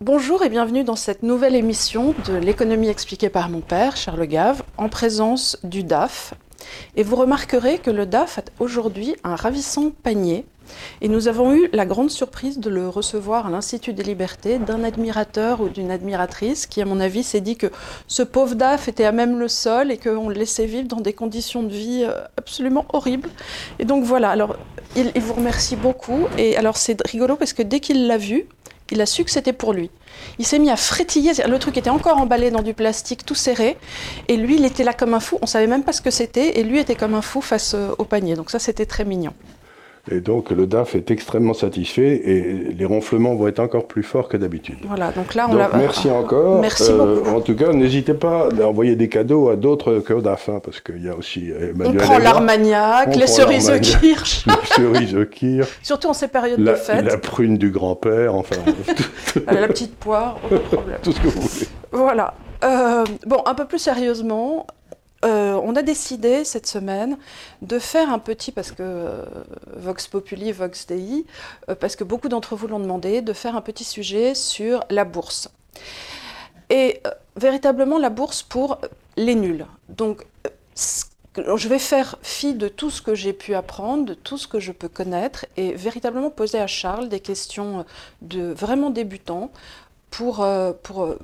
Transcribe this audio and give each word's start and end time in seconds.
Bonjour 0.00 0.44
et 0.44 0.48
bienvenue 0.48 0.84
dans 0.84 0.94
cette 0.94 1.24
nouvelle 1.24 1.56
émission 1.56 2.14
de 2.28 2.34
l'économie 2.34 2.86
expliquée 2.86 3.30
par 3.30 3.48
mon 3.48 3.60
père, 3.60 3.96
Charles 3.96 4.28
Gave, 4.28 4.62
en 4.76 4.88
présence 4.88 5.58
du 5.64 5.82
DAF. 5.82 6.34
Et 6.94 7.02
vous 7.02 7.16
remarquerez 7.16 7.78
que 7.78 7.90
le 7.90 8.06
DAF 8.06 8.38
a 8.38 8.42
aujourd'hui 8.60 9.16
un 9.24 9.34
ravissant 9.34 9.90
panier. 9.90 10.46
Et 11.00 11.08
nous 11.08 11.26
avons 11.26 11.52
eu 11.52 11.68
la 11.72 11.84
grande 11.84 12.10
surprise 12.10 12.60
de 12.60 12.70
le 12.70 12.88
recevoir 12.88 13.48
à 13.48 13.50
l'Institut 13.50 13.92
des 13.92 14.04
libertés 14.04 14.60
d'un 14.60 14.84
admirateur 14.84 15.60
ou 15.60 15.68
d'une 15.68 15.90
admiratrice 15.90 16.66
qui, 16.66 16.80
à 16.80 16.84
mon 16.84 17.00
avis, 17.00 17.24
s'est 17.24 17.40
dit 17.40 17.56
que 17.56 17.66
ce 18.06 18.22
pauvre 18.22 18.54
DAF 18.54 18.86
était 18.86 19.04
à 19.04 19.10
même 19.10 19.40
le 19.40 19.48
sol 19.48 19.90
et 19.90 19.98
qu'on 19.98 20.28
le 20.28 20.36
laissait 20.36 20.66
vivre 20.66 20.86
dans 20.86 21.00
des 21.00 21.12
conditions 21.12 21.64
de 21.64 21.72
vie 21.72 22.04
euh, 22.04 22.20
absolument 22.36 22.84
horribles. 22.92 23.30
Et 23.80 23.84
donc 23.84 24.04
voilà, 24.04 24.30
alors 24.30 24.54
il, 24.94 25.10
il 25.16 25.22
vous 25.22 25.34
remercie 25.34 25.74
beaucoup. 25.74 26.28
Et 26.36 26.56
alors 26.56 26.76
c'est 26.76 27.04
rigolo 27.04 27.34
parce 27.34 27.52
que 27.52 27.62
dès 27.62 27.80
qu'il 27.80 28.06
l'a 28.06 28.16
vu, 28.18 28.46
il 28.90 29.00
a 29.00 29.06
su 29.06 29.24
que 29.24 29.30
c'était 29.30 29.52
pour 29.52 29.72
lui. 29.72 29.90
Il 30.38 30.46
s'est 30.46 30.58
mis 30.58 30.70
à 30.70 30.76
frétiller. 30.76 31.32
Le 31.46 31.58
truc 31.58 31.76
était 31.76 31.90
encore 31.90 32.18
emballé 32.18 32.50
dans 32.50 32.62
du 32.62 32.74
plastique 32.74 33.24
tout 33.24 33.34
serré. 33.34 33.76
Et 34.28 34.36
lui, 34.36 34.56
il 34.56 34.64
était 34.64 34.84
là 34.84 34.92
comme 34.92 35.14
un 35.14 35.20
fou. 35.20 35.38
On 35.42 35.46
savait 35.46 35.66
même 35.66 35.84
pas 35.84 35.92
ce 35.92 36.00
que 36.00 36.10
c'était. 36.10 36.58
Et 36.58 36.62
lui 36.62 36.78
était 36.78 36.94
comme 36.94 37.14
un 37.14 37.22
fou 37.22 37.40
face 37.40 37.74
euh, 37.74 37.94
au 37.98 38.04
panier. 38.04 38.34
Donc 38.34 38.50
ça, 38.50 38.58
c'était 38.58 38.86
très 38.86 39.04
mignon. 39.04 39.32
Et 40.10 40.20
donc 40.20 40.50
le 40.50 40.66
DAF 40.66 40.94
est 40.94 41.10
extrêmement 41.10 41.54
satisfait 41.54 42.20
et 42.24 42.72
les 42.76 42.84
ronflements 42.84 43.34
vont 43.34 43.46
être 43.48 43.58
encore 43.60 43.86
plus 43.86 44.02
forts 44.02 44.28
que 44.28 44.36
d'habitude. 44.36 44.76
Voilà, 44.86 45.10
donc 45.12 45.34
là 45.34 45.46
on 45.48 45.52
Donc, 45.52 45.58
l'a. 45.58 45.70
merci 45.76 46.10
encore. 46.10 46.60
Merci 46.68 46.90
Euh, 46.90 47.16
beaucoup. 47.16 47.36
En 47.36 47.40
tout 47.40 47.54
cas, 47.56 47.72
n'hésitez 47.72 48.14
pas 48.14 48.48
à 48.60 48.66
envoyer 48.66 48.96
des 48.96 49.08
cadeaux 49.08 49.48
à 49.50 49.56
d'autres 49.56 49.98
que 50.00 50.12
au 50.14 50.20
DAF, 50.20 50.48
hein, 50.48 50.60
parce 50.64 50.80
qu'il 50.80 51.04
y 51.04 51.08
a 51.08 51.14
aussi 51.16 51.50
On 51.58 51.62
Emmanuel 51.74 51.96
prend 51.98 52.14
et 52.14 52.16
moi, 52.16 52.24
l'armagnac, 52.24 53.08
On 53.08 53.10
les 53.18 53.24
prend 53.24 53.26
cerises 53.34 53.70
au 53.70 53.78
kirsch, 53.78 54.44
les 54.46 54.52
cerises 54.74 55.16
au 55.16 55.24
kir, 55.24 55.66
surtout 55.82 56.08
en 56.08 56.12
ces 56.14 56.28
périodes 56.28 56.60
de 56.62 56.74
fête. 56.74 57.04
la 57.04 57.18
prune 57.18 57.58
du 57.58 57.70
grand-père, 57.70 58.34
enfin 58.34 58.56
Euh, 59.36 59.60
La 59.60 59.68
petite 59.68 59.94
poire, 59.96 60.38
aucun 60.50 60.58
problème. 60.60 60.98
tout 61.02 61.12
ce 61.12 61.20
que 61.20 61.28
vous 61.28 61.40
voulez. 61.40 61.68
Voilà. 61.92 62.34
Euh, 62.64 63.04
bon, 63.26 63.38
un 63.46 63.54
peu 63.54 63.66
plus 63.66 63.78
sérieusement, 63.78 64.66
euh, 65.24 65.60
on 65.64 65.74
a 65.74 65.82
décidé 65.82 66.44
cette 66.44 66.66
semaine 66.66 67.18
de 67.62 67.78
faire 67.78 68.10
un 68.10 68.18
petit, 68.18 68.52
parce 68.52 68.70
que 68.70 68.82
euh, 68.82 69.24
Vox 69.76 70.06
Populi, 70.06 70.52
Vox 70.52 70.86
Dei, 70.86 71.26
euh, 71.68 71.74
parce 71.74 71.96
que 71.96 72.04
beaucoup 72.04 72.28
d'entre 72.28 72.54
vous 72.54 72.68
l'ont 72.68 72.78
demandé, 72.78 73.20
de 73.20 73.32
faire 73.32 73.56
un 73.56 73.60
petit 73.60 73.84
sujet 73.84 74.34
sur 74.34 74.84
la 74.90 75.04
bourse. 75.04 75.50
Et 76.70 77.02
véritablement 77.36 77.98
la 77.98 78.10
bourse 78.10 78.42
pour 78.42 78.78
les 79.16 79.34
nuls. 79.34 79.66
Donc, 79.88 80.24
je 80.76 81.68
vais 81.68 81.78
faire 81.78 82.16
fi 82.22 82.54
de 82.54 82.68
tout 82.68 82.90
ce 82.90 83.02
que 83.02 83.14
j'ai 83.14 83.32
pu 83.32 83.54
apprendre, 83.54 84.04
de 84.04 84.14
tout 84.14 84.38
ce 84.38 84.46
que 84.46 84.60
je 84.60 84.70
peux 84.70 84.88
connaître, 84.88 85.46
et 85.56 85.72
véritablement 85.72 86.30
poser 86.30 86.60
à 86.60 86.66
Charles 86.66 87.08
des 87.08 87.20
questions 87.20 87.84
de 88.22 88.52
vraiment 88.52 88.90
débutants 88.90 89.50
pour, 90.10 90.46
pour, 90.82 91.16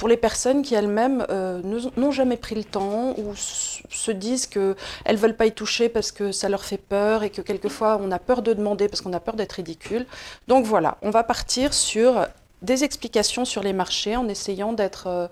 pour 0.00 0.08
les 0.08 0.16
personnes 0.16 0.62
qui 0.62 0.74
elles-mêmes 0.74 1.26
euh, 1.28 1.60
n'ont 1.98 2.10
jamais 2.10 2.38
pris 2.38 2.54
le 2.54 2.64
temps 2.64 3.14
ou 3.18 3.34
se 3.36 4.10
disent 4.10 4.46
qu'elles 4.46 4.74
ne 5.10 5.16
veulent 5.16 5.36
pas 5.36 5.44
y 5.44 5.52
toucher 5.52 5.90
parce 5.90 6.10
que 6.10 6.32
ça 6.32 6.48
leur 6.48 6.64
fait 6.64 6.78
peur 6.78 7.22
et 7.22 7.28
que 7.28 7.42
quelquefois 7.42 8.00
on 8.02 8.10
a 8.10 8.18
peur 8.18 8.40
de 8.40 8.54
demander 8.54 8.88
parce 8.88 9.02
qu'on 9.02 9.12
a 9.12 9.20
peur 9.20 9.36
d'être 9.36 9.52
ridicule. 9.52 10.06
Donc 10.48 10.64
voilà, 10.64 10.96
on 11.02 11.10
va 11.10 11.22
partir 11.22 11.74
sur 11.74 12.26
des 12.62 12.82
explications 12.82 13.44
sur 13.44 13.62
les 13.62 13.74
marchés 13.74 14.16
en 14.16 14.26
essayant 14.26 14.72
d'être... 14.72 15.06
euh, 15.06 15.28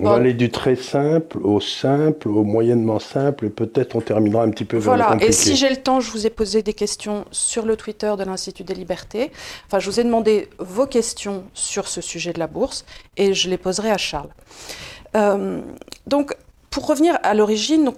On 0.00 0.02
Bon. 0.04 0.10
va 0.10 0.16
aller 0.16 0.34
du 0.34 0.50
très 0.50 0.74
simple 0.74 1.38
au 1.44 1.60
simple, 1.60 2.28
au 2.28 2.42
moyennement 2.42 2.98
simple, 2.98 3.46
et 3.46 3.50
peut-être 3.50 3.94
on 3.94 4.00
terminera 4.00 4.42
un 4.42 4.50
petit 4.50 4.64
peu 4.64 4.76
vers 4.78 4.92
le 4.94 4.98
Voilà, 4.98 5.12
compliqué. 5.12 5.28
et 5.28 5.32
si 5.32 5.54
j'ai 5.56 5.68
le 5.70 5.76
temps, 5.76 6.00
je 6.00 6.10
vous 6.10 6.26
ai 6.26 6.30
posé 6.30 6.62
des 6.62 6.74
questions 6.74 7.24
sur 7.30 7.64
le 7.64 7.76
Twitter 7.76 8.12
de 8.18 8.24
l'Institut 8.24 8.64
des 8.64 8.74
libertés. 8.74 9.30
Enfin, 9.66 9.78
je 9.78 9.88
vous 9.88 10.00
ai 10.00 10.04
demandé 10.04 10.48
vos 10.58 10.86
questions 10.86 11.44
sur 11.54 11.86
ce 11.86 12.00
sujet 12.00 12.32
de 12.32 12.40
la 12.40 12.48
bourse 12.48 12.84
et 13.16 13.34
je 13.34 13.48
les 13.48 13.56
poserai 13.58 13.90
à 13.90 13.96
Charles. 13.98 14.30
Euh, 15.16 15.60
donc, 16.08 16.34
pour 16.70 16.86
revenir 16.88 17.16
à 17.22 17.34
l'origine, 17.34 17.92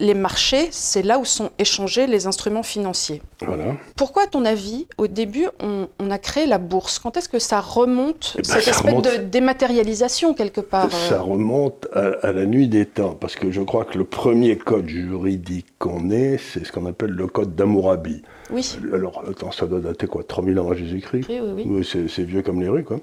les 0.00 0.14
marchés, 0.14 0.68
c'est 0.72 1.02
là 1.02 1.18
où 1.18 1.24
sont 1.24 1.50
échangés 1.58 2.06
les 2.08 2.26
instruments 2.26 2.62
financiers. 2.62 3.20
Voilà. 3.46 3.76
Pourquoi, 3.96 4.24
à 4.24 4.26
ton 4.26 4.44
avis, 4.44 4.86
au 4.98 5.06
début, 5.06 5.46
on, 5.62 5.86
on 6.00 6.10
a 6.10 6.18
créé 6.18 6.46
la 6.46 6.58
bourse? 6.58 6.98
Quand 6.98 7.16
est-ce 7.16 7.28
que 7.28 7.38
ça 7.38 7.60
remonte, 7.60 8.32
Eh 8.34 8.38
ben, 8.42 8.44
cette 8.44 8.62
ça 8.64 8.70
espèce 8.70 8.92
remonte- 8.92 9.04
de 9.04 9.16
dématérialisation, 9.24 10.34
quelque 10.34 10.60
part 10.62 10.86
euh, 10.86 11.08
Ça 11.08 11.20
remonte 11.20 11.86
à, 11.92 12.12
à 12.26 12.32
la 12.32 12.46
nuit 12.46 12.66
des 12.66 12.86
temps, 12.86 13.14
parce 13.14 13.36
que 13.36 13.50
je 13.50 13.60
crois 13.60 13.84
que 13.84 13.98
le 13.98 14.04
premier 14.04 14.56
code 14.56 14.88
juridique 14.88 15.66
qu'on 15.78 16.10
ait, 16.10 16.38
c'est 16.38 16.64
ce 16.66 16.72
qu'on 16.72 16.86
appelle 16.86 17.10
le 17.10 17.26
code 17.26 17.54
d'Hammurabi. 17.54 18.22
Oui, 18.50 18.78
Alors, 18.92 19.22
attends, 19.28 19.52
ça 19.52 19.66
doit 19.66 19.80
dater 19.80 20.06
quoi 20.06 20.22
3000 20.24 20.58
ans 20.58 20.62
avant 20.66 20.74
Jésus-Christ? 20.74 21.26
Oui, 21.28 21.40
oui. 21.42 21.64
oui. 21.66 21.88
C'est 22.08 22.22
vieux 22.24 22.42
comme 22.42 22.60
les 22.62 22.68
rues, 22.68 22.84
quoi. 22.84 23.00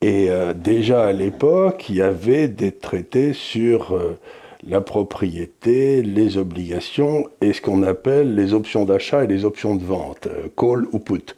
Et 0.00 0.30
euh, 0.30 0.52
déjà 0.52 1.04
à 1.04 1.12
l'époque, 1.12 1.86
il 1.88 1.96
y 1.96 2.02
avait 2.02 2.48
des 2.48 2.72
traités 2.72 3.32
sur 3.32 3.92
euh, 3.94 4.18
la 4.66 4.80
propriété, 4.80 6.02
les 6.02 6.36
obligations 6.36 7.26
et 7.40 7.52
ce 7.52 7.60
qu'on 7.60 7.82
appelle 7.82 8.34
les 8.34 8.54
options 8.54 8.84
d'achat 8.84 9.24
et 9.24 9.26
les 9.26 9.44
options 9.44 9.74
de 9.74 9.84
vente, 9.84 10.26
euh, 10.28 10.46
call 10.56 10.86
ou 10.92 10.98
put. 10.98 11.34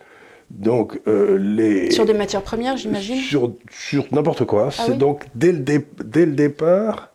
Donc, 0.50 1.00
euh, 1.08 1.38
les... 1.38 1.90
Sur 1.90 2.04
des 2.04 2.12
matières 2.14 2.42
premières, 2.42 2.76
j'imagine? 2.76 3.16
Sur, 3.16 3.52
sur 3.70 4.04
n'importe 4.12 4.44
quoi. 4.44 4.66
Ah 4.68 4.70
c'est 4.70 4.92
oui 4.92 4.98
donc 4.98 5.24
dès 5.34 5.52
le, 5.52 5.58
dé- 5.58 5.86
dès 6.04 6.26
le 6.26 6.32
départ, 6.32 7.10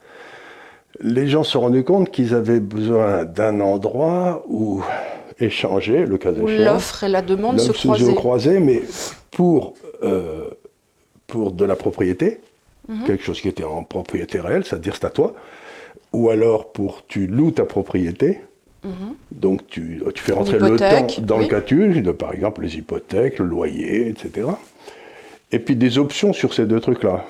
les 1.00 1.28
gens 1.28 1.44
se 1.44 1.52
sont 1.52 1.62
rendus 1.62 1.84
compte 1.84 2.09
qu'ils 2.09 2.34
avaient 2.34 2.59
besoin 2.59 3.24
d'un 3.25 3.62
endroit 3.62 4.44
où 4.50 4.84
échanger, 5.40 6.06
le 6.06 6.18
cas 6.18 6.31
échéant. 6.34 6.74
l'offre 6.74 7.03
et 7.03 7.08
la 7.09 7.22
demande 7.22 7.59
se 7.59 8.12
croisaient, 8.14 8.59
mais 8.59 8.81
pour, 9.31 9.75
euh, 10.03 10.50
pour 11.28 11.52
de 11.52 11.66
la 11.66 11.75
propriété, 11.75 12.40
Mhm. 12.90 13.03
quelque 13.06 13.24
chose 13.24 13.40
qui 13.40 13.48
était 13.48 13.64
en 13.64 13.84
propriété 13.84 14.40
réelle, 14.40 14.66
c'est-à-dire 14.66 14.96
c'est 14.96 15.06
à 15.06 15.12
toi, 15.12 15.34
ou 16.14 16.30
alors 16.30 16.72
pour 16.72 17.06
tu 17.08 17.28
loues 17.28 17.52
ta 17.52 17.66
propriété, 17.66 18.42
Mhm. 18.84 19.14
donc 19.31 19.68
tu, 19.68 20.02
tu 20.16 20.24
fais 20.24 20.31
rentrer 20.31 20.58
le 20.58 20.78
temps 20.78 21.08
dans 21.22 21.38
oui. 21.38 21.44
le 21.44 21.50
calcul, 21.50 22.02
de, 22.02 22.12
par 22.12 22.34
exemple 22.34 22.62
les 22.62 22.78
hypothèques, 22.78 23.40
le 23.40 23.46
loyer, 23.46 24.08
etc. 24.08 24.48
Et 25.52 25.59
puis 25.59 25.75
des 25.75 25.98
options 25.98 26.31
sur 26.34 26.53
ces 26.53 26.66
deux 26.66 26.80
trucs-là, 26.80 27.25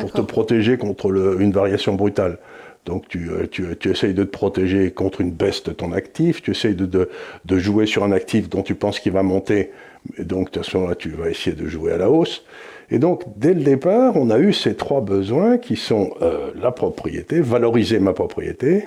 pour 0.00 0.12
te 0.12 0.20
protéger 0.22 0.78
contre 0.78 1.10
le- 1.10 1.40
une 1.40 1.52
variation 1.52 1.94
brutale. 1.94 2.38
Donc 2.86 3.08
tu, 3.08 3.30
euh, 3.30 3.46
tu, 3.50 3.64
tu 3.78 3.90
essayes 3.90 4.14
de 4.14 4.24
te 4.24 4.30
protéger 4.30 4.90
contre 4.90 5.20
une 5.20 5.30
baisse 5.30 5.62
de 5.62 5.72
ton 5.72 5.92
actif, 5.92 6.42
tu 6.42 6.50
essayes 6.50 6.74
de, 6.74 6.86
de, 6.86 7.08
de 7.44 7.58
jouer 7.58 7.86
sur 7.86 8.02
un 8.04 8.12
actif 8.12 8.48
dont 8.48 8.62
tu 8.62 8.74
penses 8.74 8.98
qu'il 9.00 9.12
va 9.12 9.22
monter, 9.22 9.70
et 10.18 10.24
donc 10.24 10.56
à 10.56 10.62
ce 10.62 10.76
moment-là 10.76 10.96
tu 10.96 11.10
vas 11.10 11.30
essayer 11.30 11.54
de 11.54 11.66
jouer 11.68 11.92
à 11.92 11.96
la 11.98 12.10
hausse. 12.10 12.44
Et 12.92 12.98
donc 12.98 13.22
dès 13.36 13.54
le 13.54 13.62
départ, 13.62 14.16
on 14.16 14.28
a 14.30 14.38
eu 14.38 14.52
ces 14.52 14.74
trois 14.76 15.00
besoins 15.00 15.56
qui 15.58 15.76
sont 15.76 16.10
euh, 16.20 16.50
la 16.60 16.70
propriété, 16.70 17.40
valoriser 17.40 17.98
ma 17.98 18.12
propriété, 18.12 18.84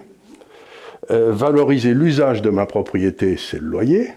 euh, 1.11 1.31
valoriser 1.33 1.93
l'usage 1.93 2.41
de 2.41 2.49
ma 2.51 2.65
propriété, 2.67 3.35
c'est 3.37 3.59
le 3.59 3.67
loyer. 3.67 4.09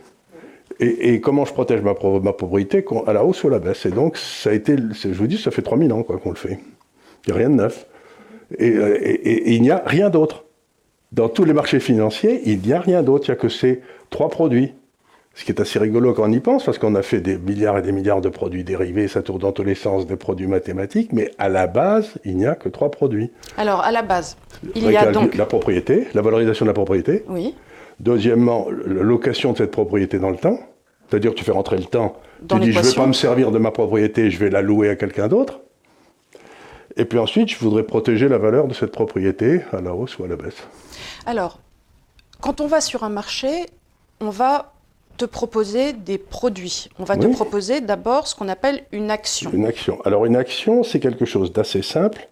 Et, 0.80 1.20
comment 1.20 1.44
je 1.44 1.52
protège 1.52 1.80
ma, 1.80 1.94
pro- 1.94 2.20
ma 2.20 2.32
propriété 2.32 2.84
à 3.08 3.12
la 3.12 3.24
hausse 3.24 3.42
ou 3.42 3.48
à 3.48 3.50
la 3.50 3.58
baisse. 3.58 3.84
Et 3.84 3.90
donc, 3.90 4.16
ça 4.16 4.50
a 4.50 4.52
été, 4.52 4.76
je 4.76 5.08
vous 5.08 5.26
dis, 5.26 5.36
ça 5.36 5.50
fait 5.50 5.62
3000 5.62 5.92
ans 5.92 6.04
qu'on 6.04 6.30
le 6.30 6.36
fait. 6.36 6.60
Il 7.26 7.30
n'y 7.30 7.32
a 7.32 7.36
rien 7.36 7.50
de 7.50 7.56
neuf. 7.56 7.84
Euh, 8.60 8.96
et- 9.02 9.50
et 9.50 9.54
il 9.54 9.62
n'y 9.62 9.72
a 9.72 9.82
rien 9.84 10.08
d'autre. 10.08 10.44
Dans 11.10 11.28
tous 11.28 11.42
les 11.44 11.52
marchés 11.52 11.80
financiers, 11.80 12.42
il 12.44 12.60
n'y 12.60 12.72
a 12.72 12.80
rien 12.80 13.02
d'autre. 13.02 13.24
Il 13.26 13.32
n'y 13.32 13.38
a 13.38 13.40
que 13.40 13.48
ces 13.48 13.80
trois 14.10 14.28
produits. 14.28 14.72
Ce 15.38 15.44
qui 15.44 15.52
est 15.52 15.60
assez 15.60 15.78
rigolo 15.78 16.14
quand 16.14 16.28
on 16.28 16.32
y 16.32 16.40
pense, 16.40 16.64
parce 16.64 16.78
qu'on 16.78 16.96
a 16.96 17.02
fait 17.02 17.20
des 17.20 17.38
milliards 17.38 17.78
et 17.78 17.82
des 17.82 17.92
milliards 17.92 18.20
de 18.20 18.28
produits 18.28 18.64
dérivés, 18.64 19.06
ça 19.06 19.22
tourne 19.22 19.38
dans 19.38 19.52
tous 19.52 19.62
les 19.62 19.76
sens, 19.76 20.04
des 20.04 20.16
produits 20.16 20.48
mathématiques, 20.48 21.12
mais 21.12 21.30
à 21.38 21.48
la 21.48 21.68
base, 21.68 22.14
il 22.24 22.36
n'y 22.36 22.44
a 22.44 22.56
que 22.56 22.68
trois 22.68 22.90
produits. 22.90 23.30
Alors, 23.56 23.80
à 23.82 23.92
la 23.92 24.02
base, 24.02 24.36
il 24.74 24.90
y 24.90 24.96
a 24.96 25.12
donc... 25.12 25.36
La 25.36 25.46
propriété, 25.46 26.08
la 26.12 26.22
valorisation 26.22 26.64
de 26.64 26.70
la 26.70 26.74
propriété, 26.74 27.24
Oui, 27.28 27.54
Deuxièmement, 28.00 28.66
la 28.84 29.02
location 29.02 29.52
de 29.52 29.58
cette 29.58 29.70
propriété 29.70 30.18
dans 30.18 30.30
le 30.30 30.36
temps. 30.36 30.58
C'est-à-dire 31.08 31.30
que 31.32 31.36
tu 31.36 31.44
fais 31.44 31.52
rentrer 31.52 31.78
le 31.78 31.84
temps. 31.84 32.16
Dans 32.42 32.58
tu 32.58 32.66
dis, 32.66 32.72
je 32.72 32.80
ne 32.80 32.84
vais 32.84 32.94
pas 32.94 33.06
me 33.06 33.12
servir 33.12 33.52
de 33.52 33.58
ma 33.58 33.70
propriété, 33.70 34.32
je 34.32 34.38
vais 34.38 34.50
la 34.50 34.60
louer 34.60 34.90
à 34.90 34.96
quelqu'un 34.96 35.28
d'autre. 35.28 35.60
Et 36.96 37.04
puis 37.04 37.18
ensuite, 37.18 37.48
je 37.48 37.58
voudrais 37.58 37.84
protéger 37.84 38.28
la 38.28 38.38
valeur 38.38 38.66
de 38.66 38.74
cette 38.74 38.90
propriété 38.90 39.62
à 39.72 39.80
la 39.80 39.94
hausse 39.94 40.18
ou 40.18 40.24
à 40.24 40.28
la 40.28 40.34
baisse. 40.34 40.66
Alors, 41.26 41.60
quand 42.40 42.60
on 42.60 42.66
va 42.66 42.80
sur 42.80 43.04
un 43.04 43.08
marché, 43.08 43.48
on 44.20 44.30
va 44.30 44.74
te 45.18 45.24
proposer 45.26 45.92
des 45.92 46.16
produits. 46.16 46.88
On 46.98 47.04
va 47.04 47.16
te 47.16 47.26
proposer 47.26 47.80
d'abord 47.80 48.26
ce 48.28 48.34
qu'on 48.34 48.48
appelle 48.48 48.84
une 48.92 49.10
action. 49.10 49.50
Une 49.52 49.66
action. 49.66 50.00
Alors 50.02 50.24
une 50.24 50.36
action, 50.36 50.82
c'est 50.82 51.00
quelque 51.00 51.26
chose 51.26 51.52
d'assez 51.52 51.82
simple. 51.82 52.28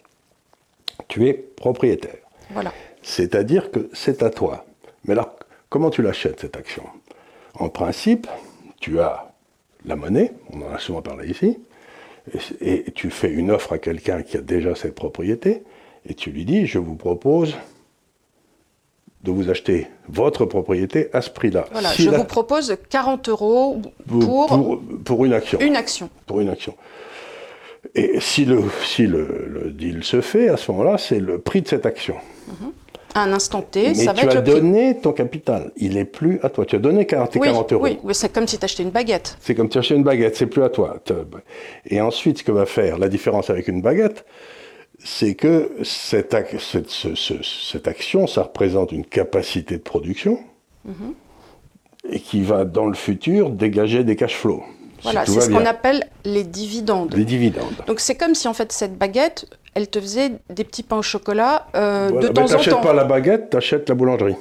Tu 1.09 1.29
es 1.29 1.35
propriétaire. 1.35 2.17
Voilà. 2.50 2.73
C'est-à-dire 3.03 3.71
que 3.71 3.91
c'est 3.93 4.23
à 4.23 4.31
toi. 4.31 4.65
Mais 5.05 5.12
alors, 5.12 5.37
comment 5.69 5.91
tu 5.91 6.00
l'achètes, 6.00 6.41
cette 6.41 6.56
action? 6.56 6.85
En 7.59 7.69
principe, 7.69 8.27
tu 8.81 9.00
as 9.00 9.33
la 9.85 9.97
monnaie, 9.97 10.33
on 10.53 10.62
en 10.62 10.73
a 10.73 10.79
souvent 10.79 11.03
parlé 11.03 11.29
ici, 11.29 11.59
et, 12.61 12.88
et 12.88 12.93
tu 12.93 13.11
fais 13.11 13.31
une 13.31 13.50
offre 13.50 13.73
à 13.73 13.79
quelqu'un 13.79 14.23
qui 14.23 14.37
a 14.37 14.41
déjà 14.41 14.75
cette 14.75 14.94
propriété, 14.94 15.62
et 16.09 16.15
tu 16.15 16.31
lui 16.31 16.44
dis, 16.44 16.67
je 16.67 16.79
vous 16.79 16.97
propose 16.97 17.55
de 19.26 19.31
vous 19.32 19.50
acheter 19.50 19.88
votre 20.08 20.44
propriété 20.46 21.08
à 21.12 21.20
ce 21.20 21.31
prix-là. 21.31 21.67
Voilà, 21.73 21.90
Si 21.90 22.02
je 22.02 22.11
la- 22.11 22.19
vous 22.19 22.25
propose 22.25 22.76
40 22.88 23.28
euros 23.28 23.82
pour, 24.08 24.81
pour, 25.05 25.25
une 25.25 25.32
action. 25.32 25.58
une 25.61 25.76
action. 25.76 26.08
Pour 26.26 26.40
une 26.40 26.49
action. 26.49 26.75
Et 27.94 28.20
si 28.20 28.44
le, 28.44 28.62
si 28.84 29.06
le, 29.06 29.70
deal 29.75 30.05
se 30.05 30.20
fait, 30.20 30.49
à 30.49 30.56
ce 30.56 30.70
moment-là, 30.73 30.96
c'est 30.99 31.19
le 31.20 31.38
prix 31.38 31.62
de 31.62 31.69
cette 31.69 31.87
action. 31.87 32.14
À 33.14 33.23
un 33.23 33.32
instant 33.32 33.62
T, 33.62 33.88
Mais 33.88 33.94
ça 33.94 34.12
va 34.12 34.20
tu 34.20 34.26
être 34.26 34.32
as 34.37 34.40
le 34.40 34.43
prix. 34.43 34.52
donné 34.61 34.99
ton 35.00 35.12
capital. 35.12 35.73
Il 35.76 35.94
n'est 35.94 36.05
plus 36.05 36.38
à 36.43 36.50
toi. 36.50 36.67
Tu 36.67 36.76
as 36.76 36.78
donné 36.78 37.06
40, 37.06 37.31
tes 37.31 37.38
Oui, 37.38 37.46
40 37.49 37.73
euros. 37.73 37.82
oui, 37.84 37.99
c'est 38.12 38.32
comme 38.32 38.46
si 38.46 38.58
tu 38.58 38.64
achetais 38.64 38.82
une 38.82 38.90
baguette. 38.90 39.37
C'est 39.40 39.55
comme 39.55 39.69
tu 39.70 39.78
achètes 39.78 39.96
une 39.96 40.02
baguette, 40.05 40.37
c'est 40.37 40.46
plus 40.46 40.62
à 40.62 40.69
toi. 40.69 40.99
Et 41.87 42.00
ensuite, 42.00 42.38
ce 42.38 42.44
que 42.44 42.52
va 42.52 42.67
faire 42.67 42.99
la 42.99 43.08
différence 43.08 43.49
avec 43.50 43.69
une 43.69 43.81
baguette, 43.81 44.25
c'est 45.06 45.35
que 45.35 45.70
cette, 45.85 46.35
ac- 46.35 46.58
cette- 46.58 46.91
ce- 46.91 47.14
ce- 47.14 47.43
cette 47.43 47.87
action, 47.87 48.26
ça 48.26 48.43
représente 48.43 48.91
une 48.93 49.05
capacité 49.05 49.76
de 49.76 49.82
production 49.82 50.38
Mhm. 50.85 51.14
et 52.11 52.20
qui 52.20 52.43
va, 52.43 52.64
dans 52.64 52.87
le 52.87 52.94
futur, 52.94 53.50
dégager 53.50 54.03
des 54.05 54.17
cash 54.17 54.35
flows. 54.35 54.62
Voilà, 55.03 55.25
c'est 55.26 55.41
ce 55.41 55.50
qu'on 55.50 55.64
appelle 55.67 56.05
les 56.25 56.43
dividendes. 56.43 57.11
Des 57.11 57.25
dividendes. 57.25 57.75
Donc 57.87 58.00
c'est 58.00 58.17
comme 58.17 58.35
si 58.35 58.49
en 58.49 58.55
fait 58.55 58.73
cette 58.73 58.97
baguette, 58.99 59.47
elle 59.75 59.88
te 59.88 60.00
faisait 60.00 60.32
des 60.50 60.64
petits 60.64 60.82
pains 60.82 60.97
au 60.99 61.03
chocolat 61.03 61.67
euh, 61.76 62.09
Voilà. 62.11 62.23
de 62.23 62.29
Mais 62.29 62.35
temps 62.35 62.44
en 62.44 62.49
t'achètes 62.56 62.73
temps. 62.75 62.81
pas 62.81 62.93
la 62.94 63.05
baguette, 63.05 63.50
tu 63.50 63.56
achètes 63.56 63.88
la 63.88 63.94
boulangerie. 63.94 64.37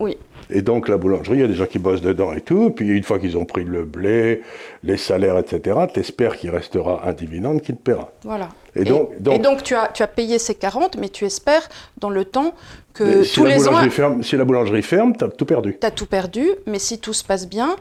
Oui. 0.00 0.18
Et 0.50 0.60
donc 0.60 0.88
la 0.88 0.96
boulangerie, 0.98 1.36
il 1.38 1.40
y 1.40 1.44
a 1.44 1.46
des 1.46 1.54
gens 1.54 1.66
qui 1.66 1.78
bossent 1.78 2.02
dedans 2.02 2.32
et 2.32 2.40
tout. 2.42 2.70
Puis 2.70 2.88
une 2.88 3.04
fois 3.04 3.18
qu'ils 3.18 3.38
ont 3.38 3.44
pris 3.46 3.64
le 3.64 3.84
blé, 3.84 4.42
les 4.82 4.96
salaires, 4.98 5.38
etc., 5.38 5.78
t'espères 5.94 6.36
qu'il 6.36 6.50
restera 6.50 7.08
un 7.08 7.12
dividende 7.12 7.62
qui 7.62 7.72
te 7.72 7.80
paiera. 7.80 8.10
Voilà. 8.24 8.48
Et 8.74 8.84
donc- 8.84 9.20
donc- 9.20 9.34
et 9.34 9.38
donc, 9.38 9.62
tu, 9.62 9.74
as, 9.74 9.88
tu 9.88 10.02
as 10.02 10.06
payé 10.06 10.38
ces 10.38 10.54
40, 10.54 10.96
mais 10.96 11.08
tu 11.08 11.24
espères 11.26 11.68
dans 11.98 12.08
le 12.10 12.24
temps 12.24 12.54
que 12.94 13.22
si, 13.22 13.34
tous 13.34 13.44
les 13.44 13.62
ans, 13.68 13.70
boulangerie 13.72 13.90
ferme, 13.90 14.22
si 14.22 14.36
la 14.36 14.44
boulangerie 14.44 14.82
ferme, 14.82 15.16
tu 15.16 15.24
as 15.24 15.28
tout 15.28 15.44
perdu. 15.44 15.76
tu 15.80 15.86
as 15.86 15.90
tout 15.90 16.06
perdu, 16.06 16.46
mais 16.66 16.78
si 16.78 16.98
tout 16.98 17.12
se 17.12 17.22
passe 17.24 17.46
bien, 17.48 17.76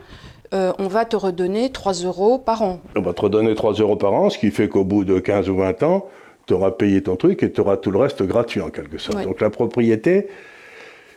euh, 0.54 0.74
on 0.80 0.88
va 0.88 1.06
te 1.06 1.16
redonner 1.16 1.72
3 1.72 1.94
euros 2.04 2.38
par 2.38 2.62
an. 2.62 2.82
On 2.98 3.02
va 3.02 3.14
te 3.14 3.22
redonner 3.22 3.56
3 3.56 3.74
euros 3.74 3.96
par 3.96 4.14
an, 4.14 4.30
ce 4.30 4.38
qui 4.38 4.52
fait 4.52 4.68
qu'au 4.68 4.84
bout 4.84 5.06
de 5.06 5.20
15 5.20 5.48
ou 5.50 5.56
20 5.56 5.82
ans, 5.84 6.08
tu 6.48 6.54
auras 6.54 6.72
payé 6.72 7.02
ton 7.02 7.16
truc 7.16 7.42
et 7.44 7.52
tu 7.52 7.62
auras 7.62 7.78
tout 7.78 7.92
le 7.92 8.00
reste 8.00 8.22
gratuit 8.24 8.60
en 8.62 8.70
quelque 8.70 8.98
sorte. 8.98 9.22
Donc 9.24 9.40
la 9.40 9.50
propriété, 9.50 10.28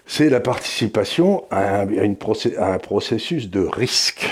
c'est 0.06 0.29
la 0.29 0.38
participation 0.41 1.44
à 1.50 1.81
un, 1.81 1.88
à 1.99 2.03
une 2.05 2.15
procé- 2.15 2.56
à 2.59 2.75
un 2.75 2.79
processus 2.79 3.50
de 3.50 3.61
risque. 3.61 4.29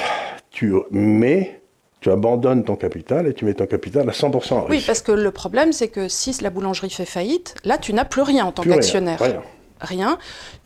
Tu 0.51 0.73
mets, 0.91 1.62
tu 2.03 2.11
abandonnes 2.11 2.65
ton 2.65 2.75
capital 2.75 3.29
et 3.29 3.33
tu 3.33 3.45
mets 3.45 3.55
ton 3.55 3.67
capital 3.67 4.09
à 4.09 4.13
100% 4.13 4.27
en 4.27 4.65
risque. 4.65 4.71
Oui, 4.71 4.83
parce 4.85 5.03
que 5.03 5.13
le 5.13 5.31
problème, 5.31 5.73
c'est 5.73 5.89
que 5.89 6.09
si 6.09 6.37
la 6.43 6.51
boulangerie 6.51 6.91
fait 6.91 7.05
faillite, 7.05 7.55
là, 7.65 7.79
tu 7.79 7.95
n'as 7.95 8.05
plus 8.05 8.23
rien 8.23 8.45
en 8.45 8.53
tant 8.53 8.63
rien, 8.63 8.75
qu'actionnaire. 8.75 9.21
rien. 9.21 9.43
Rien. 9.83 10.17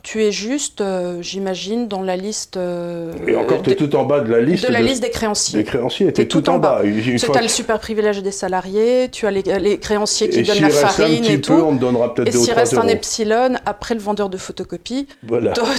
Tu 0.02 0.22
es 0.22 0.30
juste, 0.30 0.80
euh, 0.82 1.20
j'imagine, 1.22 1.88
dans 1.88 2.02
la 2.02 2.16
liste. 2.16 2.56
euh, 2.58 3.12
Et 3.26 3.34
encore, 3.34 3.62
tu 3.62 3.70
es 3.70 3.74
tout 3.74 3.96
en 3.96 4.04
bas 4.04 4.20
de 4.20 4.30
la 4.30 4.40
liste, 4.40 4.66
de 4.68 4.72
la 4.72 4.80
de- 4.80 4.84
liste 4.86 5.02
des 5.02 5.10
créanciers. 5.10 5.58
des 5.58 5.64
créanciers. 5.64 6.12
Tu 6.12 6.20
es 6.20 6.28
tout, 6.28 6.48
en 6.48 6.58
bas. 6.58 6.82
Une 6.84 7.16
Tu 7.18 7.30
as 7.34 7.42
le 7.42 7.48
super 7.48 7.80
privilège 7.80 8.22
des 8.22 8.30
salariés, 8.30 9.08
tu 9.10 9.26
as 9.26 9.30
les, 9.30 9.42
les 9.58 9.78
créanciers 9.78 10.28
qui 10.28 10.40
et 10.40 10.42
donnent 10.42 10.52
s'il 10.54 10.62
la 10.62 10.68
reste 10.68 10.84
un 10.84 10.88
farine 10.88 11.22
petit 11.22 11.32
et 11.32 11.36
peu, 11.38 11.42
tout. 11.42 11.52
on 11.54 11.74
te 11.74 11.80
donnera 11.80 12.14
peut-être 12.14 12.28
Et 12.28 12.30
2 12.32 12.38
ou 12.38 12.42
s'il 12.44 12.50
3 12.52 12.60
reste 12.62 12.78
un 12.78 12.86
epsilon, 12.88 13.54
après 13.64 13.94
le 13.94 14.00
vendeur 14.00 14.28
de 14.28 14.36
photocopies, 14.36 15.08
Voilà. 15.26 15.52
t'auras 15.52 15.78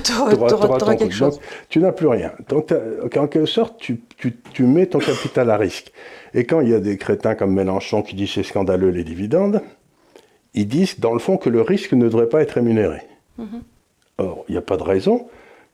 ton 0.80 0.96
quelque 0.98 1.14
chose. 1.14 1.36
Donc, 1.36 1.42
tu 1.70 1.80
n'as 1.80 1.92
plus 1.92 2.08
rien. 2.08 2.32
Donc, 2.50 2.74
en 3.16 3.28
quelque 3.28 3.46
sorte, 3.46 3.76
tu, 3.80 4.02
tu- 4.18 4.36
tu 4.52 4.64
mets 4.64 4.88
ton 4.88 5.00
capital 5.00 5.50
à 5.52 5.58
risque. 5.58 5.92
Et 6.34 6.44
quand 6.46 6.60
il 6.62 6.70
y 6.70 6.74
a 6.74 6.80
des 6.80 6.98
crétins 6.98 7.36
comme 7.36 7.54
Mélenchon 7.54 8.02
qui 8.02 8.16
disent 8.16 8.32
c'est 8.34 8.44
scandaleux 8.44 8.90
les 8.90 9.04
dividendes, 9.04 9.62
ils 10.54 10.68
disent 10.68 11.00
dans 11.00 11.14
le 11.14 11.20
fond 11.20 11.38
que 11.38 11.50
le 11.50 11.62
risque 11.62 11.94
ne 11.94 12.06
devrait 12.06 12.28
pas 12.30 12.42
être 12.42 12.54
rémunéré. 12.54 12.98
Or, 14.18 14.46
il 14.48 14.54
n'y 14.54 14.58
a 14.58 14.62
pas 14.62 14.78
de 14.78 14.84
raison 14.84 15.28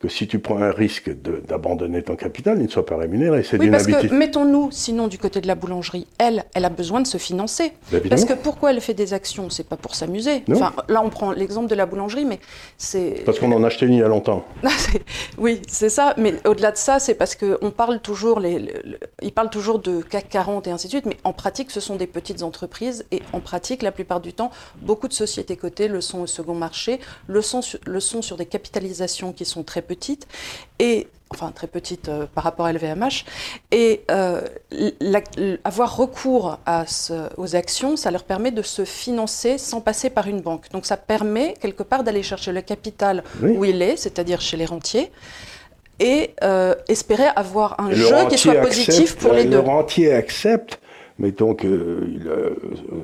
que 0.04 0.10
si 0.10 0.28
tu 0.28 0.40
prends 0.40 0.58
un 0.62 0.72
risque 0.72 1.10
d'abandonner 1.48 2.04
ton 2.04 2.18
capital, 2.18 2.58
il 2.60 2.64
ne 2.66 2.68
soit 2.68 2.86
pas 2.86 2.98
rémunéré. 2.98 3.42
C'est 3.44 3.58
Oui, 3.58 3.72
parce 3.72 3.88
que 3.88 3.94
habitude. 3.94 4.12
mettons-nous, 4.18 4.70
sinon 4.70 5.08
du 5.08 5.18
côté 5.18 5.40
de 5.40 5.48
la 5.48 5.56
boulangerie, 5.56 6.08
elle, 6.18 6.44
elle 6.54 6.66
a 6.66 6.70
besoin 6.70 7.00
de 7.00 7.08
se 7.08 7.18
financer. 7.18 7.72
Évidemment. 7.90 8.10
Parce 8.10 8.26
que 8.26 8.34
pourquoi 8.34 8.72
elle 8.72 8.82
fait 8.82 8.94
des 8.94 9.14
actions? 9.14 9.50
C'est 9.50 9.64
pas 9.66 9.78
pour 9.78 9.96
s'amuser. 9.96 10.44
Enfin, 10.52 10.74
là, 10.90 11.02
on 11.02 11.10
prend 11.10 11.32
l'exemple 11.32 11.70
de 11.70 11.76
la 11.76 11.86
boulangerie, 11.86 12.26
mais 12.26 12.40
c'est. 12.78 13.24
Parce 13.26 13.40
qu'on 13.40 13.50
en 13.54 13.64
a 13.64 13.68
acheté 13.68 13.86
une 13.86 13.94
il 13.94 14.00
y 14.00 14.04
a 14.04 14.10
longtemps. 14.10 14.44
C'est- 14.78 15.04
oui, 15.38 15.62
c'est 15.70 15.88
ça. 15.90 16.14
Mais 16.18 16.34
au-delà 16.46 16.72
de 16.72 16.78
ça, 16.78 17.00
c'est 17.00 17.16
parce 17.16 17.36
qu'on 17.36 17.72
parle 17.72 18.02
toujours, 18.02 18.42
les, 18.42 18.74
ils 19.22 19.32
parlent 19.32 19.50
toujours 19.50 19.80
de 19.80 20.02
CAC 20.02 20.28
40 20.28 20.68
et 20.68 20.72
ainsi 20.72 20.88
de 20.88 20.92
suite, 20.92 21.06
mais 21.06 21.16
en 21.24 21.32
pratique, 21.32 21.72
ce 21.72 21.80
sont 21.80 21.96
des 21.96 22.08
petites 22.08 22.44
entreprises. 22.44 23.06
Et 23.12 23.22
en 23.32 23.40
pratique, 23.40 23.82
la 23.84 23.94
plupart 23.94 24.20
du 24.20 24.34
temps, 24.34 24.52
beaucoup 24.82 25.08
de 25.08 25.14
sociétés 25.14 25.56
cotées 25.56 25.88
le 25.88 26.02
sont 26.02 26.20
au 26.20 26.28
second 26.28 26.56
marché, 26.56 27.00
le 27.28 27.42
sont, 27.42 27.62
sur- 27.62 27.80
le 27.86 28.00
sont 28.02 28.22
sur 28.22 28.36
des 28.36 28.46
capitalisations 28.46 29.32
qui 29.32 29.46
sont 29.46 29.64
très 29.64 29.82
petites, 29.82 29.93
et 30.80 31.08
enfin 31.30 31.52
très 31.52 31.66
petites 31.68 32.10
euh, 32.10 32.26
par 32.36 32.44
rapport 32.44 32.68
à 32.68 32.74
LVMH. 32.74 33.26
Et 33.72 34.02
euh, 34.12 34.42
la- 35.00 35.22
avoir 35.64 35.96
recours 35.98 36.60
à 36.66 36.86
ce- 36.86 37.30
aux 37.38 37.56
actions, 37.56 37.96
ça 37.98 38.12
leur 38.12 38.24
permet 38.24 38.52
de 38.52 38.62
se 38.62 38.86
financer 38.86 39.58
sans 39.58 39.82
passer 39.82 40.12
par 40.12 40.28
une 40.28 40.42
banque. 40.42 40.70
Donc 40.72 40.86
ça 40.86 40.96
permet 40.98 41.56
quelque 41.60 41.82
part 41.84 42.04
d'aller 42.04 42.22
chercher 42.22 42.52
le 42.52 42.62
capital 42.62 43.24
Oui. 43.42 43.52
où 43.58 43.66
il 43.66 43.82
est, 43.82 43.98
c'est-à-dire 43.98 44.42
chez 44.42 44.58
les 44.58 44.66
rentiers, 44.66 45.12
et 46.00 46.32
euh, 46.44 46.76
espérer 46.88 47.28
avoir 47.36 47.80
un 47.80 47.88
Et 47.90 47.96
le 47.96 48.06
jeu 48.08 48.16
qui 48.30 48.38
soit 48.38 48.56
positif 48.56 49.14
accepte- 49.14 49.20
pour 49.22 49.34
les 49.34 49.44
le 49.46 49.50
deux. 49.52 49.60
rentier 49.60 50.14
accepte, 50.14 50.80
mettons 51.20 51.54
que 51.56 52.04
il, 52.14 52.28
euh, 52.28 52.50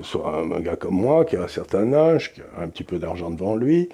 soit 0.03 0.35
un, 0.37 0.51
un 0.51 0.59
gars 0.59 0.75
comme 0.75 0.95
moi, 0.95 1.25
qui 1.25 1.35
a 1.35 1.41
un 1.43 1.47
certain 1.47 1.93
âge, 1.93 2.33
qui 2.33 2.41
a 2.41 2.61
un 2.63 2.67
petit 2.67 2.83
peu 2.83 2.97
d'argent 2.99 3.29
devant 3.31 3.55
lui, 3.55 3.89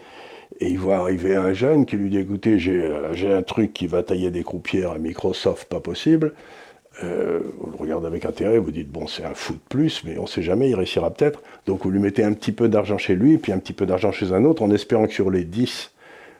et 0.59 0.69
il 0.69 0.79
voit 0.79 0.97
arriver 0.97 1.35
un 1.35 1.53
jeune 1.53 1.85
qui 1.85 1.97
lui 1.97 2.09
dit 2.09 2.19
écoutez, 2.19 2.59
j'ai 2.59 2.83
euh, 2.83 3.13
j'ai 3.13 3.31
un 3.31 3.43
truc 3.43 3.73
qui 3.73 3.87
va 3.87 4.03
tailler 4.03 4.31
des 4.31 4.43
croupières 4.43 4.91
à 4.91 4.97
Microsoft, 4.97 5.67
pas 5.67 5.79
possible. 5.79 6.33
Euh, 7.03 7.41
vous 7.59 7.71
le 7.71 7.77
regardez 7.77 8.07
avec 8.07 8.23
intérêt, 8.23 8.57
vous 8.57 8.71
dites 8.71 8.89
bon, 8.89 9.05
c'est 9.05 9.25
un 9.25 9.33
fou 9.33 9.53
de 9.53 9.59
plus, 9.69 10.03
mais 10.05 10.17
on 10.17 10.23
ne 10.23 10.27
sait 10.27 10.41
jamais, 10.41 10.69
il 10.69 10.75
réussira 10.75 11.11
peut-être. 11.11 11.41
Donc 11.65 11.83
vous 11.83 11.91
lui 11.91 11.99
mettez 11.99 12.23
un 12.23 12.33
petit 12.33 12.53
peu 12.53 12.69
d'argent 12.69 12.97
chez 12.97 13.15
lui, 13.15 13.37
puis 13.37 13.51
un 13.51 13.59
petit 13.59 13.73
peu 13.73 13.85
d'argent 13.85 14.11
chez 14.11 14.31
un 14.31 14.45
autre, 14.45 14.61
en 14.61 14.71
espérant 14.71 15.07
que 15.07 15.13
sur 15.13 15.29
les 15.29 15.43
10, 15.43 15.91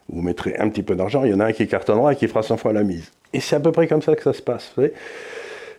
vous 0.10 0.22
mettrez 0.22 0.56
un 0.58 0.70
petit 0.70 0.84
peu 0.84 0.96
d'argent, 0.96 1.26
il 1.26 1.32
y 1.32 1.34
en 1.34 1.42
a 1.42 1.46
un 1.46 1.52
qui 1.52 1.68
cartonnera 1.68 2.14
et 2.14 2.16
qui 2.16 2.28
fera 2.28 2.42
100 2.42 2.58
fois 2.58 2.72
la 2.72 2.84
mise. 2.84 3.12
Et 3.34 3.42
c'est 3.42 3.58
à 3.58 3.60
peu 3.60 3.74
près 3.74 3.88
comme 3.88 4.02
ça 4.02 4.16
que 4.16 4.24
ça 4.24 4.32
se 4.32 4.42
passe. 4.42 4.72
vous 4.76 4.84
savez. 4.84 4.94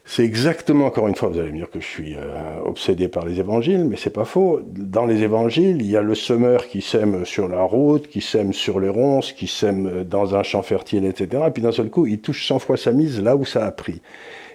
C'est 0.08 0.22
exactement, 0.22 0.86
encore 0.86 1.08
une 1.08 1.16
fois, 1.16 1.28
vous 1.28 1.40
allez 1.40 1.50
me 1.50 1.56
dire 1.56 1.68
que 1.68 1.80
je 1.80 1.84
suis 1.84 2.14
euh, 2.14 2.60
obsédé 2.64 3.08
par 3.08 3.26
les 3.26 3.40
évangiles, 3.40 3.84
mais 3.84 3.96
c'est 3.96 4.10
pas 4.10 4.24
faux. 4.24 4.60
Dans 4.64 5.04
les 5.04 5.24
évangiles, 5.24 5.82
il 5.82 5.90
y 5.90 5.96
a 5.96 6.00
le 6.00 6.14
semeur 6.14 6.68
qui 6.68 6.80
sème 6.80 7.24
sur 7.26 7.48
la 7.48 7.62
route, 7.62 8.06
qui 8.06 8.20
sème 8.20 8.52
sur 8.52 8.78
les 8.78 8.88
ronces, 8.88 9.32
qui 9.32 9.48
sème 9.48 9.86
euh, 9.88 10.04
dans 10.04 10.36
un 10.36 10.44
champ 10.44 10.62
fertile, 10.62 11.04
etc. 11.04 11.42
Et 11.48 11.50
puis 11.50 11.60
d'un 11.60 11.72
seul 11.72 11.90
coup, 11.90 12.06
il 12.06 12.20
touche 12.20 12.46
100 12.46 12.60
fois 12.60 12.76
sa 12.76 12.92
mise 12.92 13.20
là 13.20 13.34
où 13.34 13.44
ça 13.44 13.66
a 13.66 13.72
pris. 13.72 14.00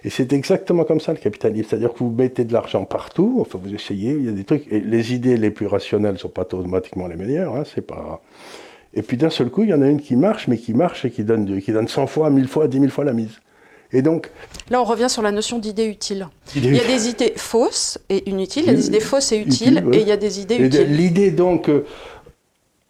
Et 0.04 0.10
c'est 0.10 0.32
exactement 0.32 0.84
comme 0.84 1.00
ça 1.00 1.12
le 1.12 1.18
capitalisme. 1.18 1.68
C'est-à-dire 1.68 1.92
que 1.92 1.98
vous 1.98 2.10
mettez 2.10 2.44
de 2.44 2.52
l'argent 2.54 2.86
partout, 2.86 3.36
enfin 3.40 3.60
vous 3.62 3.74
essayez, 3.74 4.12
il 4.12 4.24
y 4.24 4.28
a 4.30 4.32
des 4.32 4.44
trucs, 4.44 4.72
et 4.72 4.80
les 4.80 5.12
idées 5.12 5.36
les 5.36 5.50
plus 5.50 5.66
rationnelles 5.66 6.18
sont 6.18 6.30
pas 6.30 6.42
automatiquement 6.42 7.08
les 7.08 7.16
meilleures, 7.16 7.54
hein, 7.54 7.64
c'est 7.66 7.86
pas. 7.86 8.22
Et 8.94 9.02
puis 9.02 9.18
d'un 9.18 9.30
seul 9.30 9.50
coup, 9.50 9.64
il 9.64 9.68
y 9.68 9.74
en 9.74 9.82
a 9.82 9.86
une 9.86 10.00
qui 10.00 10.16
marche, 10.16 10.48
mais 10.48 10.56
qui 10.56 10.72
marche 10.72 11.04
et 11.04 11.10
qui 11.10 11.24
donne, 11.24 11.60
qui 11.60 11.72
donne 11.72 11.88
100 11.88 12.06
fois, 12.06 12.30
1000 12.30 12.48
fois, 12.48 12.68
10 12.68 12.78
000 12.78 12.90
fois 12.90 13.04
la 13.04 13.12
mise. 13.12 13.38
Et 13.92 14.00
donc, 14.02 14.30
Là, 14.70 14.80
on 14.80 14.84
revient 14.84 15.08
sur 15.10 15.22
la 15.22 15.32
notion 15.32 15.58
d'idée 15.58 15.84
utile. 15.86 16.28
Idée 16.56 16.68
Il 16.68 16.76
y 16.76 16.80
a 16.80 16.84
des 16.86 17.08
idées 17.08 17.32
fausses 17.36 17.98
et 18.08 18.28
inutiles, 18.28 18.64
il 18.64 18.68
y 18.68 18.70
a 18.70 18.74
des 18.74 18.86
idées 18.86 19.00
fausses 19.00 19.32
et 19.32 19.38
Utiles, 19.38 19.82
ouais. 19.86 19.98
et 19.98 20.00
il 20.00 20.08
y 20.08 20.12
a 20.12 20.16
des 20.16 20.40
idées 20.40 20.54
Et 20.56 20.64
utiles. 20.66 20.96
L'idée 20.96 21.30
donc, 21.30 21.68
euh, 21.68 21.84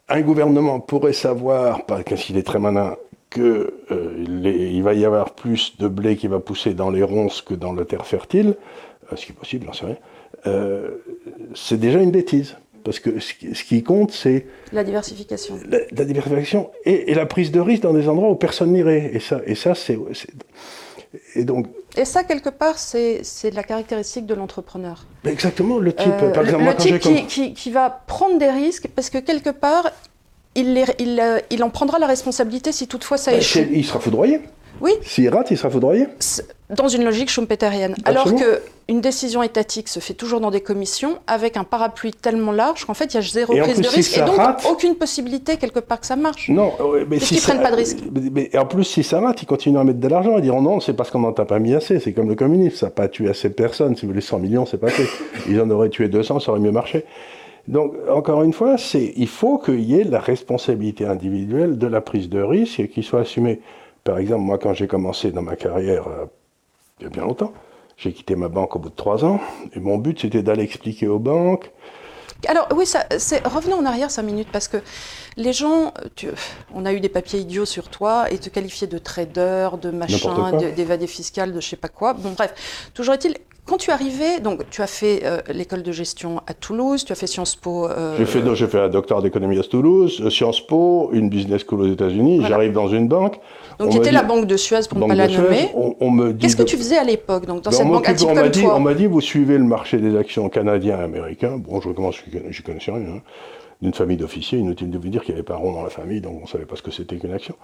un 0.07 0.21
gouvernement 0.21 0.79
pourrait 0.79 1.13
savoir, 1.13 1.85
parce 1.85 2.03
qu'il 2.03 2.37
est 2.37 2.43
très 2.43 2.59
malin, 2.59 2.95
que 3.29 3.73
euh, 3.91 4.81
va 4.83 4.93
y 4.93 5.03
avoir 5.05 5.31
plus 5.31 5.75
de 5.77 5.87
blé 5.87 6.15
qui 6.15 6.27
va 6.27 6.39
pousser 6.39 6.73
dans 6.73 6.89
les 6.91 7.03
ronces 7.03 7.41
que 7.41 7.53
dans 7.53 7.73
la 7.73 7.83
terre 7.83 8.05
fertile, 8.05 8.55
euh, 9.11 9.15
ce 9.15 9.25
qui 9.25 9.31
est 9.31 9.35
possible, 9.35 9.65
j'en 9.65 9.73
sais 9.73 9.85
rien, 9.85 9.97
c'est 11.55 11.79
déjà 11.79 11.99
une 11.99 12.11
bêtise. 12.11 12.55
Parce 12.83 12.99
que 12.99 13.17
ce 13.21 13.33
qui, 13.33 13.55
ce 13.55 13.63
qui 13.63 13.81
compte, 13.81 14.11
c'est 14.11 14.45
La 14.73 14.83
diversification. 14.83 15.57
la, 15.69 15.77
la 15.89 16.03
diversification 16.03 16.69
et, 16.83 17.11
et 17.11 17.13
la 17.15 17.25
prise 17.25 17.49
de 17.49 17.61
risque 17.61 17.83
dans 17.83 17.93
des 17.93 18.09
endroits 18.09 18.29
où 18.29 18.35
personne 18.35 18.73
n'irait. 18.73 19.11
Et 19.13 19.21
ça, 19.21 19.39
et 19.45 19.55
ça 19.55 19.73
c'est... 19.73 19.97
Et 21.35 21.43
donc, 21.43 21.67
Et 21.95 22.05
ça, 22.05 22.23
quelque 22.23 22.49
part, 22.49 22.77
c'est 22.79 23.21
la 23.53 23.63
caractéristique 23.63 24.25
de 24.25 24.33
l'entrepreneur. 24.33 25.05
exactement, 25.25 25.77
le 25.77 25.93
type, 25.93 26.07
Euh, 26.21 26.31
par 26.31 26.43
le- 26.43 26.49
exemple, 26.49 26.65
le 26.65 26.71
j'ai... 26.79 26.99
type 26.99 26.99
qui, 26.99 27.25
qui- 27.27 27.53
qui 27.53 27.71
va 27.71 27.89
prendre 28.07 28.37
des 28.39 28.49
risques 28.49 28.87
parce 28.95 29.09
que 29.09 29.19
quelque 29.19 29.51
part, 29.51 29.91
il, 30.55 30.73
les- 30.73 30.85
il, 30.99 31.19
euh, 31.19 31.39
il 31.51 31.63
en 31.63 31.69
prendra 31.69 31.99
la 31.99 32.07
responsabilité 32.07 32.71
si 32.71 32.87
toutefois 32.87 33.17
ça 33.17 33.31
Bah, 33.31 33.37
échoue. 33.37 33.59
il 33.71 33.85
sera 33.85 33.99
foudroyé. 33.99 34.41
Oui, 34.83 34.91
S'il 35.01 35.29
rate, 35.29 35.49
il 35.49 35.57
sera 35.57 35.69
foudroyé. 35.69 36.07
dans 36.69 36.87
une 36.89 37.03
logique 37.05 37.29
schumpeterienne. 37.29 37.95
Alors 38.05 38.27
Absolument. 38.27 38.57
qu'une 38.87 38.99
décision 39.01 39.41
étatique 39.41 39.87
se 39.87 39.99
fait 40.01 40.13
toujours 40.13 40.41
dans 40.41 40.51
des 40.51 40.59
commissions 40.59 41.19
avec 41.25 41.55
un 41.55 41.63
parapluie 41.63 42.11
tellement 42.11 42.51
large 42.51 42.83
qu'en 42.85 42.93
fait, 42.93 43.05
il 43.05 43.15
y 43.15 43.17
a 43.17 43.21
zéro 43.21 43.53
Et 43.53 43.59
prise 43.61 43.75
plus, 43.75 43.81
de 43.83 43.87
si 43.87 43.95
risque 43.95 44.17
et 44.17 44.21
donc 44.21 44.35
rate- 44.35 44.65
aucune 44.69 44.95
possibilité 44.95 45.55
quelque 45.55 45.79
part 45.79 46.01
que 46.01 46.05
ça 46.05 46.15
marche. 46.17 46.49
Non, 46.49 46.73
ouais, 46.91 47.05
mais 47.09 47.19
si 47.19 47.27
qu'ils 47.29 47.39
ça- 47.39 47.53
prennent 47.53 47.63
pas 47.63 47.71
de 47.71 47.77
risque. 47.77 47.99
Mais, 48.13 48.49
mais 48.51 48.57
en 48.57 48.65
plus, 48.65 48.83
si 48.83 49.03
ça 49.03 49.21
rate, 49.21 49.41
ils 49.41 49.45
continuent 49.45 49.77
à 49.79 49.83
mettre 49.85 49.99
de 49.99 50.07
l'argent. 50.09 50.35
Ils 50.37 50.41
diront 50.43 50.61
non, 50.61 50.79
c'est 50.81 50.93
parce 50.93 51.09
qu'on 51.11 51.19
n'en 51.19 51.31
t'a 51.31 51.45
pas 51.45 51.59
mis 51.59 51.73
assez. 51.73 51.99
C'est 52.01 52.11
comme 52.11 52.27
le 52.27 52.35
communisme, 52.35 52.75
ça 52.75 52.87
n'a 52.87 52.91
pas 52.91 53.07
tué 53.07 53.29
assez 53.29 53.47
de 53.47 53.53
personnes. 53.53 53.95
Si 53.95 54.01
vous 54.01 54.09
voulez 54.11 54.21
100 54.21 54.39
millions, 54.39 54.65
c'est 54.65 54.77
pas 54.79 54.89
fait. 54.89 55.07
Ils 55.49 55.61
en 55.61 55.69
auraient 55.69 55.89
tué 55.89 56.09
200, 56.09 56.41
ça 56.41 56.51
aurait 56.51 56.59
mieux 56.59 56.71
marché. 56.71 57.05
Donc, 57.69 57.93
encore 58.11 58.43
une 58.43 58.51
fois, 58.51 58.75
il 58.93 59.27
faut 59.29 59.57
qu'il 59.59 59.79
y 59.79 59.97
ait 59.97 60.03
la 60.03 60.19
responsabilité 60.19 61.05
individuelle 61.05 61.77
de 61.77 61.87
la 61.87 62.01
prise 62.01 62.27
de 62.27 62.41
risque 62.41 62.81
et 62.81 62.89
qu'il 62.89 63.03
soit 63.05 63.21
assumé. 63.21 63.61
Par 64.03 64.17
exemple, 64.17 64.41
moi, 64.41 64.57
quand 64.57 64.73
j'ai 64.73 64.87
commencé 64.87 65.31
dans 65.31 65.41
ma 65.41 65.55
carrière, 65.55 66.07
euh, 66.07 66.25
il 66.99 67.03
y 67.03 67.05
a 67.07 67.09
bien 67.09 67.23
longtemps, 67.23 67.53
J'ai 67.95 68.11
quitté 68.11 68.35
ma 68.35 68.49
banque 68.49 68.75
au 68.75 68.79
bout 68.79 68.89
de 68.89 68.95
trois 68.95 69.23
ans. 69.23 69.39
Et 69.75 69.79
mon 69.79 69.97
but, 69.97 70.19
c'était 70.19 70.41
d'aller 70.43 70.63
expliquer 70.63 71.07
aux 71.07 71.19
banques. 71.19 71.71
Alors 72.47 72.67
oui, 72.75 72.85
ça, 72.85 73.05
revenons 73.45 73.77
en 73.77 73.85
arrière 73.85 74.11
cinq 74.11 74.23
minutes 74.23 74.49
parce 74.51 74.67
que 74.67 74.77
les 75.37 75.53
gens, 75.53 75.93
on 76.73 76.85
a 76.85 76.91
eu 76.91 76.99
des 76.99 77.07
papiers 77.07 77.39
idiots 77.39 77.65
sur 77.65 77.89
toi 77.89 78.29
et 78.31 78.37
te 78.37 78.49
qualifier 78.49 78.87
de 78.87 78.97
trader, 78.97 79.69
de 79.81 79.91
machin, 79.91 80.51
d'évadé 80.75 81.07
fiscal, 81.07 81.53
de 81.53 81.61
je 81.61 81.69
sais 81.69 81.77
pas 81.77 81.87
quoi. 81.87 82.13
Bon 82.13 82.31
bref, 82.31 82.89
toujours 82.93 83.13
est-il, 83.13 83.37
quand 83.65 83.77
tu 83.77 83.91
arrivais, 83.91 84.41
donc 84.41 84.69
tu 84.69 84.81
as 84.81 84.87
fait 84.87 85.21
euh, 85.23 85.39
l'école 85.49 85.83
de 85.83 85.91
gestion 85.93 86.41
à 86.47 86.53
Toulouse, 86.53 87.05
tu 87.05 87.13
as 87.13 87.15
fait 87.15 87.27
Sciences 87.27 87.55
Po. 87.55 87.87
Euh, 87.87 88.17
j'ai 88.17 88.25
fait, 88.25 88.55
j'ai 88.55 88.67
fait 88.67 88.79
un 88.79 88.89
doctorat 88.89 89.21
d'économie 89.21 89.57
à 89.57 89.63
Toulouse, 89.63 90.21
euh, 90.21 90.29
Sciences 90.29 90.59
Po, 90.67 91.09
une 91.13 91.29
business 91.29 91.63
school 91.65 91.81
aux 91.81 91.91
États-Unis. 91.91 92.43
J'arrive 92.45 92.73
dans 92.73 92.89
une 92.89 93.07
banque. 93.07 93.39
Donc 93.79 93.91
tu 93.91 93.97
étais 93.97 94.11
la 94.11 94.23
banque 94.23 94.47
de 94.47 94.57
Suez 94.57 94.81
pour 94.89 94.99
ne 94.99 95.07
pas 95.07 95.15
la 95.15 95.27
nommer. 95.27 95.71
Qu'est-ce 96.39 96.57
que 96.57 96.63
tu 96.63 96.75
faisais 96.75 96.97
à 96.97 97.03
l'époque 97.03 97.45
donc 97.45 97.63
dans 97.63 97.71
ben, 97.71 97.77
cette 97.77 97.87
banque 97.87 98.09
à 98.09 98.13
on 98.25 98.35
m'a 98.35 98.49
dit, 98.49 98.65
on 98.65 98.79
m'a 98.79 98.93
dit, 98.93 99.07
vous 99.07 99.21
suivez 99.21 99.57
le 99.57 99.63
marché 99.63 99.97
des 99.97 100.17
actions 100.17 100.49
canadien 100.49 100.99
et 100.99 101.03
américain. 101.03 101.57
Bon, 101.57 101.79
je 101.79 101.87
recommence, 101.87 102.15
je 102.49 102.61
connaissais 102.61 102.91
rien. 102.91 103.15
Hein. 103.15 103.21
D'une 103.81 103.93
famille 103.93 104.17
d'officiers, 104.17 104.59
inutile 104.59 104.91
de 104.91 104.97
vous 104.97 105.09
dire 105.09 105.23
qu'il 105.23 105.33
n'y 105.33 105.39
avait 105.39 105.45
pas 105.45 105.55
rond 105.55 105.73
dans 105.73 105.83
la 105.83 105.89
famille, 105.89 106.21
donc 106.21 106.37
on 106.39 106.43
ne 106.43 106.47
savait 106.47 106.65
pas 106.65 106.75
ce 106.75 106.81
que 106.81 106.91
c'était 106.91 107.17
qu'une 107.17 107.33
action. 107.33 107.55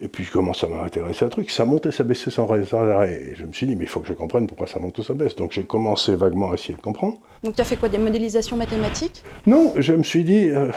Et 0.00 0.08
puis 0.08 0.24
je 0.24 0.30
commence 0.30 0.62
à 0.62 0.68
m'intéresser 0.68 1.24
à 1.24 1.26
un 1.26 1.30
truc. 1.30 1.50
Ça 1.50 1.64
montait, 1.64 1.90
ça 1.90 2.04
baissait 2.04 2.30
sans 2.30 2.48
arrêt. 2.50 3.12
Et 3.12 3.34
je 3.34 3.44
me 3.44 3.52
suis 3.52 3.66
dit, 3.66 3.74
mais 3.74 3.84
il 3.84 3.88
faut 3.88 4.00
que 4.00 4.08
je 4.08 4.12
comprenne 4.12 4.46
pourquoi 4.46 4.66
ça 4.66 4.78
monte 4.78 4.98
ou 4.98 5.02
ça 5.02 5.14
baisse. 5.14 5.34
Donc 5.36 5.52
j'ai 5.52 5.64
commencé 5.64 6.14
vaguement 6.14 6.52
à 6.52 6.54
essayer 6.54 6.74
de 6.74 6.80
comprendre. 6.80 7.18
Donc 7.42 7.56
tu 7.56 7.60
as 7.60 7.64
fait 7.64 7.76
quoi 7.76 7.88
Des 7.88 7.98
modélisations 7.98 8.56
mathématiques? 8.56 9.22
Non, 9.46 9.72
je 9.76 9.92
me 9.92 10.02
suis 10.02 10.24
dit, 10.24 10.50
euh, 10.50 10.70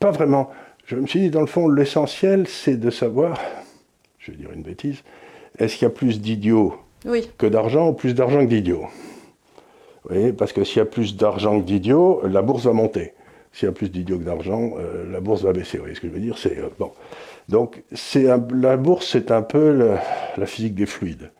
pas 0.00 0.10
vraiment. 0.10 0.50
Je 0.86 0.96
me 0.96 1.06
suis 1.06 1.20
dit, 1.20 1.30
dans 1.30 1.40
le 1.40 1.46
fond, 1.46 1.68
l'essentiel, 1.68 2.46
c'est 2.46 2.76
de 2.76 2.90
savoir, 2.90 3.38
je 4.18 4.30
vais 4.30 4.36
dire 4.36 4.50
une 4.52 4.62
bêtise, 4.62 5.02
est-ce 5.58 5.76
qu'il 5.76 5.82
y 5.82 5.90
a 5.90 5.94
plus 5.94 6.20
d'idiots 6.20 6.74
que 7.38 7.46
d'argent 7.46 7.88
ou 7.88 7.92
plus 7.92 8.14
d'argent 8.14 8.40
que 8.40 8.50
d'idiots? 8.50 8.86
Oui, 10.10 10.32
parce 10.32 10.52
que 10.52 10.62
s'il 10.62 10.78
y 10.78 10.80
a 10.80 10.86
plus 10.86 11.16
d'argent 11.16 11.60
que 11.60 11.66
d'idiots, 11.66 12.22
la 12.26 12.42
bourse 12.42 12.64
va 12.64 12.72
monter. 12.72 13.14
S'il 13.52 13.66
y 13.66 13.68
a 13.68 13.72
plus 13.72 13.90
d'idiots 13.90 14.18
que 14.18 14.24
d'argent, 14.24 14.74
euh, 14.78 15.10
la 15.10 15.20
bourse 15.20 15.42
va 15.42 15.52
baisser. 15.52 15.78
Vous 15.78 15.84
voyez 15.84 15.96
ce 15.96 16.00
que 16.00 16.08
je 16.08 16.12
veux 16.12 16.20
dire? 16.20 16.38
C'est 16.38 16.58
euh, 16.58 16.68
bon. 16.78 16.92
Donc 17.48 17.82
la 18.12 18.76
bourse, 18.76 19.08
c'est 19.12 19.30
un 19.30 19.42
peu 19.42 19.94
la, 20.36 20.46
physique 20.46 20.74
des 20.74 20.86
fluides. 20.86 21.30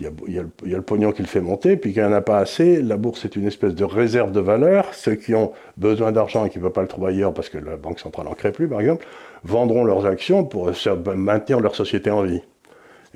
Il 0.00 0.06
y, 0.28 0.38
a, 0.38 0.42
le, 0.42 0.82
pognon 0.82 1.12
qui 1.12 1.22
le 1.22 1.28
fait 1.28 1.40
monter, 1.40 1.76
puis 1.76 1.94
quand 1.94 2.00
il 2.00 2.08
n'y 2.08 2.12
en 2.12 2.16
a 2.16 2.20
pas 2.20 2.38
assez, 2.38 2.82
la 2.82 2.96
bourse 2.96 3.24
est 3.24 3.36
une 3.36 3.46
espèce 3.46 3.76
de 3.76 3.84
réserve 3.84 4.32
de 4.32 4.40
valeur. 4.40 4.92
Ceux 4.92 5.14
qui 5.14 5.34
ont 5.36 5.52
besoin 5.76 6.10
d'argent 6.10 6.44
et 6.44 6.50
qui 6.50 6.58
ne 6.58 6.64
peuvent 6.64 6.72
pas 6.72 6.82
le 6.82 6.88
trouver 6.88 7.12
ailleurs 7.12 7.32
parce 7.32 7.48
que 7.48 7.58
la 7.58 7.76
Banque 7.76 8.00
centrale 8.00 8.26
n'en 8.26 8.34
crée 8.34 8.50
plus, 8.50 8.66
par 8.66 8.80
exemple, 8.80 9.06
vendront 9.44 9.84
leurs 9.84 10.04
actions 10.04 10.44
pour 10.44 10.70
maintenir 11.14 11.60
leur 11.60 11.76
société 11.76 12.10
en 12.10 12.22
vie. 12.22 12.42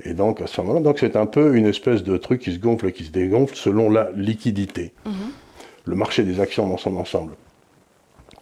Et 0.05 0.13
donc, 0.13 0.41
à 0.41 0.47
ce 0.47 0.61
moment-là, 0.61 0.79
donc 0.79 0.99
c'est 0.99 1.17
un 1.17 1.25
peu 1.25 1.57
une 1.57 1.65
espèce 1.65 2.03
de 2.03 2.15
truc 2.15 2.41
qui 2.41 2.53
se 2.53 2.59
gonfle 2.59 2.87
et 2.87 2.93
qui 2.93 3.03
se 3.03 3.11
dégonfle 3.11 3.55
selon 3.55 3.89
la 3.89 4.09
liquidité. 4.15 4.93
Mm-hmm. 5.05 5.11
Le 5.85 5.95
marché 5.95 6.23
des 6.23 6.39
actions 6.39 6.67
dans 6.67 6.77
son 6.77 6.95
ensemble. 6.95 7.33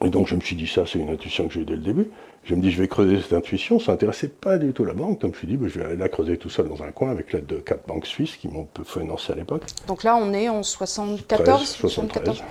Et 0.06 0.10
donc, 0.10 0.28
je 0.28 0.36
me 0.36 0.42
suis 0.42 0.56
dit, 0.56 0.68
ça, 0.68 0.84
c'est 0.86 1.00
une 1.00 1.10
intuition 1.10 1.48
que 1.48 1.56
j'ai 1.56 1.66
dès 1.66 1.74
le 1.74 1.82
début. 1.82 2.08
Je 2.48 2.56
me 2.56 2.62
dis, 2.62 2.72
je 2.72 2.82
vais 2.82 2.88
creuser 2.88 3.20
cette 3.22 3.34
intuition. 3.34 3.78
Ça 3.78 3.92
n'intéressait 3.92 4.30
pas 4.30 4.58
du 4.58 4.72
tout 4.72 4.86
la 4.86 4.94
banque. 4.94 5.20
Donc 5.20 5.32
je 5.34 5.36
me 5.36 5.40
suis 5.40 5.48
dit, 5.48 5.58
ben, 5.58 5.68
je 5.68 5.80
vais 5.80 5.86
aller 5.86 5.98
la 5.98 6.08
creuser 6.08 6.38
tout 6.38 6.50
seul 6.50 6.70
dans 6.70 6.82
un 6.82 6.92
coin 6.92 7.12
avec 7.12 7.34
l'aide 7.34 7.46
de 7.46 7.58
quatre 7.58 7.86
banques 7.86 8.06
suisses 8.06 8.38
qui 8.38 8.48
m'ont 8.48 8.68
financé 8.86 9.34
à 9.34 9.36
l'époque. 9.36 9.64
Donc 9.86 10.04
là, 10.04 10.16
on 10.16 10.34
est 10.34 10.48
en 10.48 10.64
74 10.64 11.68
74. 11.68 12.44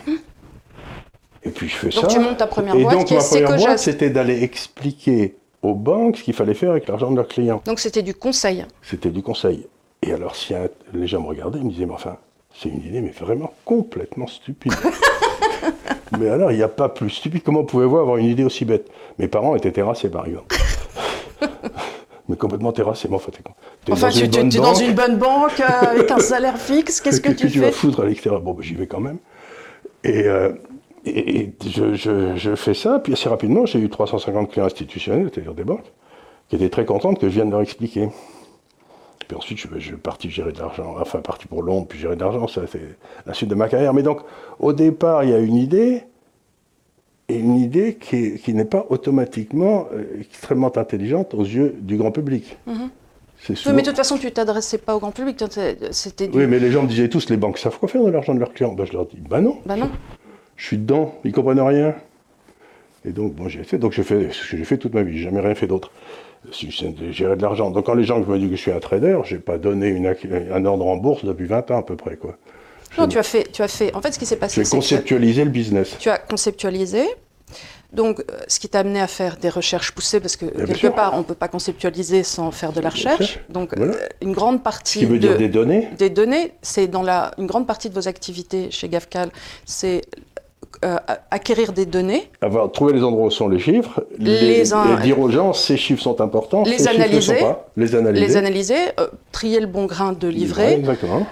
Et 1.45 1.50
puis 1.50 1.69
je 1.69 1.76
fais 1.76 1.91
ça. 1.91 2.03
Donc 2.03 2.11
tu 2.11 2.19
montes 2.19 2.37
ta 2.37 2.47
première 2.47 2.76
boîte. 2.76 2.93
Et 2.93 2.97
donc 2.97 3.11
ma 3.11 3.19
première 3.19 3.57
boîte, 3.57 3.79
c'était 3.79 4.11
d'aller 4.11 4.43
expliquer 4.43 5.37
aux 5.62 5.75
banques 5.75 6.19
ce 6.19 6.25
qu'il 6.25 6.35
fallait 6.35 6.55
faire 6.55 6.73
avec 6.73 6.88
l'argent 6.88 7.11
de 7.11 7.17
leurs 7.17 7.29
clients. 7.29 7.62
Donc 7.65 7.81
c'était 7.81 8.03
du 8.03 8.15
conseil. 8.15 8.67
C'était 8.83 9.11
du 9.11 9.23
conseil. 9.23 9.67
Et 10.03 10.12
alors, 10.12 10.37
si 10.37 10.53
les 10.93 11.07
gens 11.07 11.23
me 11.23 11.29
regardaient, 11.29 11.59
ils 11.59 11.65
me 11.65 11.71
disaient, 11.71 11.87
mais 11.87 11.95
enfin, 11.95 12.19
c'est 12.55 12.69
une 12.69 12.85
idée, 12.85 13.00
mais 13.00 13.12
vraiment 13.12 13.55
complètement 13.65 14.26
stupide. 14.26 14.75
mais 16.19 16.28
alors, 16.28 16.52
il 16.52 16.57
n'y 16.57 16.62
a 16.62 16.69
pas 16.69 16.88
plus 16.88 17.11
stupide. 17.11 17.43
Comment 17.43 17.64
pouvez-vous 17.64 17.99
avoir 17.99 18.16
une 18.16 18.26
idée 18.26 18.45
aussi 18.45 18.64
bête? 18.64 18.88
Mes 19.19 19.28
parents 19.28 19.57
étaient 19.57 19.73
terrassés, 19.73 20.11
par 20.11 20.26
exemple. 20.26 20.57
mais 22.28 22.37
complètement 22.37 22.73
terrassés. 22.73 23.09
Mais 23.09 23.16
enfin, 23.16 23.31
es, 23.31 23.93
enfin, 23.93 24.09
tu, 24.11 24.25
es 24.25 24.28
dans 24.28 24.75
une 24.75 24.95
bonne 24.95 25.16
banque 25.16 25.61
euh, 25.61 25.87
avec 25.90 26.11
un 26.11 26.19
salaire 26.19 26.59
fixe. 26.59 27.00
Qu'est-ce 27.00 27.21
que, 27.21 27.33
tu 27.33 27.49
fais 27.49 27.61
vas 27.61 27.73
foutre 27.73 28.00
à 28.00 28.07
l'extérieur 28.07 28.40
Bon, 28.40 28.52
ben, 28.52 28.62
j'y 28.62 28.75
vais 28.75 28.87
quand 28.87 29.00
même. 29.00 29.19
Et, 30.05 30.25
euh, 30.25 30.52
et, 31.05 31.52
je, 31.64 31.95
je, 32.37 32.55
fais 32.57 32.75
ça. 32.75 32.99
Puis 32.99 33.12
assez 33.12 33.28
rapidement, 33.28 33.66
j'ai 33.66 33.78
eu 33.78 33.88
350 33.88 34.50
clients 34.50 34.66
institutionnels, 34.66 35.31
c'est-à-dire 35.33 35.55
des 35.55 35.64
banques, 35.64 35.93
qui 36.49 36.57
étaient 36.57 36.69
très 36.69 36.85
contentes 36.85 37.21
que 37.21 37.28
je 37.28 37.35
vienne 37.35 37.50
leur 37.50 37.61
expliquer. 37.61 38.09
Puis 39.28 39.37
ensuite, 39.37 39.59
je, 39.59 39.78
suis 39.78 39.97
parti 39.97 40.30
gérer 40.30 40.52
de 40.52 40.59
l'argent, 40.59 40.95
enfin 41.00 41.21
parti 41.21 41.47
pour 41.47 41.62
Londres, 41.62 41.87
puis 41.88 41.99
gérer 41.99 42.14
de 42.14 42.21
l'argent, 42.21 42.47
ça 42.47 42.62
c'est 42.71 42.97
la 43.26 43.35
suite 43.35 43.50
de 43.50 43.54
ma 43.54 43.68
carrière. 43.68 43.92
Mais 43.92 44.02
donc, 44.02 44.21
au 44.61 44.73
départ, 44.73 45.25
il 45.25 45.30
y 45.30 45.35
a 45.35 45.38
une 45.38 45.56
idée, 45.56 46.04
et 47.28 47.38
une 47.38 47.56
idée 47.56 47.97
qui, 47.97 48.54
n'est 48.54 48.64
pas 48.64 48.87
automatiquement 48.88 49.88
euh, 49.92 50.21
extrêmement 50.21 50.76
intelligente 50.76 51.35
aux 51.35 51.42
yeux 51.42 51.75
du 51.80 51.97
grand 51.97 52.12
public. 52.12 52.56
Mhm. 52.66 52.90
Oui, 53.49 53.56
mais 53.75 53.83
de 53.83 53.88
toute 53.88 53.97
façon, 53.97 54.16
tu 54.16 54.30
t'adressais 54.33 54.78
pas 54.78 54.97
au 54.97 54.99
grand 54.99 55.12
public. 55.12 55.42
C'était 55.90 56.30
Oui, 56.33 56.47
mais 56.47 56.59
les 56.59 56.71
gens 56.71 56.83
me 56.83 56.88
disaient 56.88 57.09
tous, 57.09 57.28
les 57.28 57.37
banques 57.37 57.59
savent 57.59 57.78
quoi 57.78 57.88
faire 57.88 58.02
de 58.02 58.11
l'argent 58.11 58.35
de 58.35 58.40
leurs 58.40 58.52
clients. 58.52 58.73
Ben, 58.73 58.87
je 58.87 58.92
leur 58.92 59.06
dis, 59.06 59.18
bah 59.18 59.40
non. 59.40 59.59
Bah 59.66 59.76
non. 59.76 59.90
Je, 60.56 60.64
suis 60.64 60.78
dedans, 60.78 61.14
ils 61.23 61.33
comprennent 61.33 61.61
rien. 61.61 61.95
Et 63.04 63.11
donc, 63.11 63.35
bon, 63.35 63.49
j'ai 63.49 63.62
fait, 63.62 63.78
donc 63.78 63.92
j'ai 63.92 64.02
fait 64.02 64.33
ce 64.33 64.50
que 64.50 64.56
j'ai 64.56 64.64
fait 64.64 64.78
toute 64.78 64.95
ma 64.95 65.02
vie, 65.02 65.18
j'ai 65.18 65.25
jamais 65.25 65.40
rien 65.40 65.54
fait 65.54 65.66
d'autre 65.66 65.92
si 66.52 66.71
je 66.71 67.12
gérer 67.12 67.37
de 67.37 67.43
l'argent. 67.43 67.71
Donc 67.71 67.87
quand 67.87 67.95
les 67.95 68.05
gens 68.05 68.19
me 68.19 68.38
disent 68.38 68.50
que 68.50 68.57
je 68.57 68.61
suis 68.61 68.73
un 68.73 68.81
trader, 68.81 69.19
je 69.25 69.35
n'ai 69.35 69.40
pas 69.40 69.59
donné 69.59 69.88
une, 69.88 70.14
un 70.52 70.64
ordre 70.64 70.87
en 70.87 70.97
bourse 70.97 71.25
depuis 71.25 71.47
20 71.47 71.71
ans 71.71 71.78
à 71.78 71.83
peu 71.83 71.97
près. 71.97 72.16
Quoi. 72.16 72.37
non, 72.99 73.09
tu 73.09 73.19
as, 73.19 73.23
fait, 73.23 73.50
tu 73.52 73.62
as 73.62 73.69
fait. 73.69 73.95
En 73.95 74.00
fait, 74.00 74.12
ce 74.12 74.19
qui 74.19 74.26
s'est 74.26 74.37
passé. 74.37 74.64
J'ai 74.64 74.71
conceptualisé 74.71 75.45
le 75.45 75.50
business. 75.50 75.97
Tu 75.99 76.09
as 76.09 76.19
conceptualisé. 76.19 77.05
Donc, 77.93 78.21
euh, 78.21 78.38
ce 78.49 78.59
qui 78.59 78.69
t'a 78.69 78.81
amené 78.81 79.00
à 79.00 79.07
faire 79.07 79.37
des 79.37 79.49
recherches 79.49 79.93
poussées, 79.93 80.21
parce 80.21 80.37
que 80.37 80.47
quelque 80.47 80.88
part, 80.88 81.14
on 81.14 81.19
ne 81.19 81.23
peut 81.23 81.35
pas 81.35 81.49
conceptualiser 81.49 82.25
sans 82.25 82.50
faire 82.50 82.73
de 82.73 82.81
la 82.81 82.90
recherche. 82.90 83.38
Donc, 83.49 83.78
euh, 83.78 83.95
une 84.21 84.33
grande 84.33 84.62
partie. 84.62 84.95
Ce 84.95 85.05
qui 85.05 85.07
veut 85.07 85.19
dire 85.19 85.38
des 85.38 85.49
données 85.49 85.88
Des 85.97 86.11
données, 86.11 86.52
c'est 86.62 86.88
dans 86.88 87.02
la, 87.02 87.31
une 87.38 87.47
grande 87.47 87.66
partie 87.66 87.88
de 87.88 87.95
vos 87.95 88.09
activités 88.09 88.71
chez 88.71 88.88
GAFCAL, 88.88 89.31
c'est 89.64 90.02
euh, 90.87 90.99
acquérir 91.33 91.73
des 91.73 91.85
données. 91.85 92.31
Avoir 92.40 92.71
trouvé 92.71 92.93
les 92.93 93.02
endroits 93.02 93.26
où 93.26 93.31
sont 93.31 93.49
les 93.49 93.59
chiffres, 93.59 94.05
les, 94.21 94.62
dire 95.02 95.19
aux 95.19 95.28
gens 95.28 95.52
ces 95.52 95.76
chiffres 95.76 96.02
sont 96.02 96.21
importants, 96.21 96.62
les 96.62 96.78
ces 96.78 96.87
analyser, 96.87 97.40
sont 97.40 97.45
pas, 97.45 97.66
les 97.76 97.97
analyser, 97.97 98.25
les 98.25 98.37
analyser, 98.37 98.76
euh, 99.00 99.09
trier 99.33 99.59
le 99.59 99.66
bon 99.66 99.87
grain 99.87 100.12
de 100.12 100.28
livret, 100.28 100.75
exactement. 100.75 101.26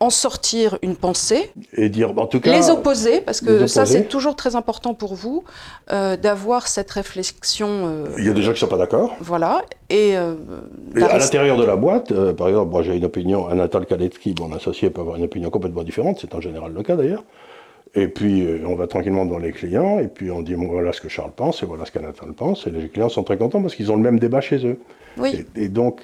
en 0.00 0.08
sortir 0.08 0.78
une 0.80 0.96
pensée, 0.96 1.50
et 1.74 1.90
dire 1.90 2.14
en 2.16 2.26
tout 2.26 2.40
cas 2.40 2.56
les 2.56 2.70
opposer 2.70 3.20
parce 3.20 3.42
que 3.42 3.66
ça 3.66 3.84
c'est 3.84 4.04
toujours 4.04 4.36
très 4.36 4.56
important 4.56 4.94
pour 4.94 5.14
vous 5.14 5.44
euh, 5.92 6.16
d'avoir 6.16 6.66
cette 6.66 6.90
réflexion. 6.90 8.06
Il 8.16 8.24
y 8.24 8.30
a 8.30 8.32
des 8.32 8.40
gens 8.40 8.54
qui 8.54 8.60
sont 8.60 8.68
pas 8.68 8.78
d'accord. 8.78 9.14
Voilà 9.20 9.60
et, 9.90 10.16
à 10.16 11.18
l'intérieur 11.18 11.58
de 11.58 11.64
la 11.64 11.76
boîte, 11.76 12.14
par 12.32 12.48
exemple, 12.48 12.70
moi 12.70 12.82
j'ai 12.82 12.96
une 12.96 13.04
opinion, 13.04 13.48
Anatole 13.48 13.84
Kaletsky, 13.84 14.34
mon 14.40 14.54
associé 14.56 14.88
peut 14.88 15.02
avoir 15.02 15.16
une 15.16 15.24
opinion 15.24 15.50
complètement 15.50 15.82
différente, 15.82 16.20
c'est 16.22 16.34
en 16.34 16.40
général 16.40 16.72
le 16.72 16.82
cas 16.82 16.96
d'ailleurs. 16.96 17.22
Et 17.96 18.08
puis, 18.08 18.44
euh, 18.44 18.64
on 18.66 18.74
va 18.74 18.86
tranquillement 18.86 19.24
dans 19.24 19.38
les 19.38 19.52
clients, 19.52 20.00
et 20.00 20.08
puis 20.08 20.30
on 20.30 20.42
dit 20.42 20.54
voilà 20.54 20.92
ce 20.92 21.00
que 21.00 21.08
Charles 21.08 21.32
pense, 21.34 21.62
et 21.62 21.66
voilà 21.66 21.84
ce 21.84 21.92
qu'Anatole 21.92 22.32
pense, 22.32 22.66
et 22.66 22.70
les 22.70 22.88
clients 22.88 23.08
sont 23.08 23.22
très 23.22 23.36
contents 23.36 23.62
parce 23.62 23.76
qu'ils 23.76 23.92
ont 23.92 23.96
le 23.96 24.02
même 24.02 24.18
débat 24.18 24.40
chez 24.40 24.66
eux. 24.66 24.78
Oui. 25.16 25.44
Et, 25.54 25.68
donc, 25.68 26.00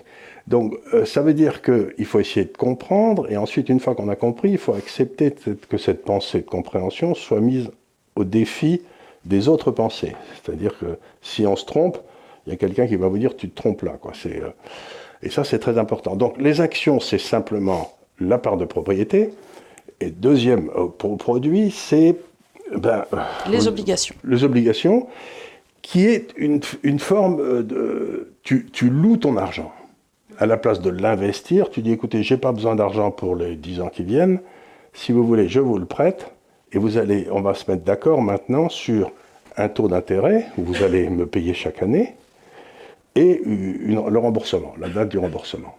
donc 0.47 0.75
euh, 0.95 1.05
ça 1.05 1.21
veut 1.21 1.35
dire 1.35 1.63
qu'il 1.63 2.05
faut 2.05 2.21
essayer 2.21 2.47
de 2.47 2.57
comprendre, 2.57 3.31
et 3.31 3.37
ensuite, 3.37 3.69
une 3.69 3.81
fois 3.81 3.95
qu'on 3.97 4.09
a 4.09 4.17
compris, 4.17 4.51
il 4.51 4.59
faut 4.59 4.75
accepter 4.75 5.35
que 5.69 5.79
cette 5.79 6.05
pensée 6.05 6.41
de 6.43 6.47
compréhension 6.47 7.15
soit 7.15 7.41
mise 7.41 7.71
au 8.15 8.25
défi 8.25 8.83
des 9.25 9.49
autres 9.49 9.71
pensées. 9.71 10.15
C'est-à-dire 10.43 10.79
que 10.79 10.99
si 11.23 11.47
on 11.47 11.57
se 11.57 11.65
trompe, 11.65 11.99
il 12.47 12.51
y 12.51 12.53
a 12.53 12.57
quelqu'un 12.57 12.87
qui 12.87 12.97
va 12.97 13.09
vous 13.09 13.19
dire 13.19 13.37
tu 13.37 13.51
te 13.51 13.55
trompes 13.55 13.83
là. 13.83 13.99
Quoi. 14.01 14.13
Euh, 14.27 14.51
et 15.23 15.31
ça, 15.31 15.45
c'est 15.45 15.59
très 15.59 15.79
important. 15.79 16.17
Donc, 16.17 16.39
les 16.39 16.61
actions, 16.61 17.01
c'est 17.01 17.19
simplement 17.19 17.93
la 18.19 18.39
part 18.39 18.57
de 18.57 18.65
propriété. 18.65 19.31
Et 20.01 20.11
deuxième 20.11 20.71
euh, 20.77 20.89
produit, 20.89 21.71
c'est 21.71 22.17
ben, 22.75 23.05
les 23.49 23.69
obligations. 23.69 24.15
Les 24.25 24.45
obligations, 24.45 25.09
qui 25.83 26.07
est 26.07 26.33
une, 26.37 26.61
une 26.83 26.99
forme 26.99 27.41
euh, 27.41 27.63
de... 27.63 28.33
Tu, 28.43 28.67
tu, 28.73 28.89
loues 28.89 29.19
ton 29.19 29.37
argent. 29.37 29.73
À 30.39 30.47
la 30.47 30.57
place 30.57 30.81
de 30.81 30.89
l'investir, 30.89 31.69
tu 31.69 31.83
dis, 31.83 31.93
écoutez, 31.93 32.23
j'ai 32.23 32.39
pas 32.39 32.53
besoin 32.53 32.75
d'argent 32.75 33.11
pour 33.11 33.37
les 33.37 33.57
10 33.57 33.83
ans 33.83 33.89
qui 33.89 34.03
viennent. 34.03 34.41
Si 34.95 35.13
vous 35.13 35.27
voulez, 35.27 35.49
je 35.49 35.61
vous 35.61 35.79
le 35.79 35.85
prête. 35.85 36.31
Et 36.73 36.79
vous 36.79 36.97
allez, 36.97 37.27
on 37.31 37.43
va 37.43 37.55
se 37.55 37.71
mettre 37.71 37.85
d'accord 37.85 38.23
maintenant 38.23 38.69
sur 38.69 39.13
un 39.57 39.69
taux 39.69 39.89
d'intérêt, 39.89 40.47
où 40.57 40.63
vous 40.63 40.83
allez 40.83 41.11
me 41.11 41.27
payer 41.27 41.53
chaque 41.53 41.83
année, 41.83 42.15
et 43.17 43.43
le 43.45 44.19
remboursement, 44.19 44.73
la 44.79 44.89
date 44.89 45.09
du 45.09 45.19
remboursement. 45.19 45.77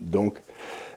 Donc, 0.00 0.38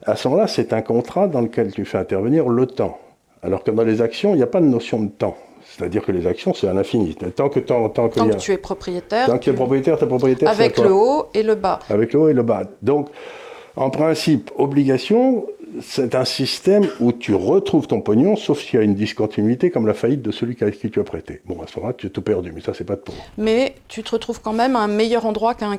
à 0.05 0.15
ce 0.15 0.27
moment-là, 0.27 0.48
c'est 0.48 0.74
un 0.74 0.81
contrat 0.81 1.27
dans 1.27 1.41
lequel 1.41 1.72
tu 1.72 1.86
fais 1.86 1.98
intervenir 1.98 2.50
le 2.50 2.65
temps. 2.65 3.00
Alors 3.41 3.63
que 3.63 3.72
dans 3.72 3.83
les 3.83 4.01
actions, 4.01 4.33
il 4.33 4.38
n'y 4.38 4.43
a 4.43 4.48
pas 4.48 4.62
de 4.62 4.65
notion 4.65 5.01
de 5.01 5.10
temps. 5.10 5.36
C'est-à-dire 5.65 6.03
que 6.03 6.12
les 6.12 6.27
actions, 6.27 6.53
c'est 6.53 6.67
à 6.67 6.74
l'infini. 6.74 7.15
Tant 7.36 7.50
que, 7.50 7.60
tant, 7.60 7.89
tant 7.89 8.10
que, 8.10 8.15
tant 8.15 8.29
que 8.29 8.36
tu 8.36 8.51
es 8.51 8.57
propriétaire. 8.57 9.27
Tant 9.27 9.38
que 9.38 9.43
tu 9.43 9.50
es 9.50 9.53
propriétaire, 9.53 9.98
tu 9.98 10.03
es 10.03 10.07
propriétaire. 10.07 10.50
Avec 10.50 10.77
le 10.77 10.93
haut 10.93 11.27
et 11.33 11.41
le 11.43 11.55
bas. 11.55 11.79
Avec 11.89 12.13
le 12.13 12.19
haut 12.19 12.29
et 12.29 12.33
le 12.33 12.43
bas. 12.43 12.63
Donc, 12.81 13.10
en 13.75 13.89
principe, 13.89 14.51
obligation, 14.57 15.45
c'est 15.82 16.15
un 16.15 16.25
système 16.25 16.88
où 17.00 17.12
tu 17.12 17.34
retrouves 17.34 17.88
ton 17.88 18.01
pognon, 18.01 18.36
sauf 18.36 18.60
s'il 18.60 18.80
y 18.80 18.82
a 18.82 18.86
une 18.86 18.96
discontinuité 18.96 19.70
comme 19.70 19.88
la 19.88 19.94
faillite 19.94 20.22
de 20.22 20.32
celui 20.32 20.58
à 20.62 20.72
qui 20.72 20.89
tu 20.89 21.00
as 21.00 21.03
prêté. 21.03 21.42
Bon, 21.46 21.62
à 21.62 21.68
ce 21.68 21.77
moment-là, 21.77 21.96
tu 21.98 22.08
as 22.08 22.10
tout 22.10 22.22
perdu, 22.22 22.51
mais 22.53 22.62
ça, 22.62 22.74
c'est 22.74 22.84
pas 22.84 22.96
de 22.96 23.01
pour. 23.01 23.15
Mais 23.38 23.75
tu 23.88 24.03
te 24.03 24.12
retrouves 24.12 24.42
quand 24.42 24.53
même 24.53 24.75
à 24.75 24.80
un 24.80 24.88
meilleur 24.88 25.25
endroit 25.25 25.53
qu'un 25.56 25.72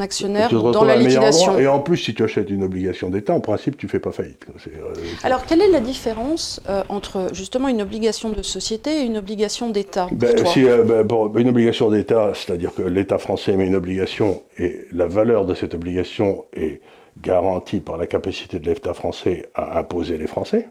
actionnaire 0.00 0.50
dans 0.50 0.84
la 0.84 0.96
liquidation. 0.96 1.58
et 1.58 1.66
en 1.66 1.80
plus, 1.80 1.96
si 1.96 2.14
tu 2.14 2.22
achètes 2.22 2.50
une 2.50 2.64
obligation 2.64 3.10
d'État, 3.10 3.34
en 3.34 3.40
principe, 3.40 3.76
tu 3.76 3.88
fais 3.88 4.00
pas 4.00 4.12
faillite. 4.12 4.46
Euh, 4.66 4.94
Alors, 5.22 5.46
quelle 5.46 5.62
est 5.62 5.70
la 5.70 5.80
différence 5.80 6.60
euh, 6.68 6.82
entre 6.88 7.28
justement 7.32 7.68
une 7.68 7.82
obligation 7.82 8.30
de 8.30 8.42
société 8.42 9.02
et 9.02 9.04
une 9.04 9.18
obligation 9.18 9.70
d'État 9.70 10.08
ben, 10.12 10.34
euh, 10.56 11.04
ben, 11.04 11.40
Une 11.40 11.48
obligation 11.48 11.90
d'État, 11.90 12.32
c'est-à-dire 12.34 12.74
que 12.74 12.82
l'État 12.82 13.18
français 13.18 13.56
met 13.56 13.66
une 13.66 13.76
obligation 13.76 14.42
et 14.58 14.86
la 14.92 15.06
valeur 15.06 15.46
de 15.46 15.54
cette 15.54 15.74
obligation 15.74 16.44
est 16.54 16.80
garantie 17.22 17.80
par 17.80 17.96
la 17.96 18.06
capacité 18.06 18.58
de 18.58 18.66
l'État 18.66 18.94
français 18.94 19.48
à 19.54 19.78
imposer 19.78 20.18
les 20.18 20.26
Français. 20.26 20.68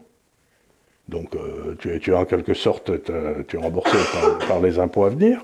Donc 1.08 1.34
euh, 1.34 1.74
tu, 1.78 1.94
es, 1.94 1.98
tu, 1.98 2.14
en 2.14 2.24
quelque 2.24 2.54
sorte 2.54 2.90
tu 3.46 3.56
es 3.56 3.60
remboursé 3.60 3.96
par, 4.46 4.60
les 4.60 4.78
impôts 4.78 5.04
à 5.04 5.10
venir. 5.10 5.40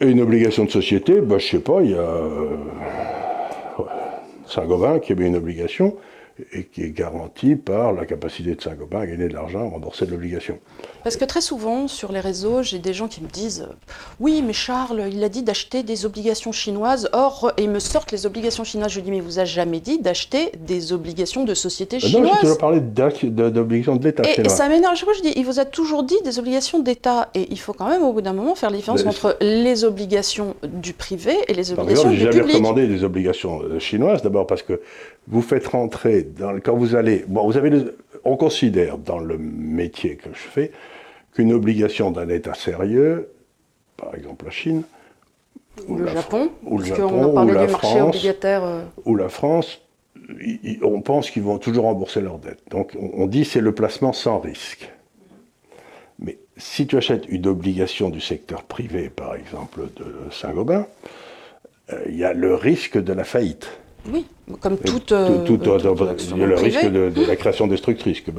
Et 0.00 0.06
une 0.06 0.20
obligation 0.20 0.64
de 0.64 0.70
société, 0.70 1.20
bah, 1.20 1.38
je 1.38 1.46
sais 1.48 1.58
pas, 1.58 1.80
il 1.82 1.92
y 1.92 1.94
a 1.94 1.98
euh, 1.98 2.56
Saint-Gobain 4.46 4.98
qui 5.00 5.12
avait 5.12 5.26
une 5.26 5.36
obligation 5.36 5.96
et 6.52 6.64
qui 6.64 6.82
est 6.82 6.90
garantie 6.90 7.56
par 7.56 7.92
la 7.92 8.04
capacité 8.04 8.54
de 8.54 8.60
Saint-Gobain 8.60 9.00
à 9.00 9.06
gagner 9.06 9.28
de 9.28 9.34
l'argent, 9.34 9.66
à 9.66 9.70
rembourser 9.70 10.04
de 10.06 10.10
l'obligation. 10.10 10.58
Parce 11.02 11.16
que 11.16 11.24
très 11.24 11.40
souvent, 11.40 11.88
sur 11.88 12.12
les 12.12 12.20
réseaux, 12.20 12.62
j'ai 12.62 12.78
des 12.78 12.92
gens 12.92 13.08
qui 13.08 13.22
me 13.22 13.28
disent 13.28 13.68
Oui, 14.20 14.42
mais 14.46 14.52
Charles, 14.52 15.04
il 15.10 15.22
a 15.24 15.28
dit 15.28 15.42
d'acheter 15.42 15.82
des 15.82 16.04
obligations 16.04 16.52
chinoises. 16.52 17.08
Or, 17.12 17.52
et 17.56 17.62
ils 17.62 17.70
me 17.70 17.78
sortent 17.78 18.12
les 18.12 18.26
obligations 18.26 18.64
chinoises. 18.64 18.90
Je 18.90 18.96
lui 18.96 19.04
dis 19.04 19.10
Mais 19.10 19.20
vous 19.20 19.38
a 19.38 19.44
jamais 19.44 19.80
dit 19.80 19.98
d'acheter 19.98 20.52
des 20.66 20.92
obligations 20.92 21.44
de 21.44 21.54
société 21.54 22.00
chinoise 22.00 22.22
Non, 22.22 22.34
j'ai 22.34 22.40
toujours 22.40 22.58
parlé 22.58 22.80
d'obligations 22.80 23.96
de 23.96 24.04
l'État. 24.04 24.24
Et, 24.24 24.40
et, 24.42 24.48
ça 24.48 24.68
m'énerve. 24.68 24.96
Je 24.96 25.22
dis 25.22 25.32
Il 25.36 25.46
vous 25.46 25.60
a 25.60 25.64
toujours 25.64 26.02
dit 26.02 26.16
des 26.24 26.38
obligations 26.38 26.80
d'État. 26.80 27.30
Et 27.34 27.46
il 27.50 27.58
faut 27.58 27.72
quand 27.72 27.88
même, 27.88 28.02
au 28.02 28.12
bout 28.12 28.22
d'un 28.22 28.32
moment, 28.32 28.54
faire 28.54 28.70
la 28.70 28.76
différence 28.76 29.06
entre 29.06 29.36
les 29.40 29.84
obligations 29.84 30.54
du 30.64 30.92
privé 30.92 31.34
et 31.48 31.54
les 31.54 31.72
obligations 31.72 32.10
du 32.10 32.16
public. 32.16 32.32
J'ai 32.32 32.38
jamais 32.38 32.52
recommandé 32.52 32.86
des 32.86 33.04
obligations 33.04 33.62
euh, 33.62 33.78
chinoises, 33.78 34.22
d'abord 34.22 34.46
parce 34.46 34.62
que 34.62 34.80
vous 35.28 35.42
faites 35.42 35.66
rentrer, 35.66 36.22
dans, 36.22 36.58
quand 36.60 36.76
vous 36.76 36.94
allez, 36.94 37.24
bon, 37.26 37.46
vous 37.46 37.56
avez, 37.56 37.84
on 38.24 38.36
considère 38.36 38.98
dans 38.98 39.18
le 39.18 39.38
métier 39.38 40.16
que 40.16 40.30
je 40.32 40.38
fais 40.38 40.72
qu'une 41.34 41.52
obligation 41.52 42.10
d'un 42.10 42.28
État 42.28 42.54
sérieux, 42.54 43.28
par 43.96 44.14
exemple 44.14 44.44
la 44.44 44.50
Chine, 44.50 44.82
ou, 45.88 45.96
le 45.96 46.06
Japon, 46.06 46.50
ou 46.62 46.78
le 46.78 46.84
Japon, 46.84 47.44
ou 47.44 47.52
la 47.52 47.68
France, 47.68 48.26
euh. 48.44 48.84
ou 49.04 49.16
la 49.16 49.28
France, 49.28 49.82
on 50.82 51.00
pense 51.02 51.30
qu'ils 51.30 51.42
vont 51.42 51.58
toujours 51.58 51.84
rembourser 51.84 52.20
leurs 52.20 52.38
dettes. 52.38 52.62
Donc 52.70 52.96
on, 52.98 53.26
dit 53.26 53.44
c'est 53.44 53.60
le 53.60 53.72
placement 53.72 54.12
sans 54.12 54.38
risque. 54.38 54.90
Mais 56.18 56.38
si 56.56 56.86
tu 56.86 56.96
achètes 56.96 57.26
une 57.28 57.46
obligation 57.46 58.08
du 58.08 58.20
secteur 58.20 58.62
privé, 58.62 59.10
par 59.10 59.34
exemple 59.34 59.82
de 59.96 60.30
Saint-Gobain, 60.30 60.86
euh, 61.92 62.02
il 62.08 62.16
y 62.16 62.24
a 62.24 62.32
le 62.32 62.54
risque 62.54 62.98
de 62.98 63.12
la 63.12 63.24
faillite. 63.24 63.68
Oui, 64.12 64.26
comme 64.60 64.78
toute. 64.78 65.12
Euh, 65.12 65.44
tout, 65.44 65.56
le 65.56 66.54
risque 66.54 66.86
de, 66.86 67.26
la 67.26 67.36
création 67.36 67.66
destructrice, 67.66 68.20
que 68.20 68.30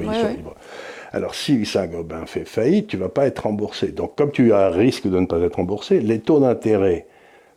Alors, 1.12 1.34
si 1.34 1.64
Saint-Gobain 1.64 2.26
fait 2.26 2.44
faillite, 2.44 2.88
tu 2.88 2.96
ne 2.96 3.02
vas 3.02 3.08
pas 3.08 3.26
être 3.26 3.40
remboursé. 3.40 3.88
Donc, 3.88 4.16
comme 4.16 4.30
tu 4.30 4.52
as 4.52 4.66
un 4.66 4.70
risque 4.70 5.06
de 5.06 5.18
ne 5.18 5.26
pas 5.26 5.38
être 5.38 5.56
remboursé, 5.56 6.00
les 6.00 6.20
taux 6.20 6.40
d'intérêt 6.40 7.06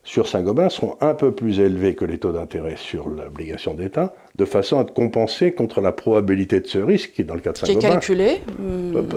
sur 0.04 0.28
Saint-Gobain 0.28 0.70
seront 0.70 0.98
un 1.00 1.14
peu 1.14 1.32
plus 1.32 1.60
élevés 1.60 1.94
que 1.94 2.06
les 2.06 2.18
taux 2.18 2.32
d'intérêt 2.32 2.76
sur 2.76 3.08
l'obligation 3.08 3.76
d'État, 3.76 4.16
de 4.36 4.46
façon 4.46 4.80
à 4.80 4.84
te 4.84 4.92
compenser 4.92 5.52
contre 5.52 5.80
la 5.80 5.92
probabilité 5.92 6.60
de 6.60 6.68
ce 6.68 6.80
risque, 6.80 7.12
qui 7.14 7.24
dans 7.24 7.36
le 7.36 7.42
cas 7.42 7.52
de 7.52 7.58
Saint-Gobain. 7.58 7.80
Qui 7.80 7.86
est 7.86 7.90
calculé. 7.90 8.42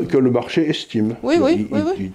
Que 0.08 0.18
le 0.18 0.30
marché 0.30 0.68
estime. 0.68 1.16
Oui, 1.22 1.36
oui, 1.40 1.66
oui. 1.70 2.12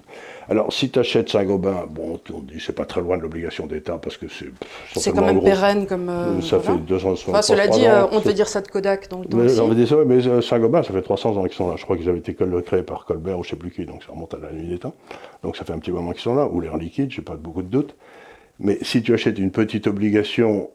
Alors, 0.49 0.73
si 0.73 0.89
tu 0.89 0.97
achètes 0.97 1.29
Saint-Gobain, 1.29 1.85
bon, 1.87 2.19
on 2.33 2.39
dit 2.39 2.59
c'est 2.59 2.73
pas 2.75 2.85
très 2.85 3.01
loin 3.01 3.17
de 3.17 3.21
l'obligation 3.21 3.67
d'État 3.67 3.99
parce 4.01 4.17
que 4.17 4.27
c'est. 4.27 4.47
C'est 4.95 5.11
quand 5.11 5.23
même 5.23 5.43
pérenne 5.43 5.85
comme. 5.85 6.09
Euh, 6.09 6.41
ça 6.41 6.59
fait 6.59 6.75
260 6.75 7.29
enfin, 7.29 7.41
Cela 7.43 7.67
dit, 7.67 7.85
euh, 7.85 8.05
on 8.11 8.19
peut 8.19 8.33
dire 8.33 8.47
ça 8.47 8.61
de 8.61 8.67
Kodak 8.67 9.09
dans 9.09 9.19
le 9.19 9.25
temps. 9.25 9.37
Mais, 9.37 9.45
mais 10.05 10.27
euh, 10.27 10.41
Saint-Gobain, 10.41 10.81
ça 10.81 10.91
fait 10.91 11.03
300 11.03 11.37
ans 11.37 11.43
qu'ils 11.43 11.53
sont 11.53 11.69
là. 11.69 11.75
Je 11.77 11.83
crois 11.83 11.97
qu'ils 11.97 12.09
avaient 12.09 12.17
été 12.17 12.35
créés 12.65 12.81
par 12.81 13.05
Colbert 13.05 13.37
ou 13.37 13.43
je 13.43 13.51
sais 13.51 13.55
plus 13.55 13.69
qui, 13.69 13.85
donc 13.85 14.03
ça 14.03 14.11
remonte 14.11 14.33
à 14.33 14.37
la 14.37 14.51
nuit 14.51 14.67
des 14.67 14.79
temps. 14.79 14.95
Donc 15.43 15.55
ça 15.55 15.65
fait 15.65 15.73
un 15.73 15.79
petit 15.79 15.91
moment 15.91 16.11
qu'ils 16.11 16.21
sont 16.21 16.35
là, 16.35 16.47
ou 16.47 16.59
l'air 16.61 16.77
liquide, 16.77 17.11
j'ai 17.11 17.21
pas 17.21 17.35
beaucoup 17.35 17.61
de 17.61 17.69
doute. 17.69 17.95
Mais 18.59 18.79
si 18.81 19.03
tu 19.03 19.13
achètes 19.13 19.37
une 19.37 19.51
petite 19.51 19.85
obligation 19.85 20.71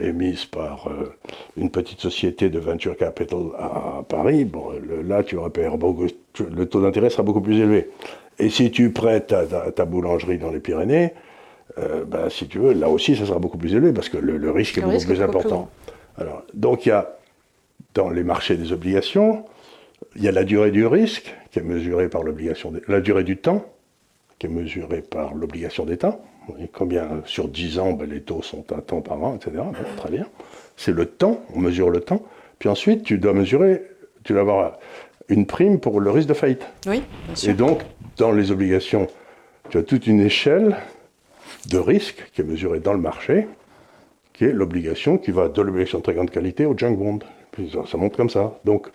émise 0.00 0.46
par 0.46 0.88
une 1.58 1.70
petite 1.70 2.00
société 2.00 2.48
de 2.48 2.58
venture 2.58 2.96
capital 2.96 3.38
à, 3.58 4.02
Paris, 4.08 4.46
bon, 4.46 4.70
là 5.04 5.22
tu 5.22 5.36
repères 5.36 5.76
beaucoup, 5.76 6.06
le 6.38 6.66
taux 6.66 6.80
d'intérêt 6.80 7.10
sera 7.10 7.22
beaucoup 7.22 7.42
plus 7.42 7.60
élevé. 7.60 7.90
Et 8.38 8.50
si 8.50 8.70
tu 8.70 8.90
prêtes 8.90 9.28
ta, 9.28 9.70
ta, 9.70 9.84
boulangerie 9.84 10.38
dans 10.38 10.50
les 10.50 10.60
Pyrénées, 10.60 11.12
euh, 11.78 12.04
ben, 12.04 12.28
si 12.28 12.46
tu 12.46 12.58
veux, 12.58 12.72
là 12.72 12.88
aussi, 12.88 13.16
ça 13.16 13.26
sera 13.26 13.38
beaucoup 13.38 13.58
plus 13.58 13.74
élevé 13.74 13.92
parce 13.92 14.08
que 14.08 14.18
le, 14.18 14.50
risque 14.50 14.78
est 14.78 14.82
beaucoup 14.82 15.04
plus 15.04 15.22
important. 15.22 15.70
Alors, 16.18 16.42
donc, 16.52 16.86
il 16.86 16.90
y 16.90 16.92
a 16.92 17.16
dans 17.94 18.10
les 18.10 18.24
marchés 18.24 18.56
des 18.56 18.72
obligations, 18.72 19.44
il 20.16 20.22
y 20.22 20.28
a 20.28 20.32
la 20.32 20.44
durée 20.44 20.70
du 20.70 20.86
risque 20.86 21.34
qui 21.50 21.60
est 21.60 21.62
mesurée 21.62 22.08
par 22.08 22.22
l'obligation, 22.22 22.72
la 22.88 23.00
durée 23.00 23.24
du 23.24 23.36
temps 23.36 23.64
qui 24.38 24.46
est 24.46 24.50
mesurée 24.50 25.02
par 25.02 25.34
l'obligation 25.34 25.84
d'État. 25.84 26.18
Combien 26.72 27.22
sur 27.24 27.48
10 27.48 27.78
ans, 27.78 27.92
ben, 27.92 28.08
les 28.08 28.20
taux 28.20 28.42
sont 28.42 28.64
un 28.72 28.80
temps 28.80 29.00
par 29.00 29.22
an, 29.22 29.36
etc. 29.36 29.62
très 29.96 30.10
bien. 30.10 30.26
C'est 30.76 30.92
le 30.92 31.06
temps, 31.06 31.40
on 31.54 31.60
mesure 31.60 31.88
le 31.88 32.00
temps. 32.00 32.22
Puis 32.58 32.68
ensuite, 32.68 33.04
tu 33.04 33.18
dois 33.18 33.32
mesurer, 33.32 33.82
tu 34.24 34.32
dois 34.32 34.42
avoir 34.42 34.78
une 35.28 35.46
prime 35.46 35.80
pour 35.80 36.00
le 36.00 36.10
risque 36.10 36.28
de 36.28 36.34
faillite. 36.34 36.66
Oui, 36.86 37.02
bien 37.26 37.34
sûr. 37.34 37.50
Et 37.50 37.54
donc, 37.54 37.80
dans 38.16 38.32
les 38.32 38.50
obligations, 38.50 39.08
tu 39.70 39.78
as 39.78 39.82
toute 39.82 40.06
une 40.06 40.20
échelle 40.20 40.76
de 41.68 41.78
risque 41.78 42.30
qui 42.32 42.40
est 42.40 42.44
mesurée 42.44 42.80
dans 42.80 42.92
le 42.92 42.98
marché, 42.98 43.46
qui 44.32 44.44
est 44.44 44.52
l'obligation 44.52 45.18
qui 45.18 45.30
va 45.30 45.48
de 45.48 45.62
l'obligation 45.62 45.98
de 45.98 46.02
très 46.02 46.14
grande 46.14 46.30
qualité 46.30 46.66
au 46.66 46.76
junk 46.76 46.96
bond. 46.96 47.18
ça, 47.86 47.96
monte 47.96 48.16
comme 48.16 48.30
ça. 48.30 48.58
Donc, 48.64 48.88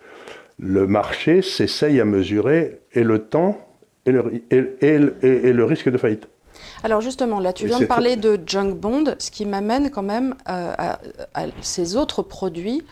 le 0.60 0.86
marché 0.88 1.42
s'essaye 1.42 2.00
à 2.00 2.06
mesurer 2.06 2.80
et 2.94 3.04
le 3.04 3.20
temps 3.20 3.58
et 4.06 4.12
le, 4.12 4.44
et, 4.52 5.54
le 5.54 5.66
risque 5.66 5.90
de 5.90 5.98
faillite. 5.98 6.28
Alors 6.84 7.02
justement, 7.02 7.40
là, 7.40 7.54
tu 7.54 7.68
viens 7.68 7.80
de 7.80 7.86
parler 7.86 8.16
de 8.16 8.40
junk 8.46 8.74
bond, 8.74 9.16
ce 9.18 9.32
qui 9.32 9.46
m'amène 9.46 9.92
quand 9.92 10.04
même 10.04 10.36
euh, 10.50 10.74
à, 10.78 11.46
ces 11.62 11.96
autres 11.96 12.22
produits 12.22 12.84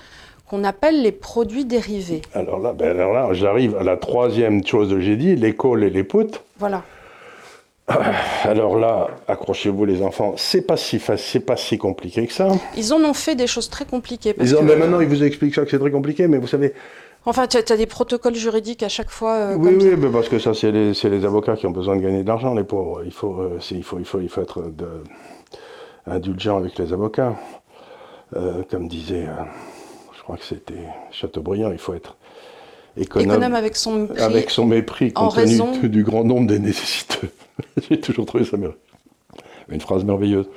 qu'on 0.50 0.64
appelle 0.64 1.02
les 1.02 1.12
produits 1.12 1.66
dérivés. 1.66 2.22
Alors 2.34 2.60
là, 2.60 2.74
ben 2.74 2.90
alors 2.90 3.14
là 3.14 3.34
j'arrive 3.34 3.76
à 3.76 3.84
la 3.84 3.98
troisième 3.98 4.66
chose 4.66 4.90
que 4.90 5.00
j'ai 5.00 5.16
dit, 5.16 5.36
les 5.36 5.56
calls 5.56 5.84
et 5.84 5.90
les 5.90 6.04
puts. 6.04 6.40
Voilà. 6.58 6.84
Alors 8.44 8.78
là, 8.78 9.08
accrochez-vous 9.30 9.86
les 9.86 10.02
enfants, 10.02 10.34
c'est 10.36 10.62
pas 10.62 10.76
si 10.76 11.02
c'est 11.18 11.40
pas 11.40 11.56
si 11.56 11.78
compliqué 11.78 12.28
que 12.28 12.34
ça. 12.34 12.50
Ils 12.76 12.94
en 12.94 13.02
ont 13.02 13.14
fait 13.14 13.36
des 13.36 13.48
choses 13.48 13.70
très 13.70 13.86
compliquées. 13.86 14.36
ils 14.40 14.56
ont, 14.56 14.62
mais 14.62 14.76
maintenant, 14.76 15.00
ils 15.00 15.08
vous 15.08 15.24
expliquent 15.24 15.56
ça 15.56 15.64
que 15.64 15.72
c'est 15.72 15.80
très 15.80 15.92
compliqué, 15.92 16.28
mais 16.28 16.38
vous 16.38 16.48
savez. 16.48 16.74
Enfin, 17.26 17.48
tu 17.48 17.58
as, 17.58 17.78
des 17.78 17.86
protocoles 17.86 18.36
juridiques 18.36 18.84
à 18.84 18.90
chaque 18.90 19.10
fois. 19.10 19.34
Euh, 19.34 19.56
oui, 19.58 19.76
oui, 19.78 19.96
mais 19.98 20.10
parce 20.10 20.30
que 20.30 20.40
ça, 20.40 20.54
c'est 20.54 20.72
les, 20.72 20.94
les, 20.94 21.26
avocats 21.26 21.58
qui 21.58 21.66
ont 21.66 21.72
besoin 21.72 21.98
de 21.98 22.02
gagner 22.02 22.24
de 22.24 22.28
l'argent, 22.28 22.54
les 22.54 22.64
pauvres. 22.64 23.02
Il 23.06 23.12
faut, 23.12 23.42
euh, 23.42 23.60
il 23.72 23.84
faut, 23.84 24.00
il 24.00 24.06
faut, 24.06 24.20
il 24.22 24.30
faut 24.30 24.42
être 24.42 24.62
de, 24.62 25.04
indulgent 26.06 26.58
avec 26.58 26.78
les 26.78 26.94
avocats. 26.94 27.36
Euh, 28.36 28.64
comme 28.70 28.90
disait 28.90 29.26
crois 30.28 30.38
que 30.38 30.44
c'était 30.44 30.84
Chateaubriand, 31.10 31.72
il 31.72 31.78
faut 31.78 31.94
être 31.94 32.18
économe, 32.98 33.54
avec, 33.54 33.78
son 33.78 33.96
mépris, 33.96 34.22
avec 34.22 34.50
son 34.50 34.66
mépris 34.66 35.14
compte 35.14 35.36
tenu 35.36 35.88
du 35.88 36.04
grand 36.04 36.26
nombre 36.26 36.48
des 36.48 36.60
nécessiteux. 36.60 37.30
J'ai 37.90 38.02
toujours 38.02 38.26
trouvé 38.26 38.44
ça 38.44 38.58
merveilleux. 38.58 38.78
Une 39.70 39.80
phrase 39.80 40.04
merveilleuse. 40.04 40.50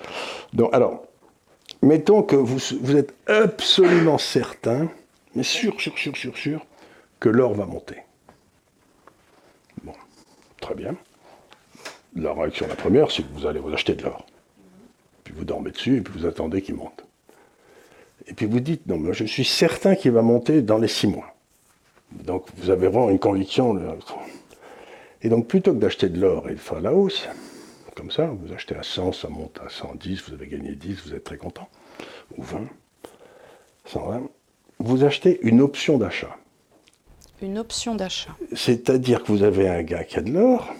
Donc, 0.53 0.75
alors, 0.75 1.05
mettons 1.83 2.25
que 2.25 2.35
vous, 2.35 2.59
vous 2.81 2.97
êtes 2.97 3.15
absolument 3.29 4.19
certain, 4.19 4.89
mais 5.37 5.45
sûr, 5.45 5.81
sûr, 5.81 5.97
sûr, 5.97 6.17
sûr, 6.17 6.37
sûr, 6.37 6.67
que 7.21 7.29
l'or 7.29 7.55
va 7.55 7.65
monter. 7.65 7.99
Bon, 9.85 9.95
très 10.61 10.75
bien. 10.75 10.97
La 12.17 12.33
réaction, 12.33 12.67
la 12.67 12.75
première, 12.75 13.13
c'est 13.13 13.23
que 13.23 13.33
vous 13.33 13.47
allez 13.47 13.61
vous 13.61 13.73
acheter 13.73 13.95
de 13.95 14.03
l'or. 14.03 14.27
Puis 15.23 15.33
vous 15.37 15.45
dormez 15.45 15.71
dessus 15.71 15.99
et 15.99 16.01
puis 16.01 16.13
vous 16.19 16.27
attendez 16.27 16.61
qu'il 16.61 16.75
monte. 16.75 17.05
Et 18.31 18.35
puis 18.35 18.47
vous 18.47 18.61
dites, 18.61 18.87
non, 18.87 18.97
mais 18.97 19.13
je 19.13 19.25
suis 19.25 19.45
certain 19.45 19.97
qu'il 19.97 20.13
va 20.13 20.23
monter 20.23 20.63
dans 20.63 20.79
les 20.79 20.89
six 20.89 21.09
mois. 21.09 21.35
Donc 22.13 22.47
vous 22.57 22.71
avez 22.71 22.89
vraiment 22.89 23.11
une 23.11 23.19
conviction. 23.19 23.79
Et 25.23 25.29
donc 25.29 25.49
plutôt 25.49 25.73
que 25.75 25.79
d'acheter 25.79 26.09
de 26.09 26.21
l'or 26.21 26.49
et 26.49 26.55
de 26.55 26.59
faire 26.59 26.81
la 26.81 26.95
hausse, 26.95 27.29
comme 27.97 28.11
ça, 28.11 28.27
vous 28.27 28.53
achetez 28.55 28.77
à 28.77 28.83
100, 28.83 29.13
ça 29.13 29.29
monte 29.29 29.61
à 29.65 29.69
110, 29.69 30.23
vous 30.29 30.35
avez 30.35 30.47
gagné 30.47 30.75
10, 30.75 31.03
vous 31.07 31.15
êtes 31.15 31.25
très 31.25 31.37
content, 31.37 31.69
ou 32.39 32.43
20, 32.43 32.61
120, 33.85 34.23
vous 34.79 35.05
achetez 35.05 35.39
une 35.43 35.61
option 35.61 35.99
d'achat. 35.99 36.35
Une 37.43 37.59
option 37.59 37.95
d'achat. 37.95 38.35
C'est-à-dire 38.55 39.23
que 39.23 39.33
vous 39.33 39.43
avez 39.43 39.69
un 39.69 39.83
gars 39.83 40.05
qui 40.05 40.19
a 40.19 40.23
de 40.23 40.31
l'or, 40.31 40.73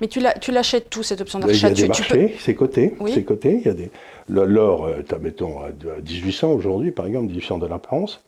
Mais 0.00 0.08
tu 0.08 0.20
l'achètes 0.52 0.90
tout, 0.90 1.02
cette 1.02 1.20
option 1.20 1.38
d'achat 1.38 1.70
Il 1.70 1.78
y 1.78 1.82
a 1.82 1.82
des 1.82 1.88
marchés, 1.88 2.36
c'est 2.38 2.54
coté. 2.54 2.94
C'est 3.12 3.24
coté. 3.24 3.58
Il 3.60 3.66
y 3.66 3.68
a 3.68 3.74
des... 3.74 3.90
L'or, 4.28 4.86
euh, 4.86 5.02
mettons, 5.20 5.60
à 5.60 5.70
1800 5.70 6.52
aujourd'hui, 6.52 6.92
par 6.92 7.06
exemple, 7.06 7.26
1800 7.26 7.58
dollars 7.58 7.80
par 7.80 7.94
once. 7.94 8.20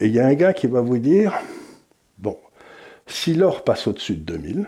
Et 0.00 0.06
il 0.06 0.14
y 0.14 0.20
a 0.20 0.26
un 0.26 0.34
gars 0.34 0.52
qui 0.52 0.66
va 0.66 0.80
vous 0.80 0.98
dire, 0.98 1.34
bon, 2.18 2.36
si 3.06 3.34
l'or 3.34 3.62
passe 3.62 3.86
au-dessus 3.86 4.14
de 4.14 4.20
2000, 4.20 4.66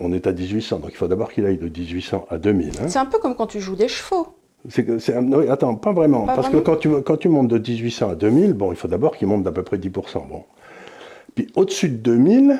on 0.00 0.12
est 0.12 0.26
à 0.26 0.32
1800, 0.32 0.80
donc 0.80 0.90
il 0.90 0.96
faut 0.96 1.08
d'abord 1.08 1.32
qu'il 1.32 1.46
aille 1.46 1.58
de 1.58 1.68
1800 1.68 2.26
à 2.30 2.38
2000. 2.38 2.68
Hein. 2.68 2.88
C'est 2.88 2.98
un 2.98 3.06
peu 3.06 3.18
comme 3.18 3.36
quand 3.36 3.46
tu 3.46 3.60
joues 3.60 3.76
des 3.76 3.88
chevaux. 3.88 4.34
attends, 5.48 5.76
pas 5.76 5.92
vraiment. 5.92 6.26
parce 6.26 6.48
que 6.48 6.56
quand 6.56 6.76
tu, 6.76 6.90
quand 7.02 7.16
tu 7.16 7.28
montes 7.28 7.48
de 7.48 7.58
1800 7.58 8.10
à 8.10 8.14
2000, 8.14 8.54
bon, 8.54 8.72
il 8.72 8.76
faut 8.76 8.88
d'abord 8.88 9.16
qu'il 9.16 9.28
monte 9.28 9.44
d'à 9.44 9.52
peu 9.52 9.62
près 9.62 9.76
10%. 9.76 9.90
Bon. 10.28 10.44
Puis 11.34 11.48
au-dessus 11.54 11.88
de 11.88 11.96
2000, 11.96 12.58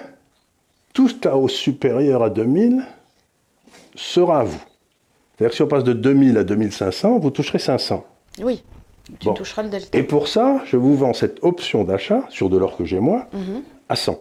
tout 0.95 1.09
ce 1.09 1.29
hausse 1.29 1.53
supérieur 1.53 2.23
à 2.23 2.31
2000 2.31 2.83
sera 3.95 4.41
à 4.41 4.45
vous. 4.45 4.63
C'est-à-dire 5.37 5.51
que 5.51 5.57
si 5.57 5.63
on 5.63 5.67
passe 5.67 5.85
de 5.85 5.93
2000 5.93 6.39
à 6.39 6.45
2500, 6.45 7.19
vous 7.19 7.31
toucherez 7.31 7.59
500. 7.59 8.05
Oui, 8.41 8.63
tu 9.19 9.35
toucheras 9.35 9.65
le 9.65 9.69
delta. 9.69 9.99
Et 9.99 10.05
pour 10.05 10.29
ça, 10.29 10.63
je 10.65 10.77
vous 10.77 10.97
vends 10.97 11.13
cette 11.13 11.43
option 11.43 11.85
d'achat 11.85 12.25
sur 12.31 12.49
de 12.49 12.57
l'or 12.57 12.77
que 12.77 12.85
j'ai 12.85 13.01
moi 13.01 13.27
mhm. 13.33 13.63
à 13.89 13.97
100. 13.97 14.21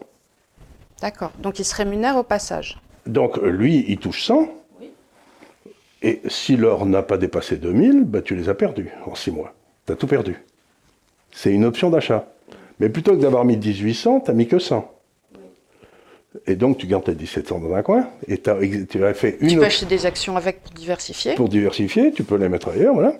D'accord. 1.02 1.32
Donc 1.40 1.60
il 1.60 1.66
se 1.66 1.76
rémunère 1.76 2.18
au 2.18 2.24
passage. 2.24 2.80
Donc 3.06 3.38
lui, 3.38 3.86
il 3.88 3.98
touche 3.98 4.24
100. 4.24 4.48
Oui. 4.80 4.90
Et 6.02 6.22
si 6.28 6.58
l'or 6.58 6.86
n'a 6.86 7.04
pas 7.04 7.18
dépassé 7.18 7.58
2000, 7.58 8.04
bah, 8.06 8.22
tu 8.22 8.36
les 8.36 8.50
as 8.50 8.56
perdus 8.56 8.90
en 9.06 9.14
6 9.14 9.32
mois. 9.32 9.54
Tu 9.86 9.94
as 9.94 9.96
tout 9.96 10.08
perdu. 10.08 10.44
C'est 11.32 11.52
une 11.52 11.66
option 11.66 11.90
d'achat. 11.90 12.28
Mais 12.80 12.90
plutôt 12.90 13.12
que 13.12 13.22
d'avoir 13.22 13.46
mis 13.46 13.58
1800, 13.58 14.22
tu 14.22 14.32
n'as 14.32 14.36
mis 14.36 14.48
que 14.48 14.60
100. 14.60 14.93
Et 16.48 16.56
donc, 16.56 16.78
tu 16.78 16.88
gardes 16.88 17.04
tes 17.04 17.14
1700 17.14 17.60
dans 17.60 17.76
un 17.76 17.84
coin, 17.84 18.10
et 18.28 18.40
tu 18.40 18.50
as 18.50 19.14
fait 19.14 19.38
une. 19.40 19.50
Tu 19.50 19.58
peux 19.58 19.66
acheter 19.66 19.86
des 19.86 20.06
actions 20.06 20.36
avec 20.36 20.62
pour 20.62 20.74
diversifier. 20.74 21.36
Pour 21.36 21.48
diversifier, 21.48 22.12
tu 22.12 22.24
peux 22.24 22.38
les 22.38 22.50
mettre 22.50 22.70
ailleurs, 22.70 22.96
voilà. 22.96 23.14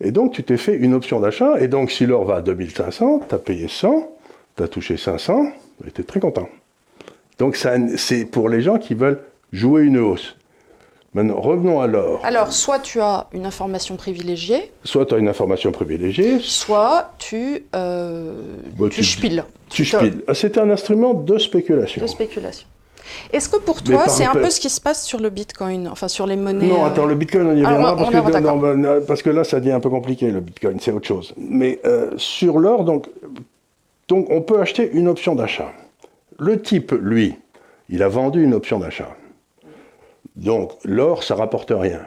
Et 0.00 0.12
donc, 0.12 0.32
tu 0.32 0.44
t'es 0.44 0.56
fait 0.56 0.76
une 0.76 0.94
option 0.94 1.18
d'achat, 1.20 1.60
et 1.60 1.68
donc, 1.68 1.90
si 1.90 2.06
l'or 2.06 2.24
va 2.24 2.36
à 2.36 2.42
2500, 2.42 3.22
tu 3.28 3.34
as 3.34 3.38
payé 3.38 3.66
100, 3.66 4.08
tu 4.56 4.62
as 4.62 4.68
touché 4.68 4.96
500, 4.96 5.46
et 5.86 5.90
tu 5.90 6.02
es 6.02 6.04
très 6.04 6.20
content. 6.20 6.48
Donc, 7.38 7.56
c'est 7.56 8.24
pour 8.26 8.48
les 8.48 8.62
gens 8.62 8.78
qui 8.78 8.94
veulent 8.94 9.20
jouer 9.52 9.82
une 9.82 9.98
hausse. 9.98 10.35
Maintenant, 11.14 11.40
revenons 11.40 11.80
à 11.80 11.86
l'or. 11.86 12.20
Alors, 12.24 12.52
soit 12.52 12.78
tu 12.78 13.00
as 13.00 13.26
une 13.32 13.46
information 13.46 13.96
privilégiée. 13.96 14.70
Soit 14.84 15.06
tu 15.06 15.14
as 15.14 15.18
une 15.18 15.28
information 15.28 15.72
privilégiée. 15.72 16.38
Soit 16.40 17.12
tu, 17.18 17.64
euh, 17.74 18.34
bah, 18.78 18.88
tu, 18.90 19.02
spiles. 19.02 19.44
Tu 19.70 19.84
spiles. 19.84 20.22
Ah, 20.28 20.34
c'est 20.34 20.58
un 20.58 20.68
instrument 20.68 21.14
de 21.14 21.38
spéculation. 21.38 22.02
De 22.02 22.06
spéculation. 22.06 22.66
Est-ce 23.32 23.48
que 23.48 23.56
pour 23.56 23.82
toi, 23.82 24.08
c'est 24.08 24.24
un 24.24 24.32
peu 24.32 24.50
ce 24.50 24.60
qui 24.60 24.68
se 24.70 24.80
passe 24.80 25.04
sur 25.04 25.20
le 25.20 25.30
Bitcoin, 25.30 25.88
enfin 25.88 26.08
sur 26.08 26.26
les 26.26 26.36
monnaies 26.36 26.66
Non, 26.66 26.84
attends, 26.84 27.06
le 27.06 27.14
Bitcoin, 27.14 27.46
on 27.46 27.56
y 27.56 27.64
reviendra 27.64 27.96
parce, 27.96 28.10
que, 28.10 29.06
parce 29.06 29.22
que 29.22 29.30
là, 29.30 29.44
ça 29.44 29.60
devient 29.60 29.72
un 29.72 29.80
peu 29.80 29.90
compliqué, 29.90 30.30
le 30.30 30.40
Bitcoin, 30.40 30.78
c'est 30.80 30.92
autre 30.92 31.06
chose. 31.06 31.32
Mais 31.36 31.80
euh, 31.84 32.10
sur 32.16 32.58
l'or, 32.58 32.84
donc, 32.84 33.08
donc, 34.08 34.26
on 34.30 34.42
peut 34.42 34.60
acheter 34.60 34.90
une 34.92 35.08
option 35.08 35.34
d'achat. 35.34 35.72
Le 36.38 36.60
type, 36.60 36.92
lui, 37.00 37.36
il 37.88 38.02
a 38.02 38.08
vendu 38.08 38.42
une 38.42 38.54
option 38.54 38.78
d'achat. 38.78 39.16
Donc 40.36 40.72
l'or, 40.84 41.22
ça 41.22 41.34
rapporte 41.34 41.72
rien. 41.74 42.02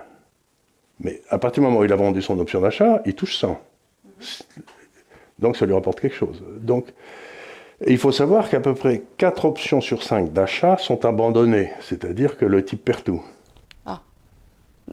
Mais 1.00 1.22
à 1.30 1.38
partir 1.38 1.64
du 1.64 1.70
moment 1.70 1.82
où 1.82 1.86
il 1.86 1.94
a 1.94 1.96
vendu 1.96 2.22
son 2.22 2.40
option 2.40 2.62
d'achat, 2.62 3.02
il 3.06 3.16
touche 3.16 3.38
100. 3.38 3.60
Donc 5.40 5.58
ça 5.58 5.66
lui 5.66 5.74
rapporte 5.74 6.00
quelque 6.00 6.16
chose. 6.16 6.44
Donc 6.62 6.88
il 7.88 7.98
faut 7.98 8.12
savoir 8.12 8.50
qu'à 8.50 8.60
peu 8.60 8.76
près 8.76 9.04
4 9.18 9.46
options 9.46 9.82
sur 9.82 10.04
5 10.04 10.34
d'achat 10.34 10.78
sont 10.78 11.06
abandonnées, 11.06 11.72
c'est-à-dire 11.82 12.38
que 12.38 12.46
le 12.46 12.64
type 12.64 12.84
perd 12.84 13.04
tout. 13.04 13.24
Ah. 13.86 14.02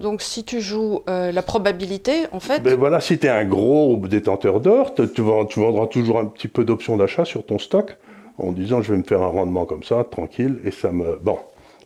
Donc 0.00 0.22
si 0.22 0.44
tu 0.44 0.60
joues 0.60 1.02
euh, 1.08 1.32
la 1.32 1.42
probabilité, 1.42 2.26
en 2.30 2.38
fait... 2.38 2.60
Ben 2.60 2.76
voilà, 2.76 3.00
si 3.00 3.18
tu 3.18 3.26
es 3.26 3.30
un 3.30 3.44
gros 3.44 3.96
détenteur 3.96 4.60
d'or, 4.60 4.94
tu, 4.94 5.08
tu, 5.12 5.20
vendras 5.22 5.86
toujours 5.88 6.20
un 6.20 6.26
petit 6.26 6.48
peu 6.48 6.64
d'options 6.64 6.96
d'achat 6.96 7.24
sur 7.24 7.44
ton 7.44 7.58
stock 7.58 7.96
en 8.38 8.52
disant 8.52 8.82
je 8.82 8.92
vais 8.92 8.98
me 8.98 9.04
faire 9.04 9.22
un 9.22 9.28
rendement 9.28 9.66
comme 9.66 9.82
ça, 9.82 10.04
tranquille, 10.04 10.60
et 10.64 10.70
ça 10.70 10.92
me... 10.92 11.16
Bon, 11.16 11.38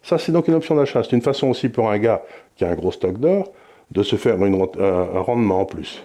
ça, 0.03 0.19
c'est 0.19 0.33
donc 0.33 0.49
une 0.49 0.55
option 0.55 0.75
d'achat. 0.75 1.03
C'est 1.03 1.15
une 1.15 1.23
façon 1.23 1.49
aussi 1.49 1.69
pour 1.69 1.91
un 1.91 1.99
gars 1.99 2.23
qui 2.57 2.65
a 2.65 2.69
un 2.69 2.75
gros 2.75 2.93
stock 2.93 3.19
d'or 3.19 3.53
de 3.91 4.03
se 4.03 4.17
faire 4.17 4.41
un, 4.41 5.21
rendement 5.21 5.61
en 5.61 5.65
plus. 5.65 6.03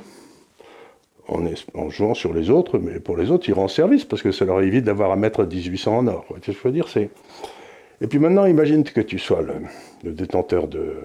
En, 1.28 1.90
jouant 1.90 2.14
sur 2.14 2.34
les 2.34 2.52
autres, 2.52 2.78
mais 2.78 3.00
pour 3.00 3.18
les 3.18 3.32
autres, 3.32 3.50
ils 3.50 3.54
rendent 3.54 3.70
service 3.70 4.06
parce 4.06 4.22
que 4.22 4.32
ça 4.32 4.46
leur 4.46 4.62
évite 4.62 4.86
d'avoir 4.86 5.12
à 5.12 5.16
mettre 5.16 5.44
1800 5.44 5.98
en 5.98 6.08
or. 6.08 6.26
Tu 6.42 6.72
dire 6.72 6.88
c'est... 6.88 7.10
Et 8.02 8.08
puis 8.08 8.20
maintenant, 8.20 8.46
imagine 8.46 8.84
que 8.84 9.02
tu 9.02 9.18
sois 9.18 9.42
le, 9.42 10.12
détenteur 10.12 10.68
de 10.68 10.98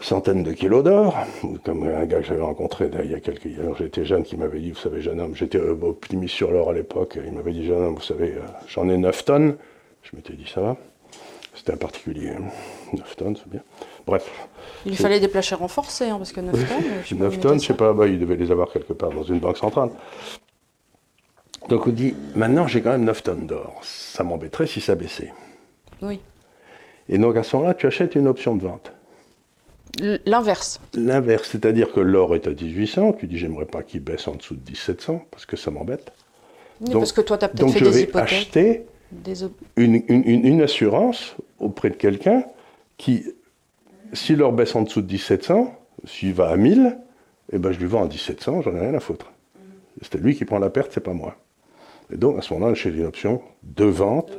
centaines 0.00 0.42
de 0.42 0.52
kilos 0.52 0.82
d'or, 0.82 1.16
comme 1.64 1.84
un 1.84 2.06
gars 2.06 2.20
que 2.20 2.26
j'avais 2.26 2.40
rencontré 2.40 2.88
il 3.04 3.10
y 3.10 3.14
a 3.14 3.20
quelques 3.20 3.46
années, 3.46 3.74
j'étais 3.78 4.04
jeune, 4.04 4.22
qui 4.22 4.36
m'avait 4.36 4.60
dit, 4.60 4.70
vous 4.70 4.78
savez, 4.78 5.00
jeune 5.00 5.20
homme, 5.20 5.34
j'étais 5.34 5.58
optimiste 5.58 6.34
sur 6.34 6.50
l'or 6.50 6.70
à 6.70 6.72
l'époque, 6.72 7.18
il 7.24 7.32
m'avait 7.32 7.52
dit, 7.52 7.66
jeune 7.66 7.82
homme, 7.82 7.94
vous 7.96 8.00
savez, 8.00 8.30
euh, 8.30 8.46
j'en 8.68 8.88
ai 8.88 8.96
9 8.96 9.24
tonnes. 9.24 9.56
Je 10.02 10.16
m'étais 10.16 10.32
dit, 10.34 10.50
ça 10.52 10.60
va 10.60 10.76
c'était 11.58 11.72
un 11.72 11.76
particulier. 11.76 12.32
9 12.92 13.16
tonnes, 13.16 13.36
c'est 13.36 13.48
bien. 13.48 13.62
Bref. 14.06 14.30
Il 14.86 14.96
fallait 14.96 15.20
des 15.20 15.28
planchers 15.28 15.58
renforcés, 15.58 16.08
hein, 16.08 16.18
parce 16.18 16.32
que 16.32 16.40
9 16.40 16.54
tonnes. 16.54 16.84
Je 17.04 17.14
9 17.16 17.40
tonnes, 17.40 17.60
je 17.60 17.66
sais 17.66 17.74
pas, 17.74 17.92
bah, 17.92 18.06
il 18.06 18.18
devait 18.18 18.36
les 18.36 18.50
avoir 18.50 18.70
quelque 18.72 18.92
part 18.92 19.10
dans 19.10 19.24
une 19.24 19.40
banque 19.40 19.58
centrale. 19.58 19.90
Donc 21.68 21.86
on 21.86 21.90
dit, 21.90 22.14
maintenant 22.34 22.66
j'ai 22.66 22.80
quand 22.80 22.92
même 22.92 23.04
9 23.04 23.22
tonnes 23.22 23.46
d'or. 23.46 23.80
Ça 23.82 24.22
m'embêterait 24.24 24.66
si 24.66 24.80
ça 24.80 24.94
baissait. 24.94 25.32
Oui. 26.00 26.20
Et 27.08 27.18
donc 27.18 27.36
à 27.36 27.42
ce 27.42 27.56
moment-là, 27.56 27.74
tu 27.74 27.86
achètes 27.86 28.14
une 28.14 28.28
option 28.28 28.56
de 28.56 28.62
vente. 28.62 28.92
L'inverse. 30.26 30.80
L'inverse, 30.94 31.48
c'est-à-dire 31.50 31.92
que 31.92 32.00
l'or 32.00 32.36
est 32.36 32.46
à 32.46 32.50
1800, 32.50 33.14
tu 33.14 33.26
dis 33.26 33.36
j'aimerais 33.36 33.64
pas 33.64 33.82
qu'il 33.82 34.00
baisse 34.00 34.28
en 34.28 34.36
dessous 34.36 34.54
de 34.54 34.60
1700 34.70 35.26
parce 35.30 35.44
que 35.44 35.56
ça 35.56 35.70
m'embête. 35.72 36.12
parce 36.92 37.12
que 37.12 37.20
toi 37.20 37.36
tu 37.36 37.44
as 37.44 37.48
peut-être 37.48 37.72
fait 37.72 37.80
des 37.80 38.02
hypothèques. 38.02 38.12
Donc 38.12 38.28
je 38.28 38.58
vais 38.60 38.70
acheter 38.70 38.86
une, 39.76 40.62
assurance 40.62 41.34
auprès 41.60 41.90
de 41.90 41.96
quelqu'un 41.96 42.44
qui, 42.96 43.24
si 44.12 44.36
l'or 44.36 44.52
baisse 44.52 44.74
en 44.74 44.82
dessous 44.82 45.02
de 45.02 45.10
1700, 45.10 45.74
s'il 46.04 46.34
va 46.34 46.50
à 46.50 46.56
1000, 46.56 46.98
eh 47.52 47.58
ben 47.58 47.72
je 47.72 47.78
lui 47.78 47.86
vends 47.86 48.04
à 48.04 48.08
1700, 48.08 48.62
j'en 48.62 48.74
ai 48.74 48.80
rien 48.80 48.94
à 48.94 49.00
foutre. 49.00 49.32
C'est 50.02 50.14
lui 50.20 50.36
qui 50.36 50.44
prend 50.44 50.58
la 50.58 50.70
perte, 50.70 50.92
c'est 50.92 51.02
pas 51.02 51.12
moi. 51.12 51.36
Et 52.12 52.16
donc 52.16 52.38
à 52.38 52.42
ce 52.42 52.54
moment-là, 52.54 52.74
j'ai 52.74 52.90
une 52.90 53.06
option 53.06 53.42
de 53.62 53.84
vente 53.84 54.38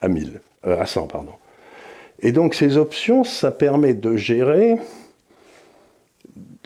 à 0.00 0.08
1000, 0.08 0.40
euh, 0.66 0.80
à 0.80 0.86
100 0.86 1.06
pardon. 1.06 1.32
Et 2.20 2.32
donc 2.32 2.54
ces 2.54 2.76
options, 2.76 3.24
ça 3.24 3.50
permet 3.50 3.94
de 3.94 4.16
gérer, 4.16 4.76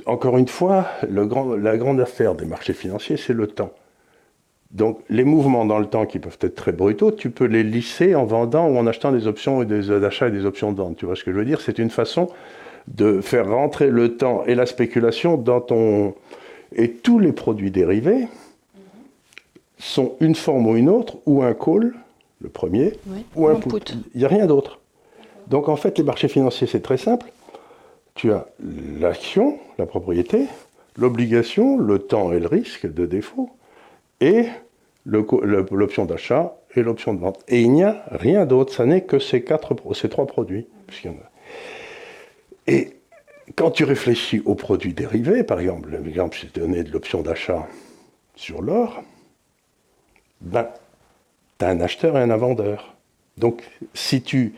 encore 0.07 0.39
une 0.39 0.49
fois, 0.49 0.87
le 1.09 1.27
grand, 1.27 1.55
la 1.57 1.77
grande 1.77 2.01
affaire 2.01 2.35
des 2.35 2.47
marchés 2.47 2.73
financiers, 2.73 3.17
c'est 3.17 3.33
le 3.33 3.47
temps. 3.47 3.73
Donc 4.71 5.01
les 5.09 5.25
mouvements 5.25 5.65
dans 5.65 5.79
le 5.79 5.87
temps 5.87 6.07
qui 6.07 6.19
peuvent 6.21 6.39
être 6.41 6.55
très 6.55 6.73
brutaux, 6.73 7.11
tu 7.11 7.31
peux 7.31 7.47
les 7.47 7.65
lisser 7.65 8.15
en 8.15 8.25
vendant 8.25 8.69
ou 8.69 8.77
en 8.79 8.87
achetant 8.87 9.11
des 9.11 9.27
options 9.27 9.63
et 9.63 9.67
des 9.67 9.91
achats 9.91 10.29
et 10.29 10.31
des 10.31 10.47
options 10.47 10.71
de 10.73 10.77
vente. 10.77 10.97
Tu 10.97 11.07
vois 11.07 11.17
ce 11.17 11.25
que 11.25 11.33
je 11.33 11.37
veux 11.37 11.45
dire? 11.45 11.61
C'est 11.61 11.79
une 11.79 11.91
façon 11.91 12.29
de 12.87 13.21
faire 13.21 13.49
rentrer 13.49 13.91
le 13.91 14.17
temps 14.17 14.45
et 14.47 14.55
la 14.55 14.67
spéculation 14.67 15.37
dans 15.37 15.61
ton... 15.61 16.15
Et 16.73 16.93
tous 16.93 17.19
les 17.19 17.33
produits 17.33 17.73
dérivés 17.73 18.29
sont 19.79 20.15
une 20.21 20.37
forme 20.37 20.69
ou 20.69 20.77
une 20.77 20.89
autre, 20.89 21.17
ou 21.27 21.43
un 21.43 21.53
call, 21.53 21.95
le 22.41 22.49
premier, 22.49 22.93
ou 23.35 23.49
un 23.49 23.57
put. 23.57 23.71
Il 24.15 24.19
n'y 24.19 24.25
a 24.25 24.29
rien 24.29 24.47
d'autre. 24.47 24.79
Donc 25.49 25.69
en 25.69 25.77
fait, 25.77 25.99
les 25.99 26.05
marchés 26.05 26.29
financiers, 26.29 26.69
c'est 26.69 26.81
très 26.81 26.97
simple. 26.97 27.33
Tu 28.15 28.31
as 28.33 28.47
l'action, 29.01 29.59
la 29.79 29.87
propriété, 29.87 30.47
l'obligation, 30.97 31.77
le 31.77 31.99
temps 31.99 32.33
et 32.33 32.39
le 32.39 32.47
risque 32.47 32.93
de 32.93 33.05
défaut 33.05 33.51
et 34.21 34.47
l'option 35.07 36.05
d'achat 36.05 36.57
et 36.77 36.83
l'option 36.83 37.15
de 37.15 37.21
vente. 37.21 37.43
Et 37.49 37.63
il 37.63 37.73
n'y 37.73 37.83
a 37.83 38.05
rien 38.11 38.47
d'autre, 38.47 38.73
ça 38.73 38.87
n'est 38.87 39.03
que 39.03 39.19
ces, 39.19 39.43
quatre, 39.43 39.75
ces 39.95 40.09
trois 40.09 40.27
produits. 40.27 40.67
Et 42.67 42.97
quand 43.57 43.71
tu 43.71 43.85
réfléchis 43.85 44.43
aux 44.45 44.55
produits 44.55 44.95
dérivés, 44.95 45.43
par 45.43 45.61
exemple, 45.61 45.91
l'exemple, 46.03 46.37
je 46.37 46.47
t'ai 46.47 46.61
donné 46.61 46.85
de 46.85 46.91
l'option 46.93 47.23
d'achat 47.23 47.67
sur 48.37 48.63
l'or, 48.63 49.03
ben, 50.41 50.69
tu 51.59 51.65
as 51.65 51.69
un 51.69 51.81
acheteur 51.81 52.17
et 52.17 52.23
un 52.23 52.37
vendeur. 52.37 52.95
Donc, 53.37 53.63
si 53.95 54.23
tu 54.23 54.55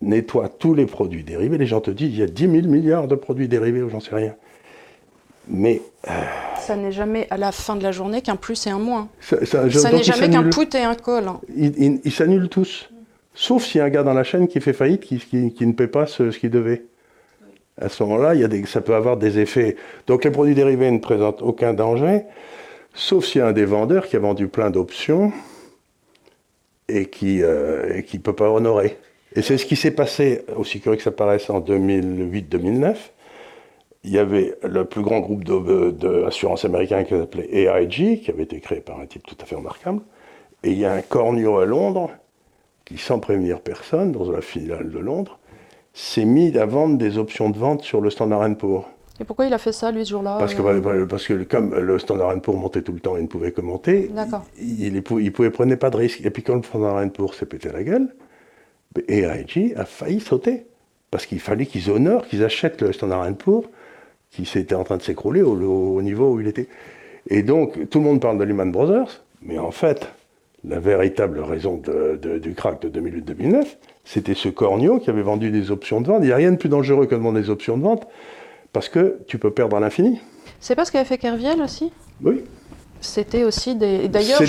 nettoies 0.00 0.48
tous 0.48 0.74
les 0.74 0.86
produits 0.86 1.24
dérivés, 1.24 1.58
les 1.58 1.66
gens 1.66 1.80
te 1.80 1.90
disent 1.90 2.12
il 2.12 2.18
y 2.18 2.22
a 2.22 2.26
10 2.26 2.50
000 2.50 2.68
milliards 2.68 3.08
de 3.08 3.14
produits 3.14 3.48
dérivés 3.48 3.82
ou 3.82 3.90
j'en 3.90 4.00
sais 4.00 4.14
rien. 4.14 4.34
Mais. 5.48 5.80
Euh, 6.08 6.53
ça 6.66 6.76
n'est 6.76 6.92
jamais 6.92 7.26
à 7.30 7.36
la 7.36 7.52
fin 7.52 7.76
de 7.76 7.82
la 7.82 7.92
journée 7.92 8.22
qu'un 8.22 8.36
plus 8.36 8.66
et 8.66 8.70
un 8.70 8.78
moins. 8.78 9.08
Ça, 9.20 9.64
n'est 9.64 10.02
jamais 10.02 10.30
qu'un 10.30 10.48
put 10.50 10.74
et 10.74 10.82
un 10.82 10.94
call. 10.94 11.30
Ils, 11.56 12.12
s'annulent 12.12 12.48
tous. 12.48 12.88
Sauf 13.34 13.64
s'il 13.64 13.78
y 13.78 13.80
a 13.80 13.84
un 13.84 13.90
gars 13.90 14.02
dans 14.02 14.14
la 14.14 14.24
chaîne 14.24 14.48
qui 14.48 14.60
fait 14.60 14.72
faillite, 14.72 15.02
qui, 15.02 15.66
ne 15.66 15.72
paie 15.72 15.88
pas 15.88 16.06
ce, 16.06 16.24
qu'il 16.36 16.50
devait. 16.50 16.84
À 17.80 17.88
ce 17.88 18.02
moment-là, 18.04 18.34
ça 18.66 18.80
peut 18.80 18.94
avoir 18.94 19.16
des 19.16 19.38
effets. 19.38 19.76
Donc 20.06 20.24
les 20.24 20.30
produits 20.30 20.54
dérivés 20.54 20.90
ne 20.90 20.98
présentent 20.98 21.42
aucun 21.42 21.74
danger, 21.74 22.22
sauf 22.94 23.24
s'il 23.24 23.40
y 23.40 23.42
a 23.42 23.48
un 23.48 23.52
des 23.52 23.64
vendeurs 23.64 24.06
qui 24.06 24.16
a 24.16 24.20
vendu 24.20 24.46
plein 24.46 24.70
d'options 24.70 25.32
et 26.88 27.06
qui 27.06 27.38
ne 27.38 28.00
qui 28.02 28.18
peut 28.18 28.34
pas 28.34 28.50
honorer. 28.50 28.96
Et 29.36 29.42
c'est 29.42 29.58
ce 29.58 29.66
qui 29.66 29.74
s'est 29.74 29.90
passé, 29.90 30.44
aussi 30.56 30.80
curieux 30.80 30.96
que 30.96 31.02
ça 31.02 31.10
paraisse, 31.10 31.50
en 31.50 31.60
2008-2009. 31.60 32.94
Il 34.04 34.10
y 34.10 34.18
avait 34.18 34.54
le 34.62 34.84
plus 34.84 35.02
grand 35.02 35.20
groupe 35.20 35.44
d'assurance 35.98 36.64
américain 36.64 37.04
qui 37.04 37.14
s'appelait 37.14 37.48
AIG, 37.50 38.20
qui 38.22 38.30
avait 38.30 38.42
été 38.42 38.60
créé 38.60 38.80
par 38.80 39.00
un 39.00 39.06
type 39.06 39.26
tout 39.26 39.36
à 39.40 39.46
fait 39.46 39.56
remarquable. 39.56 40.02
Et 40.62 40.72
il 40.72 40.78
y 40.78 40.84
a 40.84 40.92
un 40.92 41.00
cornio 41.02 41.58
à 41.58 41.64
Londres 41.64 42.10
qui, 42.84 42.98
sans 42.98 43.18
prévenir 43.18 43.60
personne, 43.60 44.12
dans 44.12 44.30
la 44.30 44.42
filiale 44.42 44.90
de 44.90 44.98
Londres, 44.98 45.38
s'est 45.94 46.24
mis 46.24 46.56
à 46.58 46.66
vendre 46.66 46.98
des 46.98 47.18
options 47.18 47.48
de 47.48 47.56
vente 47.56 47.82
sur 47.82 48.00
le 48.00 48.10
Standard 48.10 48.56
Poor's. 48.56 48.84
Et 49.20 49.24
pourquoi 49.24 49.46
il 49.46 49.54
a 49.54 49.58
fait 49.58 49.72
ça, 49.72 49.92
lui, 49.92 50.04
ce 50.04 50.10
jour-là 50.10 50.36
parce 50.38 50.54
que, 50.54 50.60
euh? 50.60 51.06
parce 51.06 51.26
que 51.26 51.44
comme 51.44 51.74
le 51.74 51.98
Standard 51.98 52.40
Poor's 52.40 52.58
montait 52.58 52.82
tout 52.82 52.92
le 52.92 53.00
temps 53.00 53.16
et 53.16 53.22
ne 53.22 53.28
pouvait 53.28 53.52
que 53.52 53.60
monter, 53.60 54.10
il, 54.60 54.96
il, 54.96 55.32
pouvait, 55.32 55.50
prenait 55.50 55.76
pas 55.76 55.90
de 55.90 55.96
risque. 55.96 56.20
Et 56.24 56.30
puis 56.30 56.42
quand 56.42 56.56
le 56.56 56.62
Standard 56.62 57.08
Poor's 57.12 57.38
s'est 57.38 57.46
pété 57.46 57.70
la 57.72 57.84
gueule, 57.84 58.14
AIG 59.08 59.74
a 59.76 59.84
failli 59.84 60.20
sauter. 60.20 60.66
Parce 61.10 61.26
qu'il 61.26 61.38
fallait 61.38 61.66
qu'ils 61.66 61.90
honorent, 61.90 62.26
qu'ils 62.26 62.42
achètent 62.42 62.82
le 62.82 62.92
Standard 62.92 63.32
Poor's, 63.36 63.66
qui 64.34 64.44
s'était 64.46 64.74
en 64.74 64.84
train 64.84 64.96
de 64.96 65.02
s'écrouler 65.02 65.42
au, 65.42 66.02
niveau 66.02 66.34
où 66.34 66.40
il 66.40 66.48
était. 66.48 66.68
Et 67.28 67.42
donc, 67.42 67.88
tout 67.88 67.98
le 67.98 68.04
monde 68.04 68.20
parle 68.20 68.38
de 68.38 68.44
Lehman 68.44 68.70
Brothers, 68.70 69.22
mais 69.42 69.58
en 69.58 69.70
fait, 69.70 70.08
la 70.64 70.80
véritable 70.80 71.40
raison 71.40 71.80
du 72.20 72.54
crack 72.54 72.82
de 72.82 73.00
2008-2009, 73.00 73.64
c'était 74.04 74.34
ce 74.34 74.48
Cornio 74.48 74.98
qui 74.98 75.10
avait 75.10 75.22
vendu 75.22 75.50
des 75.50 75.70
options 75.70 76.00
de 76.00 76.08
vente. 76.08 76.18
Il 76.22 76.26
n'y 76.26 76.32
a 76.32 76.36
rien 76.36 76.52
de 76.52 76.56
plus 76.56 76.68
dangereux 76.68 77.06
que 77.06 77.14
de 77.14 77.20
vendre 77.20 77.40
des 77.40 77.50
options 77.50 77.78
de 77.78 77.82
vente, 77.82 78.06
parce 78.72 78.88
que 78.88 79.18
tu 79.26 79.38
peux 79.38 79.50
perdre 79.50 79.76
à 79.76 79.80
l'infini. 79.80 80.20
C'est 80.60 80.74
pas 80.74 80.84
ce 80.84 80.92
qu'avait 80.92 81.04
fait 81.04 81.18
Kerviel 81.18 81.60
aussi? 81.62 81.92
Oui. 82.22 82.42
C'était 83.04 83.44
aussi 83.44 83.76
des. 83.76 84.08
D'ailleurs, 84.08 84.40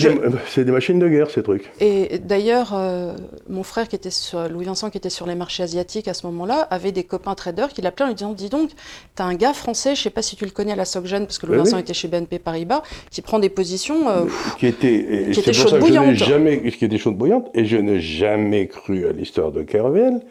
c'est 0.48 0.64
des, 0.64 0.72
machines 0.72 1.00
de 1.00 1.08
guerre 1.08 1.30
ces 1.30 1.44
trucs. 1.44 1.72
Et 1.80 2.20
d'ailleurs, 2.20 2.74
euh, 2.74 3.16
mon 3.50 3.64
frère 3.64 3.88
qui 3.88 3.96
était 3.96 4.10
sur 4.10 4.48
Louis 4.50 4.66
Vincent 4.66 4.90
qui 4.90 4.98
était 4.98 5.10
sur 5.10 5.28
les 5.28 5.36
marchés 5.36 5.64
asiatiques 5.64 6.08
à 6.08 6.14
ce 6.14 6.26
moment-là 6.28 6.62
avait 6.72 6.92
des 6.92 7.04
copains 7.04 7.36
traders 7.36 7.70
qui 7.70 7.82
l'appelaient 7.82 8.06
en 8.06 8.10
lui 8.10 8.16
disant 8.16 8.34
"Dis 8.34 8.50
donc, 8.50 8.72
t'as 9.16 9.26
un 9.26 9.36
gars 9.36 9.54
français, 9.54 9.96
je 9.96 10.02
sais 10.02 10.10
pas 10.10 10.22
si 10.22 10.36
tu 10.36 10.46
le 10.46 10.52
connais 10.52 10.72
à 10.72 10.76
la 10.76 10.86
Soggen 10.86 11.26
parce 11.26 11.38
que 11.38 11.46
Louis 11.46 11.58
Vincent 11.58 11.78
était 11.78 11.94
chez 11.94 12.08
BNP 12.08 12.40
Paribas, 12.40 12.82
qui 13.12 13.22
prend 13.22 13.40
des 13.40 13.50
positions 13.50 14.10
euh, 14.10 14.26
qui 14.58 14.68
étaient 14.68 15.30
qui 15.32 15.40
étaient 15.40 15.54
chaudes 15.54 15.80
bouillantes. 15.80 16.16
Jamais, 16.16 16.62
qui. 16.62 17.50
Et 17.54 17.66
je 17.66 17.78
n'ai 17.78 18.00
jamais 18.00 18.68
cru 18.68 19.08
à 19.08 19.12
l'histoire 19.12 19.52
de 19.52 19.64
Kerviel 19.64 20.22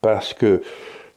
parce 0.00 0.34
que 0.34 0.62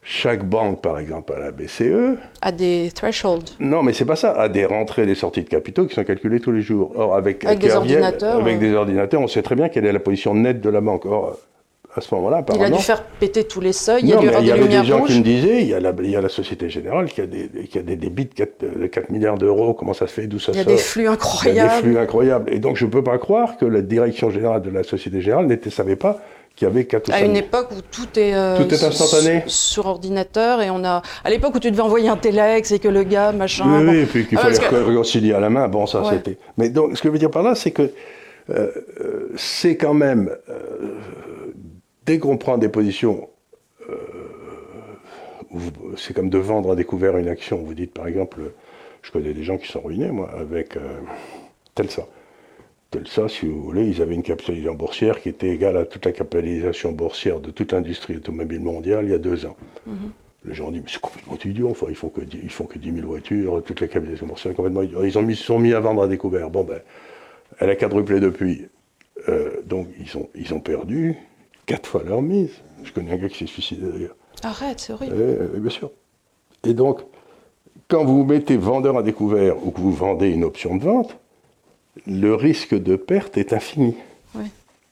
chaque 0.04 0.44
banque, 0.44 0.82
par 0.82 0.98
exemple, 0.98 1.32
à 1.32 1.38
la 1.38 1.50
BCE. 1.50 2.18
A 2.42 2.52
des 2.52 2.90
thresholds. 2.94 3.56
Non, 3.58 3.82
mais 3.82 3.94
c'est 3.94 4.04
pas 4.04 4.16
ça. 4.16 4.32
A 4.32 4.50
des 4.50 4.66
rentrées 4.66 5.04
et 5.04 5.06
des 5.06 5.14
sorties 5.14 5.42
de 5.42 5.48
capitaux 5.48 5.86
qui 5.86 5.94
sont 5.94 6.04
calculées 6.04 6.40
tous 6.40 6.52
les 6.52 6.60
jours. 6.60 6.92
Or, 6.94 7.14
avec, 7.16 7.44
des 7.58 7.74
ordinateurs. 7.74 8.36
Avec 8.36 8.58
des 8.58 8.74
ordinateurs, 8.74 9.22
on 9.22 9.28
sait 9.28 9.42
très 9.42 9.54
bien 9.54 9.70
quelle 9.70 9.86
est 9.86 9.92
la 9.92 10.00
position 10.00 10.34
nette 10.34 10.60
de 10.60 10.68
la 10.68 10.82
banque. 10.82 11.06
Or, 11.06 11.38
à 11.96 12.02
ce 12.02 12.14
moment-là, 12.16 12.38
apparemment. 12.38 12.66
Il 12.66 12.74
a 12.74 12.76
dû 12.76 12.82
faire 12.82 13.02
péter 13.04 13.44
tous 13.44 13.60
les 13.60 13.72
seuils. 13.72 14.02
il 14.02 14.08
y 14.08 14.12
a 14.12 14.16
dû 14.18 14.28
il 14.40 14.46
y 14.46 14.52
avait 14.52 14.68
des 14.68 14.84
gens 14.84 15.04
qui 15.04 15.18
me 15.18 15.24
disaient 15.24 15.62
il 15.62 15.68
y, 15.68 15.74
a 15.74 15.80
la, 15.80 15.94
il 15.98 16.10
y 16.10 16.16
a 16.16 16.20
la 16.20 16.28
Société 16.28 16.68
Générale 16.68 17.06
qui 17.06 17.22
a 17.22 17.26
des, 17.26 17.48
qui 17.70 17.78
a 17.78 17.82
des 17.82 17.96
débits 17.96 18.26
de 18.26 18.34
4, 18.34 18.88
4 18.90 19.10
milliards 19.10 19.38
d'euros. 19.38 19.72
Comment 19.72 19.94
ça 19.94 20.06
se 20.06 20.12
fait? 20.12 20.26
D'où 20.26 20.38
ça 20.38 20.52
sort 20.52 20.56
Il 20.56 20.58
y 20.58 20.60
a 20.60 20.64
des 20.64 20.76
flux 20.76 21.08
incroyables. 21.08 21.56
Il 21.56 21.56
y 21.56 21.60
a 21.60 21.76
des 21.76 21.82
flux 21.82 21.98
incroyables. 21.98 22.52
Et 22.52 22.58
donc, 22.58 22.76
je 22.76 22.84
ne 22.84 22.90
peux 22.90 23.04
pas 23.04 23.16
croire 23.16 23.56
que 23.56 23.64
la 23.64 23.80
direction 23.80 24.28
générale 24.30 24.60
de 24.60 24.70
la 24.70 24.82
Société 24.82 25.22
Générale 25.22 25.46
ne 25.46 25.70
savait 25.70 25.96
pas 25.96 26.20
qui 26.56 26.66
avait 26.66 26.84
4 26.84 27.12
À 27.12 27.22
une 27.22 27.36
époque 27.36 27.68
où 27.72 27.80
tout 27.80 28.18
est, 28.18 28.34
euh, 28.34 28.56
tout 28.56 28.72
est 28.72 28.84
instantané. 28.84 29.42
Sur, 29.46 29.86
ordinateur 29.86 30.62
et 30.62 30.70
on 30.70 30.84
a. 30.84 31.02
À 31.24 31.30
l'époque 31.30 31.56
où 31.56 31.58
tu 31.58 31.70
devais 31.70 31.82
envoyer 31.82 32.08
un 32.08 32.16
téléx 32.16 32.70
et 32.70 32.78
que 32.78 32.88
le 32.88 33.02
gars, 33.02 33.32
machin. 33.32 33.64
Oui, 33.66 33.88
oui 33.88 33.98
et 34.00 34.06
puis 34.06 34.26
qu'il 34.26 34.38
ah, 34.38 34.42
fallait 34.42 34.58
que... 34.58 34.74
réconcilier 34.74 35.32
à 35.32 35.40
la 35.40 35.50
main, 35.50 35.68
bon, 35.68 35.86
ça 35.86 36.02
c'était. 36.10 36.38
Mais 36.56 36.68
donc, 36.68 36.96
ce 36.96 37.02
que 37.02 37.08
je 37.08 37.12
veux 37.12 37.18
dire 37.18 37.30
par 37.30 37.42
là, 37.42 37.54
c'est 37.54 37.72
que 37.72 37.82
euh, 38.50 38.70
euh, 39.00 39.32
c'est 39.36 39.76
quand 39.76 39.94
même. 39.94 40.30
dès 42.06 42.18
qu'on 42.18 42.36
prend 42.36 42.58
des 42.58 42.68
positions. 42.68 43.28
c'est 45.96 46.14
comme 46.14 46.30
de 46.30 46.38
vendre 46.38 46.72
à 46.72 46.76
découvert 46.76 47.16
une 47.16 47.28
action. 47.28 47.58
Vous 47.58 47.74
dites 47.74 47.92
par 47.92 48.06
exemple, 48.06 48.38
je 49.02 49.10
connais 49.10 49.32
des 49.32 49.42
gens 49.42 49.58
qui 49.58 49.70
sont 49.70 49.80
ruinés, 49.80 50.10
moi, 50.10 50.30
avec 50.38 50.78
tel 51.74 51.90
ça 53.04 53.22
ça, 53.22 53.28
si 53.28 53.46
vous 53.46 53.62
voulez, 53.62 53.86
ils 53.86 54.02
avaient 54.02 54.14
une 54.14 54.22
capitalisation 54.22 54.74
boursière 54.74 55.20
qui 55.20 55.28
était 55.28 55.48
égale 55.48 55.76
à 55.76 55.84
toute 55.84 56.04
la 56.04 56.12
capitalisation 56.12 56.92
boursière 56.92 57.40
de 57.40 57.50
toute 57.50 57.72
l'industrie 57.72 58.16
automobile 58.16 58.60
mondiale 58.60 59.04
il 59.06 59.10
y 59.10 59.14
a 59.14 59.18
deux 59.18 59.46
ans. 59.46 59.56
Mhm. 59.86 59.96
Les 60.46 60.54
gens 60.54 60.66
ont 60.66 60.70
dit, 60.70 60.80
mais 60.80 60.86
c'est 60.88 61.00
complètement 61.00 61.38
idiot, 61.42 61.70
enfin, 61.70 61.86
ils 61.88 61.94
font 61.94 62.10
que, 62.10 62.20
ils 62.20 62.50
font 62.50 62.66
que 62.66 62.78
10 62.78 62.94
000 62.96 63.06
voitures, 63.06 63.62
toute 63.64 63.80
la 63.80 63.88
capitalisation 63.88 64.26
boursière 64.26 64.52
est 64.52 64.54
complètement 64.54 64.82
idiot. 64.82 65.04
Ils 65.04 65.18
ont 65.18 65.22
mis, 65.22 65.36
sont 65.36 65.58
mis 65.58 65.72
à 65.72 65.80
vendre 65.80 66.02
à 66.02 66.08
découvert. 66.08 66.50
Bon, 66.50 66.64
ben, 66.64 66.80
elle 67.58 67.70
a 67.70 67.76
quadruplé 67.76 68.20
depuis. 68.20 68.66
Euh, 69.28 69.62
donc, 69.64 69.88
ils 69.98 70.18
ont, 70.18 70.28
ils 70.34 70.52
ont 70.52 70.60
perdu 70.60 71.16
quatre 71.64 71.88
fois 71.88 72.02
leur 72.04 72.20
mise. 72.20 72.50
Je 72.82 72.92
connais 72.92 73.12
un 73.12 73.16
gars 73.16 73.28
qui 73.30 73.38
s'est 73.38 73.46
suicidé 73.46 73.86
d'ailleurs. 73.90 74.16
Arrête, 74.42 74.80
c'est 74.80 74.92
horrible. 74.92 75.14
bien 75.56 75.70
sûr. 75.70 75.90
Et 76.64 76.74
donc, 76.74 77.00
quand 77.88 78.04
vous 78.04 78.24
mettez 78.24 78.58
vendeur 78.58 78.98
à 78.98 79.02
découvert 79.02 79.66
ou 79.66 79.70
que 79.70 79.80
vous 79.80 79.92
vendez 79.92 80.28
une 80.28 80.44
option 80.44 80.76
de 80.76 80.84
vente, 80.84 81.16
le 82.06 82.34
risque 82.34 82.74
de 82.74 82.96
perte 82.96 83.36
est 83.38 83.52
infini. 83.52 83.96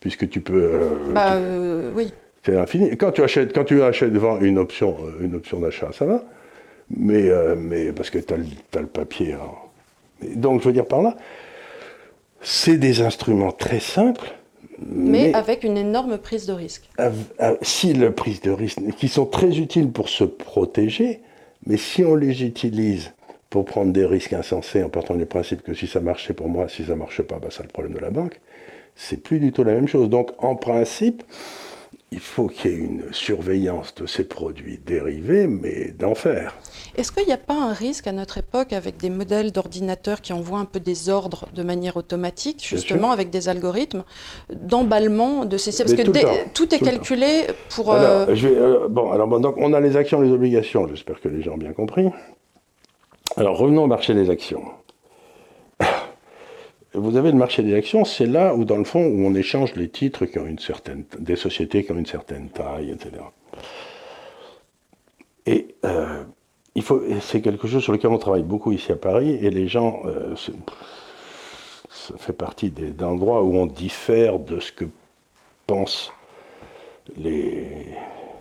Puisque 0.01 0.29
tu 0.29 0.41
peux. 0.41 0.63
Euh, 0.63 1.13
bah, 1.13 1.35
euh, 1.35 1.93
oui. 1.95 2.13
C'est 2.45 2.57
infini. 2.57 2.97
Quand 2.97 3.13
tu 3.13 3.23
achètes, 3.23 3.55
quand 3.55 3.65
tu 3.65 3.83
achètes 3.83 4.13
une 4.41 4.59
option, 4.59 4.97
euh, 5.01 5.25
une 5.25 5.37
option 5.37 5.61
d'achat, 5.61 5.91
ça 5.93 6.07
va. 6.07 6.25
Mais, 6.91 7.31
mais 7.57 7.93
parce 7.93 8.11
que 8.11 8.19
tu 8.19 8.35
as, 8.35 8.81
le 8.81 8.87
papier. 8.87 9.35
Hein. 9.35 10.29
Donc, 10.35 10.61
je 10.61 10.67
veux 10.67 10.73
dire 10.73 10.87
par 10.87 11.03
là, 11.03 11.17
c'est 12.41 12.77
des 12.77 13.01
instruments 13.01 13.53
très 13.53 13.79
simples. 13.79 14.35
Mais, 14.85 15.33
avec 15.33 15.63
une 15.63 15.77
énorme 15.79 16.19
prise 16.19 16.47
de 16.47 16.53
risque. 16.53 16.91
si 17.63 17.95
la 17.95 18.11
prise 18.11 18.41
de 18.41 18.51
risque, 18.51 18.81
qui 18.99 19.09
sont 19.09 19.27
très 19.27 19.59
utiles 19.59 19.91
pour 19.91 20.09
se 20.09 20.25
protéger, 20.25 21.21
mais 21.67 21.77
si 21.77 22.05
on 22.05 22.17
les 22.17 22.43
utilise 22.43 23.13
pour 23.53 23.67
prendre 23.67 23.93
des 23.93 24.07
risques 24.07 24.33
insensés 24.33 24.83
en 24.83 24.89
partant 24.89 25.15
du 25.15 25.27
principe 25.27 25.63
que 25.63 25.75
si 25.75 25.87
ça 25.87 26.01
marchait 26.01 26.33
pour 26.33 26.49
moi, 26.49 26.69
si 26.71 26.85
ça 26.85 26.93
ne 26.93 26.97
marche 26.97 27.21
pas, 27.21 27.39
bah, 27.39 27.49
c'est 27.51 27.63
le 27.63 27.69
problème 27.69 27.93
de 27.93 27.99
la 27.99 28.09
banque. 28.09 28.41
C'est 28.97 29.23
plus 29.23 29.41
du 29.41 29.53
tout 29.53 29.63
la 29.63 29.75
même 29.75 29.87
chose. 29.87 30.09
Donc, 30.09 30.31
en 30.39 30.57
principe, 30.57 31.23
il 32.11 32.19
faut 32.19 32.47
qu'il 32.47 32.71
y 32.71 32.75
ait 32.75 32.79
une 32.79 33.03
surveillance 33.13 33.95
de 33.95 34.07
ces 34.07 34.25
produits 34.25 34.79
dérivés, 34.79 35.47
mais 35.47 35.93
d'enfer. 35.99 36.57
Est-ce 36.97 37.13
qu'il 37.13 37.27
n'y 37.27 37.33
a 37.35 37.37
pas 37.39 37.53
un 37.53 37.75
risque 37.75 38.07
à 38.07 38.13
notre 38.13 38.39
époque 38.39 38.73
avec 38.73 38.97
des 38.97 39.11
modèles 39.11 39.53
d'ordinateurs 39.53 40.23
qui 40.23 40.33
envoient 40.33 40.59
un 40.59 40.65
peu 40.65 40.81
des 40.81 41.11
ordres 41.11 41.47
de 41.55 41.63
manière 41.63 41.99
automatique, 41.99 42.67
justement 42.67 43.11
avec 43.11 43.29
des 43.29 43.51
algorithmes, 43.51 44.05
d'emballement 44.51 45.45
de 45.45 45.59
ces... 45.59 45.77
Parce 45.77 45.93
que 45.93 46.03
tout, 46.55 46.75
est 46.75 46.79
calculé 46.79 47.43
pour... 47.69 47.93
Alors, 47.93 48.31
euh, 48.31 48.35
je 48.35 48.49
vais, 48.49 48.57
euh, 48.57 48.89
bon, 48.89 49.11
alors 49.11 49.29
donc 49.41 49.57
on 49.59 49.75
a 49.75 49.81
les 49.81 49.99
actions, 49.99 50.23
les 50.23 50.33
obligations, 50.33 50.89
j'espère 50.89 51.21
que 51.21 51.29
les 51.29 51.43
gens 51.43 51.53
ont 51.53 51.59
bien 51.59 51.75
compris. 51.75 52.09
Alors 53.37 53.57
revenons 53.57 53.85
au 53.85 53.87
marché 53.87 54.15
des 54.15 54.31
actions. 54.31 54.63
Vous 56.95 57.17
avez 57.17 57.33
le 57.33 57.39
marché 57.39 57.63
des 57.63 57.75
actions, 57.75 58.05
c'est 58.05 58.27
là 58.27 58.55
où, 58.55 58.67
dans 58.67 58.77
le 58.77 58.85
fond, 58.85 59.03
où 59.03 59.25
on 59.25 59.35
échange 59.35 59.75
les 59.77 59.89
titres 59.89 60.27
qui 60.27 60.39
ont 60.39 60.47
une 60.47 60.59
certaine, 60.59 61.05
des 61.19 61.37
sociétés 61.37 61.85
qui 61.85 61.93
ont 61.93 61.99
une 61.99 62.05
certaine 62.05 62.51
taille, 62.51 62.91
etc. 62.91 63.23
Et 65.47 65.75
euh, 65.87 66.23
il 66.75 66.83
faut, 66.83 67.03
c'est 67.21 67.41
quelque 67.41 67.67
chose 67.67 67.83
sur 67.83 67.93
lequel 67.93 68.11
on 68.11 68.19
travaille 68.19 68.43
beaucoup 68.43 68.73
ici 68.73 68.93
à 68.93 68.97
Paris, 68.97 69.39
et 69.41 69.49
les 69.49 69.69
gens, 69.69 70.03
euh, 70.05 70.35
ça 71.89 72.15
fait 72.19 72.35
partie 72.35 72.71
des, 72.71 72.93
endroits 73.03 73.43
où 73.43 73.57
on 73.57 73.65
diffère 73.65 74.39
de 74.39 74.61
ce 74.61 74.71
que 74.71 74.85
pensent 75.67 76.13
les... 77.17 77.87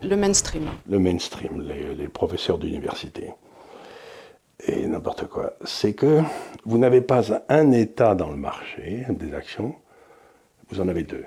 Le 0.03 0.15
mainstream. 0.17 0.65
Le 0.89 0.99
mainstream, 0.99 1.65
les 1.97 2.07
professeurs 2.09 2.57
d'université 2.57 3.29
et 4.67 4.85
n'importe 4.85 5.27
quoi, 5.27 5.53
c'est 5.63 5.93
que 5.93 6.21
vous 6.65 6.77
n'avez 6.77 7.01
pas 7.01 7.41
un 7.49 7.71
état 7.71 8.15
dans 8.15 8.29
le 8.29 8.35
marché 8.35 9.05
des 9.09 9.33
actions, 9.33 9.75
vous 10.69 10.79
en 10.81 10.87
avez 10.87 11.03
deux. 11.03 11.25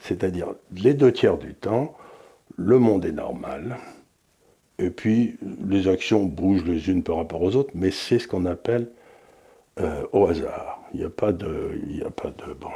C'est-à-dire 0.00 0.48
les 0.74 0.94
deux 0.94 1.12
tiers 1.12 1.38
du 1.38 1.54
temps, 1.54 1.94
le 2.56 2.78
monde 2.78 3.04
est 3.04 3.12
normal, 3.12 3.76
et 4.78 4.90
puis 4.90 5.36
les 5.66 5.86
actions 5.88 6.24
bougent 6.24 6.64
les 6.64 6.88
unes 6.88 7.02
par 7.02 7.16
rapport 7.16 7.42
aux 7.42 7.54
autres, 7.56 7.70
mais 7.74 7.90
c'est 7.90 8.18
ce 8.18 8.26
qu'on 8.26 8.46
appelle 8.46 8.88
euh, 9.80 10.04
au 10.12 10.26
hasard. 10.26 10.80
Il 10.94 11.00
n'y 11.00 11.06
a 11.06 11.10
pas 11.10 11.32
de, 11.32 11.78
a 12.04 12.10
pas 12.10 12.30
de 12.30 12.52
bon. 12.54 12.70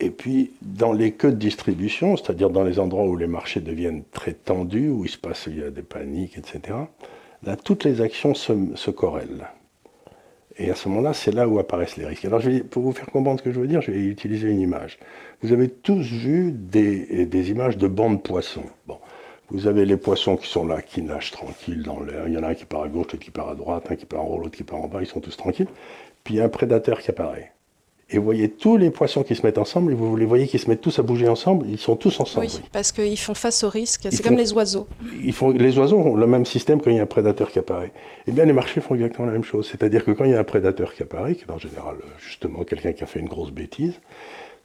Et 0.00 0.10
puis 0.10 0.52
dans 0.60 0.92
les 0.92 1.12
queues 1.12 1.30
de 1.30 1.36
distribution, 1.36 2.16
c'est-à-dire 2.16 2.50
dans 2.50 2.64
les 2.64 2.78
endroits 2.78 3.06
où 3.06 3.16
les 3.16 3.28
marchés 3.28 3.60
deviennent 3.60 4.02
très 4.12 4.34
tendus, 4.34 4.88
où 4.88 5.04
il 5.04 5.10
se 5.10 5.18
passe, 5.18 5.44
il 5.46 5.58
y 5.58 5.62
a 5.62 5.70
des 5.70 5.82
paniques, 5.82 6.36
etc 6.36 6.74
là, 7.44 7.56
toutes 7.56 7.84
les 7.84 8.00
actions 8.00 8.34
se, 8.34 8.90
corrèlent. 8.90 9.48
Et 10.56 10.70
à 10.70 10.74
ce 10.74 10.88
moment-là, 10.88 11.14
c'est 11.14 11.32
là 11.32 11.48
où 11.48 11.58
apparaissent 11.58 11.96
les 11.96 12.06
risques. 12.06 12.24
Alors, 12.24 12.40
pour 12.70 12.82
vous 12.82 12.92
faire 12.92 13.06
comprendre 13.06 13.40
ce 13.40 13.44
que 13.44 13.52
je 13.52 13.58
veux 13.58 13.66
dire, 13.66 13.80
je 13.80 13.90
vais 13.90 13.98
utiliser 13.98 14.48
une 14.48 14.60
image. 14.60 14.98
Vous 15.42 15.52
avez 15.52 15.68
tous 15.68 16.02
vu 16.02 16.52
des, 16.52 17.50
images 17.50 17.76
de 17.76 17.88
bancs 17.88 18.16
de 18.16 18.22
poissons. 18.22 18.64
Vous 19.50 19.66
avez 19.66 19.84
les 19.84 19.96
poissons 19.96 20.36
qui 20.36 20.48
sont 20.48 20.66
là, 20.66 20.80
qui 20.80 21.02
nagent 21.02 21.32
tranquilles 21.32 21.82
dans 21.82 22.00
l'air. 22.00 22.28
Il 22.28 22.34
y 22.34 22.38
en 22.38 22.42
a 22.44 22.48
un 22.48 22.54
qui 22.54 22.64
part 22.64 22.82
à 22.82 22.88
gauche, 22.88 23.12
l'autre 23.12 23.16
qui 23.18 23.30
part 23.30 23.48
à 23.48 23.54
droite, 23.54 23.90
un 23.90 23.96
qui 23.96 24.06
part 24.06 24.24
en 24.24 24.28
haut, 24.28 24.38
l'autre 24.38 24.56
qui 24.56 24.64
part 24.64 24.80
en 24.80 24.88
bas, 24.88 25.00
ils 25.00 25.06
sont 25.06 25.20
tous 25.20 25.36
tranquilles. 25.36 25.68
Puis 26.22 26.34
il 26.34 26.36
y 26.38 26.40
a 26.40 26.44
un 26.44 26.48
prédateur 26.48 27.00
qui 27.00 27.10
apparaît. 27.10 27.52
Et 28.10 28.18
vous 28.18 28.24
voyez 28.24 28.50
tous 28.50 28.76
les 28.76 28.90
poissons 28.90 29.22
qui 29.22 29.34
se 29.34 29.42
mettent 29.42 29.58
ensemble, 29.58 29.92
et 29.92 29.94
vous 29.94 30.14
les 30.16 30.26
voyez 30.26 30.46
qui 30.46 30.58
se 30.58 30.68
mettent 30.68 30.82
tous 30.82 30.98
à 30.98 31.02
bouger 31.02 31.28
ensemble, 31.28 31.66
ils 31.68 31.78
sont 31.78 31.96
tous 31.96 32.20
ensemble. 32.20 32.46
Oui, 32.46 32.60
parce 32.70 32.92
qu'ils 32.92 33.18
font 33.18 33.34
face 33.34 33.64
au 33.64 33.68
risque, 33.68 34.08
c'est 34.10 34.22
comme 34.22 34.36
les 34.36 34.52
oiseaux. 34.52 34.86
Ils 35.22 35.32
font, 35.32 35.50
les 35.50 35.78
oiseaux 35.78 35.98
ont 35.98 36.14
le 36.14 36.26
même 36.26 36.44
système 36.44 36.80
quand 36.80 36.90
il 36.90 36.96
y 36.96 37.00
a 37.00 37.02
un 37.02 37.06
prédateur 37.06 37.50
qui 37.50 37.58
apparaît. 37.58 37.92
Eh 38.26 38.32
bien, 38.32 38.44
les 38.44 38.52
marchés 38.52 38.80
font 38.80 38.94
exactement 38.94 39.26
la 39.26 39.32
même 39.32 39.44
chose. 39.44 39.68
C'est-à-dire 39.70 40.04
que 40.04 40.10
quand 40.10 40.24
il 40.24 40.32
y 40.32 40.34
a 40.34 40.38
un 40.38 40.44
prédateur 40.44 40.94
qui 40.94 41.02
apparaît, 41.02 41.34
qui 41.34 41.44
est 41.44 41.50
en 41.50 41.58
général 41.58 41.96
justement 42.18 42.64
quelqu'un 42.64 42.92
qui 42.92 43.02
a 43.02 43.06
fait 43.06 43.20
une 43.20 43.28
grosse 43.28 43.50
bêtise, 43.50 43.94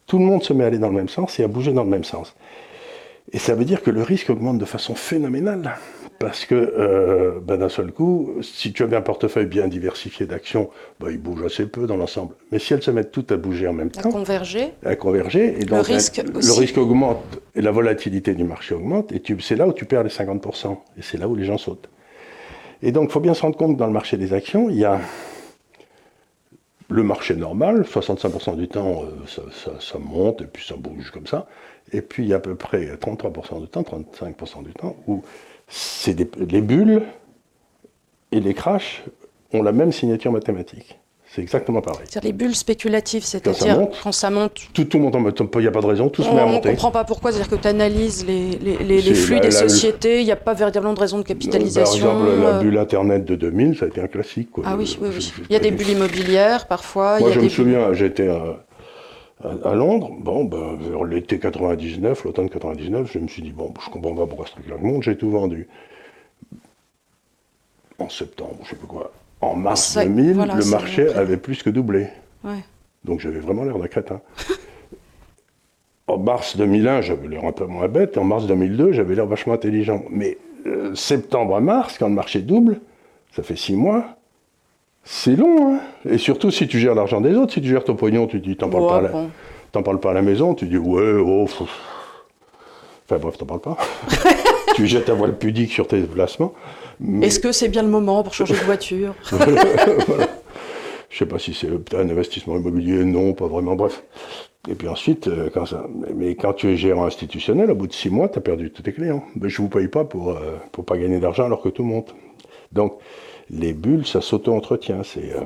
tout 0.06 0.18
le 0.18 0.26
monde 0.26 0.44
se 0.44 0.54
met 0.54 0.64
à 0.64 0.68
aller 0.68 0.80
dans 0.80 0.90
le 0.90 0.96
même 0.96 1.10
sens 1.10 1.40
et 1.40 1.44
à 1.44 1.48
bouger 1.48 1.72
dans 1.72 1.84
le 1.84 1.90
même 1.90 2.04
sens. 2.04 2.36
Et 3.32 3.38
ça 3.38 3.54
veut 3.54 3.66
dire 3.66 3.84
que 3.84 3.92
le 3.92 4.02
risque 4.02 4.30
augmente 4.30 4.58
de 4.58 4.66
façon 4.66 4.96
phénoménale. 4.96 5.78
Parce 6.20 6.46
que 6.46 6.56
euh, 6.56 7.40
ben, 7.42 7.58
d'un 7.58 7.70
seul 7.70 7.94
coup, 7.94 8.34
si 8.42 8.74
tu 8.74 8.84
avais 8.84 8.98
un 8.98 9.02
portefeuille 9.02 9.46
bien 9.46 9.70
diversifié 9.70 10.26
d'actions, 10.26 10.70
ben, 11.00 11.12
il 11.12 11.18
bouge 11.18 11.44
assez 11.46 11.66
peu 11.66 11.88
dans 11.88 11.96
l'ensemble. 11.96 12.36
Mais 12.52 12.60
si 12.60 12.74
elles 12.74 12.84
se 12.84 12.92
mettent 12.92 13.12
toutes 13.12 13.32
à 13.32 13.38
bouger 13.38 13.68
en 13.68 13.74
même 13.74 13.90
temps, 13.90 14.10
à 14.10 14.12
converger, 14.12 14.74
à 14.86 14.98
converger, 14.98 15.62
et 15.62 15.64
donc 15.64 15.88
le 15.88 15.94
risque, 15.94 16.22
le 16.22 16.60
risque 16.60 16.78
augmente 16.78 17.24
et 17.56 17.62
la 17.62 17.72
volatilité 17.72 18.34
du 18.34 18.44
marché 18.44 18.76
augmente, 18.76 19.14
et 19.14 19.22
c'est 19.40 19.56
là 19.56 19.66
où 19.66 19.72
tu 19.72 19.86
perds 19.86 20.04
les 20.04 20.10
50%, 20.10 20.78
et 20.98 21.02
c'est 21.02 21.18
là 21.18 21.28
où 21.30 21.36
les 21.36 21.46
gens 21.46 21.58
sautent. 21.58 21.90
Et 22.82 22.92
donc, 22.92 23.10
il 23.10 23.12
faut 23.12 23.20
bien 23.20 23.34
se 23.34 23.42
rendre 23.42 23.58
compte 23.58 23.74
que 23.74 23.80
dans 23.80 23.88
le 23.88 23.94
marché 23.94 24.18
des 24.18 24.34
actions, 24.34 24.70
il 24.70 24.78
y 24.78 24.86
a 24.86 25.00
le 26.90 27.04
marché 27.04 27.36
normal, 27.36 27.84
65% 27.84 28.58
du 28.58 28.68
temps, 28.68 29.04
euh, 29.04 29.78
ça, 29.80 30.00
monte 30.00 30.42
et 30.42 30.46
puis 30.46 30.66
ça 30.66 30.76
bouge 30.76 31.12
comme 31.12 31.28
ça. 31.28 31.48
Et 31.92 32.02
puis 32.02 32.24
il 32.24 32.30
y 32.30 32.34
a 32.34 32.38
à 32.38 32.40
peu 32.40 32.56
près 32.56 32.96
33% 32.96 33.62
du 33.62 33.68
temps, 33.68 33.82
35% 33.82 34.64
du 34.64 34.74
temps, 34.74 34.96
où 35.08 35.24
c'est 35.70 36.18
les 36.38 36.62
bulles 36.62 37.04
et 38.32 38.40
les 38.40 38.54
crashs 38.54 39.04
ont 39.54 39.64
la 39.64 39.72
même 39.72 39.92
signature 39.92 40.32
mathématique. 40.32 41.00
C'est 41.32 41.44
exactement 41.44 41.80
pareil. 41.82 42.08
C'est 42.10 42.24
les 42.24 42.34
bulles 42.34 42.56
spéculatives, 42.56 43.24
c'est-à-dire 43.24 43.88
quand, 44.02 44.12
ça 44.12 44.32
monte. 44.32 44.62
Tout, 44.74 44.86
tout 44.86 44.98
monte 44.98 45.16
en 45.16 45.20
il 45.22 45.62
n'y 45.62 45.68
a 45.68 45.72
pas 45.72 45.82
de 45.82 45.86
raison, 45.86 46.10
tout 46.10 46.24
se 46.24 46.30
met 46.30 46.40
à 46.40 46.46
monter. 46.48 46.70
On 46.70 46.72
ne 46.72 46.76
comprend 46.76 46.90
pas 46.90 47.04
pourquoi, 47.04 47.32
c'est-à-dire 47.32 47.52
que 47.52 47.62
tu 47.62 47.68
analyses 47.68 48.26
les, 48.26 48.58
les, 48.58 49.14
flux 49.14 49.40
des 49.40 49.52
sociétés, 49.52 50.22
il 50.22 50.26
n'y 50.26 50.32
a 50.32 50.36
pas 50.36 50.56
véritablement 50.56 50.96
de 50.96 51.00
raison 51.00 51.20
de 51.20 51.24
capitalisation. 51.24 52.06
Par 52.06 52.16
exemple, 52.16 52.42
la 52.42 52.48
euh. 52.48 52.62
bulle 52.62 52.78
Internet 52.80 53.26
de 53.26 53.36
2000, 53.36 53.78
ça 53.78 53.86
a 53.86 53.88
été 53.90 54.02
un 54.02 54.08
classique. 54.08 54.50
Ah 54.64 54.76
oui, 54.76 54.98
oui, 55.00 55.10
oui. 55.16 55.34
Il 55.50 55.54
y 55.54 55.56
a 55.56 55.60
des 55.60 55.70
bulles 55.70 55.92
immobilières 55.92 56.66
parfois. 56.66 57.20
Moi, 57.20 57.30
je 57.32 57.40
me 57.40 57.50
souviens, 57.50 57.94
j'étais 57.94 58.28
à, 59.44 59.74
Londres, 59.74 60.12
bon, 60.20 60.44
ben, 60.44 60.76
vers 60.76 61.04
l'été 61.04 61.40
99, 61.40 62.26
l'automne 62.26 62.50
99, 62.50 63.10
je 63.12 63.20
me 63.20 63.28
suis 63.28 63.42
dit, 63.42 63.52
bon, 63.52 63.74
je 63.84 63.90
comprends 63.90 64.14
pas 64.14 64.26
pourquoi 64.26 64.48
ce 64.48 64.52
truc-là 64.52 64.76
le 64.76 64.86
monde, 64.86 65.04
j'ai 65.04 65.18
tout 65.18 65.30
vendu. 65.30 65.68
En 68.00 68.10
septembre, 68.10 68.58
je 68.64 68.72
sais 68.72 68.76
pas 68.76 68.88
quoi. 68.88 69.12
En 69.42 69.56
mars 69.56 69.98
2000, 69.98 70.36
le 70.36 70.70
marché 70.70 71.08
avait 71.14 71.38
plus 71.38 71.64
que 71.64 71.70
doublé. 71.70 72.08
Donc 73.06 73.22
j'avais 73.22 73.40
vraiment 73.40 73.64
l'air 73.64 73.78
d'un 73.78 73.88
crétin. 73.88 74.22
en 76.08 76.18
mars 76.18 76.58
2001, 76.58 77.02
j'avais 77.02 77.28
l'air 77.30 77.46
un 77.46 77.54
peu 77.54 77.66
moins 77.66 77.88
bête. 77.88 78.18
En 78.18 78.26
mars 78.26 78.46
2002, 78.48 78.92
j'avais 78.92 79.16
l'air 79.16 79.26
vachement 79.26 79.54
intelligent. 79.54 80.04
Mais 80.10 80.38
euh, 80.66 80.94
septembre 80.96 81.56
à 81.56 81.62
mars, 81.62 81.98
quand 81.98 82.10
le 82.10 82.16
marché 82.16 82.42
double, 82.42 82.82
ça 83.32 83.44
fait 83.44 83.56
six 83.56 83.76
mois, 83.76 84.19
c'est 85.04 85.36
long. 85.36 85.76
Hein 85.76 85.80
Et 86.10 86.18
surtout 86.18 86.52
si 86.52 86.68
tu 86.68 86.80
gères 86.80 86.96
l'argent 86.96 87.22
des 87.22 87.36
autres, 87.36 87.54
si 87.54 87.62
tu 87.62 87.70
gères 87.70 87.84
ton 87.84 87.96
pognon, 87.96 88.28
tu 88.28 88.40
dis, 88.40 88.56
t'en 88.56 88.70
parles, 88.70 89.10
pas 89.12 89.80
à 89.80 89.82
parles 89.82 90.00
pas 90.00 90.12
à 90.12 90.14
la 90.14 90.22
maison, 90.22 90.54
tu 90.54 90.68
dis, 90.68 90.78
ouais, 90.78 91.14
oh, 91.20 91.48
Enfin 93.06 93.18
bref, 93.20 93.38
t'en 93.38 93.46
parles 93.46 93.62
pas. 93.62 93.78
tu 94.76 94.86
jettes 94.86 95.06
ta 95.06 95.14
voile 95.14 95.36
pudique 95.38 95.72
sur 95.72 95.88
tes 95.88 96.02
placements. 96.02 96.54
Est-ce 97.22 97.40
que 97.40 97.52
c'est 97.52 97.70
bien 97.70 97.82
le 97.82 97.90
moment 97.90 98.24
pour 98.24 98.34
changer 98.34 98.54
de 98.54 98.60
voiture? 98.60 99.16
Je 99.32 99.36
Je 101.10 101.18
sais 101.18 101.26
pas 101.26 101.40
si 101.40 101.56
c'est 101.56 101.70
un 101.96 102.10
investissement 102.10 102.56
immobilier, 102.56 103.04
non, 103.04 103.34
pas 103.34 103.48
vraiment, 103.48 103.76
bref. 103.76 104.04
Et 104.70 104.76
puis 104.76 104.88
ensuite, 104.88 105.28
euh, 105.28 105.50
quand 105.52 105.66
ça, 105.66 105.88
mais 106.16 106.36
quand 106.36 106.54
tu 106.54 106.68
es 106.68 106.76
gérant 106.76 107.06
institutionnel, 107.06 107.72
au 107.72 107.76
bout 107.76 107.88
de 107.88 107.94
six 107.94 108.10
mois, 108.10 108.30
tu 108.30 108.38
as 108.38 108.42
perdu 108.42 108.72
tous 108.72 108.84
tes 108.84 108.94
clients. 108.94 109.24
Mais 109.36 109.50
je 109.50 109.60
ne 109.62 109.66
vous 109.66 109.70
paye 109.70 109.88
pas 109.88 110.04
pour 110.04 110.34
ne 110.34 110.36
euh, 110.36 110.58
pour 110.72 110.86
pas 110.86 110.98
gagner 110.98 111.20
d'argent 111.20 111.46
alors 111.46 111.62
que 111.62 111.70
tout 111.70 111.84
monte. 111.84 112.14
Donc, 112.72 113.00
les 113.50 113.74
bulles, 113.74 114.06
ça 114.06 114.22
s'auto-entretient. 114.22 115.02
Euh, 115.18 115.42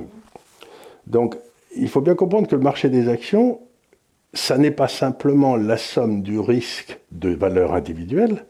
donc, 1.08 1.36
il 1.76 1.90
faut 1.90 2.02
bien 2.02 2.16
comprendre 2.16 2.48
que 2.48 2.56
le 2.56 2.62
marché 2.62 2.90
des 2.90 3.10
actions, 3.10 3.60
ça 4.34 4.58
n'est 4.58 4.72
pas 4.72 4.88
simplement 4.88 5.56
la 5.56 5.78
somme 5.78 6.22
du 6.22 6.40
risque 6.40 7.00
de 7.12 7.30
valeur 7.30 7.74
individuelle, 7.74 8.46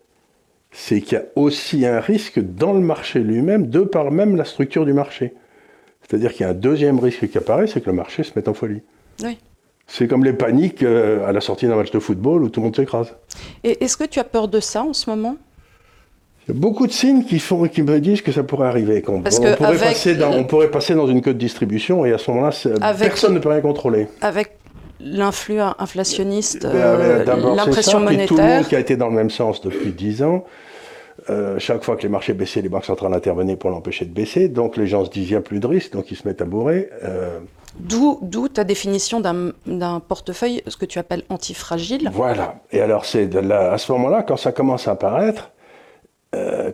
c'est 0.71 1.01
qu'il 1.01 1.17
y 1.17 1.21
a 1.21 1.25
aussi 1.35 1.85
un 1.85 1.99
risque 1.99 2.39
dans 2.39 2.73
le 2.73 2.79
marché 2.79 3.19
lui-même, 3.19 3.67
de 3.67 3.81
par 3.81 4.11
même 4.11 4.35
la 4.35 4.45
structure 4.45 4.85
du 4.85 4.93
marché. 4.93 5.33
C'est-à-dire 6.01 6.33
qu'il 6.33 6.41
y 6.41 6.45
a 6.45 6.49
un 6.49 6.55
deuxième 6.55 6.99
risque 6.99 7.29
qui 7.29 7.37
apparaît, 7.37 7.67
c'est 7.67 7.81
que 7.81 7.89
le 7.89 7.95
marché 7.95 8.23
se 8.23 8.31
mette 8.35 8.47
en 8.47 8.53
folie. 8.53 8.81
Oui. 9.23 9.37
C'est 9.87 10.07
comme 10.07 10.23
les 10.23 10.33
paniques 10.33 10.81
euh, 10.81 11.27
à 11.27 11.31
la 11.31 11.41
sortie 11.41 11.67
d'un 11.67 11.75
match 11.75 11.91
de 11.91 11.99
football 11.99 12.43
où 12.43 12.49
tout 12.49 12.59
le 12.59 12.65
monde 12.65 12.75
s'écrase. 12.75 13.13
Et 13.63 13.83
est-ce 13.83 13.97
que 13.97 14.05
tu 14.05 14.19
as 14.19 14.23
peur 14.23 14.47
de 14.47 14.59
ça 14.59 14.83
en 14.83 14.93
ce 14.93 15.09
moment? 15.09 15.37
Il 16.47 16.53
y 16.53 16.57
a 16.57 16.59
beaucoup 16.59 16.87
de 16.87 16.91
signes 16.91 17.23
qui, 17.23 17.39
font, 17.39 17.67
qui 17.67 17.81
me 17.83 17.99
disent 17.99 18.21
que 18.21 18.31
ça 18.31 18.43
pourrait 18.43 18.67
arriver. 18.67 19.03
on, 19.07 19.21
pourrait 19.21 19.77
passer 19.77 20.15
dans, 20.15 20.31
on 20.31 20.43
pourrait 20.43 20.69
passer 20.71 20.93
dans 20.93 21.07
une 21.07 21.21
queue 21.21 21.33
de 21.33 21.39
distribution 21.39 22.05
et 22.05 22.11
à 22.11 22.17
ce 22.17 22.29
moment-là, 22.31 22.51
personne 22.99 23.33
ne 23.33 23.39
peut 23.39 23.49
rien 23.49 23.61
contrôler. 23.61 24.07
Avec 24.21 24.57
l'influx 24.99 25.59
inflationniste, 25.79 26.65
euh, 26.65 27.23
l'impression 27.55 27.99
monétaire. 27.99 28.27
tout 28.27 28.37
le 28.37 28.43
monde 28.43 28.67
qui 28.67 28.75
a 28.75 28.79
été 28.79 28.97
dans 28.97 29.07
le 29.07 29.15
même 29.15 29.29
sens 29.29 29.61
depuis 29.61 29.91
10 29.91 30.23
ans. 30.23 30.43
Euh, 31.29 31.59
chaque 31.59 31.83
fois 31.83 31.95
que 31.95 32.03
les 32.03 32.09
marchés 32.09 32.33
baissaient, 32.33 32.61
les 32.61 32.69
banques 32.69 32.85
centrales 32.85 33.13
intervenaient 33.13 33.55
pour 33.55 33.69
l'empêcher 33.69 34.05
de 34.05 34.13
baisser. 34.13 34.49
Donc 34.49 34.75
les 34.75 34.87
gens 34.87 35.05
se 35.05 35.09
disent 35.09 35.29
il 35.29 35.33
n'y 35.33 35.37
a 35.37 35.41
plus 35.41 35.59
de 35.59 35.67
risque, 35.67 35.93
donc 35.93 36.11
ils 36.11 36.17
se 36.17 36.27
mettent 36.27 36.41
à 36.41 36.45
bourrer. 36.45 36.89
Euh. 37.03 37.39
D'où 37.79 38.47
ta 38.49 38.63
définition 38.63 39.19
d'un 39.19 39.99
portefeuille, 39.99 40.61
ce 40.67 40.77
que 40.77 40.85
tu 40.85 40.99
appelles 40.99 41.23
antifragile. 41.29 42.09
Voilà. 42.13 42.55
Et 42.71 42.81
alors 42.81 43.05
c'est 43.05 43.35
à 43.35 43.77
ce 43.77 43.91
moment-là, 43.93 44.23
quand 44.23 44.37
ça 44.37 44.51
commence 44.51 44.87
à 44.87 44.91
apparaître, 44.91 45.52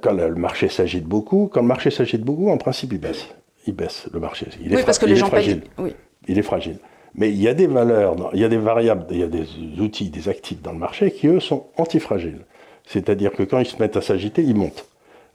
quand 0.01 0.13
le, 0.13 0.33
marché 0.35 0.69
s'agite 0.69 1.05
beaucoup, 1.05 1.49
quand 1.51 1.61
le 1.61 1.67
marché 1.67 1.91
s'agite 1.91 2.21
beaucoup, 2.21 2.49
en 2.49 2.57
principe 2.57 2.93
il 2.93 2.99
baisse. 2.99 3.27
Il 3.67 3.73
baisse 3.73 4.07
le 4.13 4.19
marché. 4.19 4.47
Il 4.61 4.73
est 4.73 4.77
oui, 4.77 4.83
parce 4.85 4.99
que 4.99 5.05
les 5.05 5.15
gens 5.15 5.27
fragile. 5.27 5.61
Payent... 5.61 5.85
Oui. 5.85 5.95
Il 6.27 6.37
est 6.37 6.43
fragile. 6.43 6.79
Mais 7.15 7.29
il 7.29 7.41
y 7.41 7.47
a 7.47 7.53
des 7.53 7.67
valeurs, 7.67 8.15
il 8.33 8.39
y 8.39 8.45
a 8.45 8.49
des 8.49 8.57
variables, 8.57 9.05
il 9.09 9.17
y 9.17 9.23
a 9.23 9.27
des 9.27 9.45
outils, 9.79 10.09
des 10.09 10.29
actifs 10.29 10.61
dans 10.61 10.71
le 10.71 10.77
marché 10.77 11.11
qui, 11.11 11.27
eux, 11.27 11.39
sont 11.39 11.65
antifragiles. 11.77 12.45
C'est-à-dire 12.85 13.31
que 13.31 13.43
quand 13.43 13.59
ils 13.59 13.65
se 13.65 13.77
mettent 13.79 13.97
à 13.97 14.01
s'agiter, 14.01 14.41
ils 14.43 14.55
montent. 14.55 14.85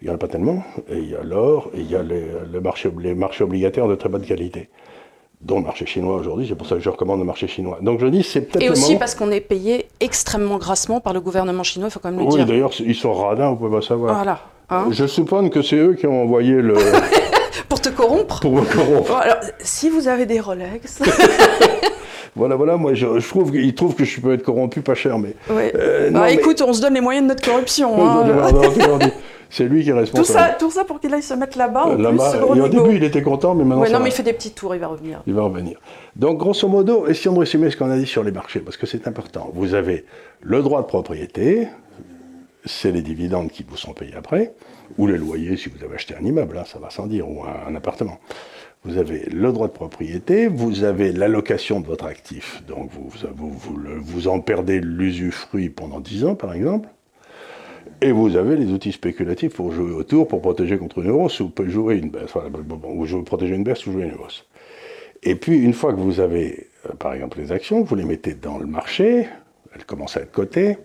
Il 0.00 0.06
n'y 0.06 0.10
en 0.10 0.14
a 0.14 0.18
pas 0.18 0.28
tellement. 0.28 0.62
Et 0.88 0.98
il 0.98 1.10
y 1.10 1.16
a 1.16 1.22
l'or, 1.22 1.70
et 1.74 1.80
il 1.80 1.90
y 1.90 1.96
a 1.96 2.02
les, 2.02 2.60
marchés, 2.60 2.90
les 2.98 3.14
marchés 3.14 3.44
obligataires 3.44 3.88
de 3.88 3.94
très 3.94 4.08
bonne 4.08 4.24
qualité 4.24 4.68
dont 5.44 5.58
le 5.58 5.64
marché 5.64 5.86
chinois 5.86 6.16
aujourd'hui, 6.16 6.46
c'est 6.48 6.54
pour 6.54 6.66
ça 6.66 6.76
que 6.76 6.80
je 6.80 6.88
recommande 6.88 7.18
le 7.18 7.24
marché 7.24 7.46
chinois. 7.46 7.78
Donc 7.82 8.00
je 8.00 8.06
dis, 8.06 8.22
c'est 8.22 8.40
peut-être. 8.40 8.62
Et 8.62 8.70
aussi 8.70 8.96
parce 8.96 9.14
qu'on 9.14 9.30
est 9.30 9.40
payé 9.40 9.86
extrêmement 10.00 10.56
grassement 10.56 11.00
par 11.00 11.12
le 11.12 11.20
gouvernement 11.20 11.62
chinois, 11.62 11.88
il 11.88 11.92
faut 11.92 12.00
quand 12.00 12.10
même 12.10 12.20
le 12.20 12.26
dire. 12.26 12.40
Oui, 12.40 12.46
d'ailleurs, 12.46 12.72
ils 12.80 12.94
sont 12.94 13.12
radins, 13.12 13.50
vous 13.50 13.56
pouvez 13.56 13.76
pas 13.76 13.82
savoir. 13.82 14.14
Voilà. 14.14 14.40
Hein. 14.70 14.86
je 14.90 15.06
suppose 15.06 15.50
que 15.50 15.60
c'est 15.60 15.76
eux 15.76 15.94
qui 15.94 16.06
ont 16.06 16.22
envoyé 16.22 16.54
le. 16.54 16.74
pour 17.68 17.80
te 17.80 17.90
corrompre 17.90 18.40
Pour 18.40 18.52
me 18.52 18.62
corrompre. 18.62 19.16
alors, 19.16 19.36
si 19.58 19.90
vous 19.90 20.08
avez 20.08 20.26
des 20.26 20.40
Rolex. 20.40 21.02
Voilà, 22.36 22.56
voilà, 22.56 22.76
moi 22.76 22.94
je, 22.94 23.06
trouve 23.28 23.52
qu'ils 23.52 23.74
trouvent 23.76 23.94
que 23.94 24.04
je 24.04 24.20
peux 24.20 24.32
être 24.32 24.42
corrompu 24.42 24.80
pas 24.80 24.96
cher, 24.96 25.20
mais. 25.20 25.36
Euh, 25.50 26.10
bah, 26.10 26.32
écoute, 26.32 26.60
on 26.66 26.72
se 26.72 26.80
donne 26.80 26.94
les 26.94 27.00
moyens 27.00 27.24
de 27.24 27.28
notre 27.28 27.44
corruption. 27.44 27.94
Hein. 28.04 28.26
C'est 29.54 29.68
lui 29.68 29.84
qui 29.84 29.90
est 29.90 29.92
responsable. 29.92 30.26
Tout 30.26 30.32
ça, 30.32 30.56
tout 30.58 30.70
ça 30.72 30.84
pour 30.84 30.98
qu'il 30.98 31.14
aille 31.14 31.22
se 31.22 31.32
mettre 31.32 31.56
là-bas. 31.56 31.90
Euh, 31.90 31.96
là 31.96 32.44
au 32.44 32.68
début, 32.68 32.96
il 32.96 33.04
était 33.04 33.22
content, 33.22 33.54
mais 33.54 33.62
maintenant. 33.62 33.82
Ouais, 33.82 33.90
non, 33.90 34.00
mais 34.00 34.08
il 34.08 34.12
fait 34.12 34.24
des 34.24 34.32
petits 34.32 34.50
tours, 34.50 34.74
il 34.74 34.80
va 34.80 34.88
revenir. 34.88 35.22
Il 35.28 35.34
va 35.34 35.42
revenir. 35.42 35.78
Donc, 36.16 36.38
grosso 36.38 36.66
modo, 36.66 37.06
essayons 37.06 37.34
de 37.34 37.38
résumer 37.38 37.70
ce 37.70 37.76
qu'on 37.76 37.88
a 37.88 37.96
dit 37.96 38.06
sur 38.06 38.24
les 38.24 38.32
marchés, 38.32 38.58
parce 38.58 38.76
que 38.76 38.86
c'est 38.86 39.06
important. 39.06 39.52
Vous 39.54 39.74
avez 39.74 40.06
le 40.40 40.60
droit 40.60 40.82
de 40.82 40.88
propriété, 40.88 41.68
c'est 42.64 42.90
les 42.90 43.00
dividendes 43.00 43.48
qui 43.48 43.64
vous 43.68 43.76
sont 43.76 43.92
payés 43.92 44.16
après, 44.16 44.54
ou 44.98 45.06
les 45.06 45.18
loyers 45.18 45.56
si 45.56 45.68
vous 45.68 45.84
avez 45.84 45.94
acheté 45.94 46.16
un 46.20 46.24
immeuble, 46.24 46.58
hein, 46.58 46.64
ça 46.66 46.80
va 46.80 46.90
sans 46.90 47.06
dire, 47.06 47.28
ou 47.28 47.44
un 47.44 47.76
appartement. 47.76 48.18
Vous 48.82 48.98
avez 48.98 49.20
le 49.30 49.52
droit 49.52 49.68
de 49.68 49.72
propriété, 49.72 50.48
vous 50.48 50.82
avez 50.82 51.12
l'allocation 51.12 51.78
de 51.78 51.86
votre 51.86 52.06
actif, 52.06 52.64
donc 52.66 52.90
vous, 52.90 53.08
vous, 53.36 53.52
vous, 54.02 54.28
en 54.28 54.40
perdez 54.40 54.80
l'usufruit 54.80 55.70
pendant 55.70 56.00
10 56.00 56.24
ans 56.24 56.34
par 56.34 56.52
exemple, 56.52 56.88
et 58.00 58.12
vous 58.12 58.36
avez 58.36 58.56
les 58.56 58.70
outils 58.72 58.92
spéculatifs 58.92 59.54
pour 59.54 59.72
jouer 59.72 59.92
autour, 59.92 60.28
pour 60.28 60.40
protéger 60.40 60.78
contre 60.78 60.98
une 60.98 61.10
hausse, 61.10 61.40
ou 61.40 61.50
jouer 61.66 61.96
une 61.96 62.10
baisse, 62.10 62.34
ou 62.34 63.22
protéger 63.22 63.54
une 63.54 63.64
baisse 63.64 63.86
ou 63.86 63.92
jouer 63.92 64.04
une 64.04 64.24
hausse. 64.24 64.46
Et 65.22 65.36
puis 65.36 65.58
une 65.58 65.72
fois 65.72 65.92
que 65.92 66.00
vous 66.00 66.20
avez, 66.20 66.68
euh, 66.86 66.94
par 66.94 67.14
exemple, 67.14 67.38
les 67.38 67.50
actions, 67.50 67.82
vous 67.82 67.94
les 67.94 68.04
mettez 68.04 68.34
dans 68.34 68.58
le 68.58 68.66
marché, 68.66 69.26
elles 69.74 69.84
commencent 69.84 70.16
à 70.16 70.20
être 70.20 70.32
cotées, 70.32 70.76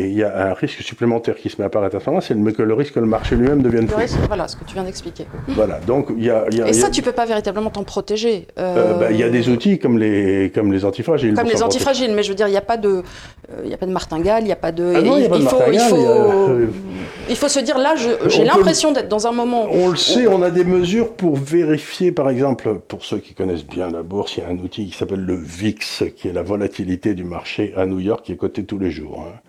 Et 0.00 0.06
il 0.06 0.14
y 0.14 0.22
a 0.22 0.50
un 0.50 0.54
risque 0.54 0.80
supplémentaire 0.82 1.34
qui 1.34 1.50
se 1.50 1.56
met 1.58 1.64
à 1.64 1.66
apparaître 1.66 1.96
à 1.96 2.00
ce 2.00 2.06
moment-là, 2.06 2.24
c'est 2.26 2.52
que 2.54 2.62
le 2.62 2.72
risque 2.74 2.94
que 2.94 3.00
le 3.00 3.06
marché 3.06 3.34
lui-même 3.34 3.62
devienne 3.62 3.88
fou. 3.88 3.96
Voilà, 4.28 4.46
ce 4.46 4.54
que 4.56 4.62
tu 4.64 4.74
viens 4.74 4.84
d'expliquer. 4.84 5.26
Voilà, 5.48 5.80
donc 5.80 6.06
il 6.16 6.22
y 6.24 6.30
a... 6.30 6.44
Y 6.52 6.62
a 6.62 6.68
et 6.68 6.72
ça, 6.72 6.86
y 6.86 6.90
a, 6.90 6.90
tu 6.92 7.02
peux 7.02 7.10
pas 7.12 7.26
véritablement 7.26 7.70
t'en 7.70 7.82
protéger. 7.82 8.46
euh, 8.60 8.94
bah, 8.94 9.10
il 9.10 9.16
y 9.18 9.24
a 9.24 9.28
des 9.28 9.48
outils 9.48 9.80
comme 9.80 9.98
les, 9.98 10.52
comme 10.54 10.72
les 10.72 10.84
antifragiles. 10.84 11.34
Comme 11.34 11.48
les 11.48 11.64
antifragiles, 11.64 12.12
mais 12.14 12.22
je 12.22 12.28
veux 12.28 12.36
dire, 12.36 12.46
il 12.46 12.52
n'y 12.52 12.56
a 12.56 12.60
pas 12.62 12.76
de, 12.76 12.88
euh, 13.50 13.62
il 13.64 13.70
y 13.70 13.74
a 13.74 13.76
pas 13.76 13.86
de 13.86 13.90
martingale, 13.92 14.42
il 14.42 14.46
n'y 14.46 14.52
a 14.52 14.56
pas 14.56 14.70
de. 14.70 14.92
Ah 14.94 15.02
non, 15.02 15.16
il 15.16 15.24
y 15.24 15.26
a 15.26 15.28
pas 15.28 15.38
de 15.38 15.42
faut, 15.42 15.56
il 15.72 15.78
faut, 15.80 15.96
il 15.96 16.04
a- 16.06 16.66
il 17.30 17.36
faut 17.36 17.48
se 17.48 17.58
dire 17.60 17.76
là, 17.78 17.94
j'ai 17.96 18.14
peut- 18.16 18.44
l'impression 18.44 18.92
d'être 18.92 19.08
dans 19.08 19.26
un 19.26 19.32
moment. 19.32 19.66
On 19.70 19.88
le 19.88 19.96
sait, 19.96 20.28
on 20.28 20.42
a 20.42 20.50
des 20.50 20.64
mesures 20.64 21.12
pour 21.14 21.36
vérifier, 21.36 22.12
par 22.12 22.30
exemple, 22.30 22.78
pour 22.86 23.04
ceux 23.04 23.18
qui 23.18 23.34
connaissent 23.34 23.66
bien 23.66 23.90
la 23.90 24.02
bourse, 24.02 24.36
il 24.36 24.40
y 24.40 24.42
a 24.44 24.48
un 24.48 24.56
outil 24.58 24.86
qui 24.86 24.96
s'appelle 24.96 25.20
le 25.24 25.34
VIX, 25.36 26.04
qui 26.16 26.28
est 26.28 26.32
la 26.32 26.42
volatilité 26.42 27.14
du 27.14 27.24
marché 27.24 27.74
à 27.76 27.84
New 27.84 27.98
York, 28.00 28.24
qui 28.24 28.32
est 28.32 28.36
coté 28.36 28.64
tous 28.64 28.78
les 28.78 28.90
jours. 28.92 29.26
hein. 29.28 29.40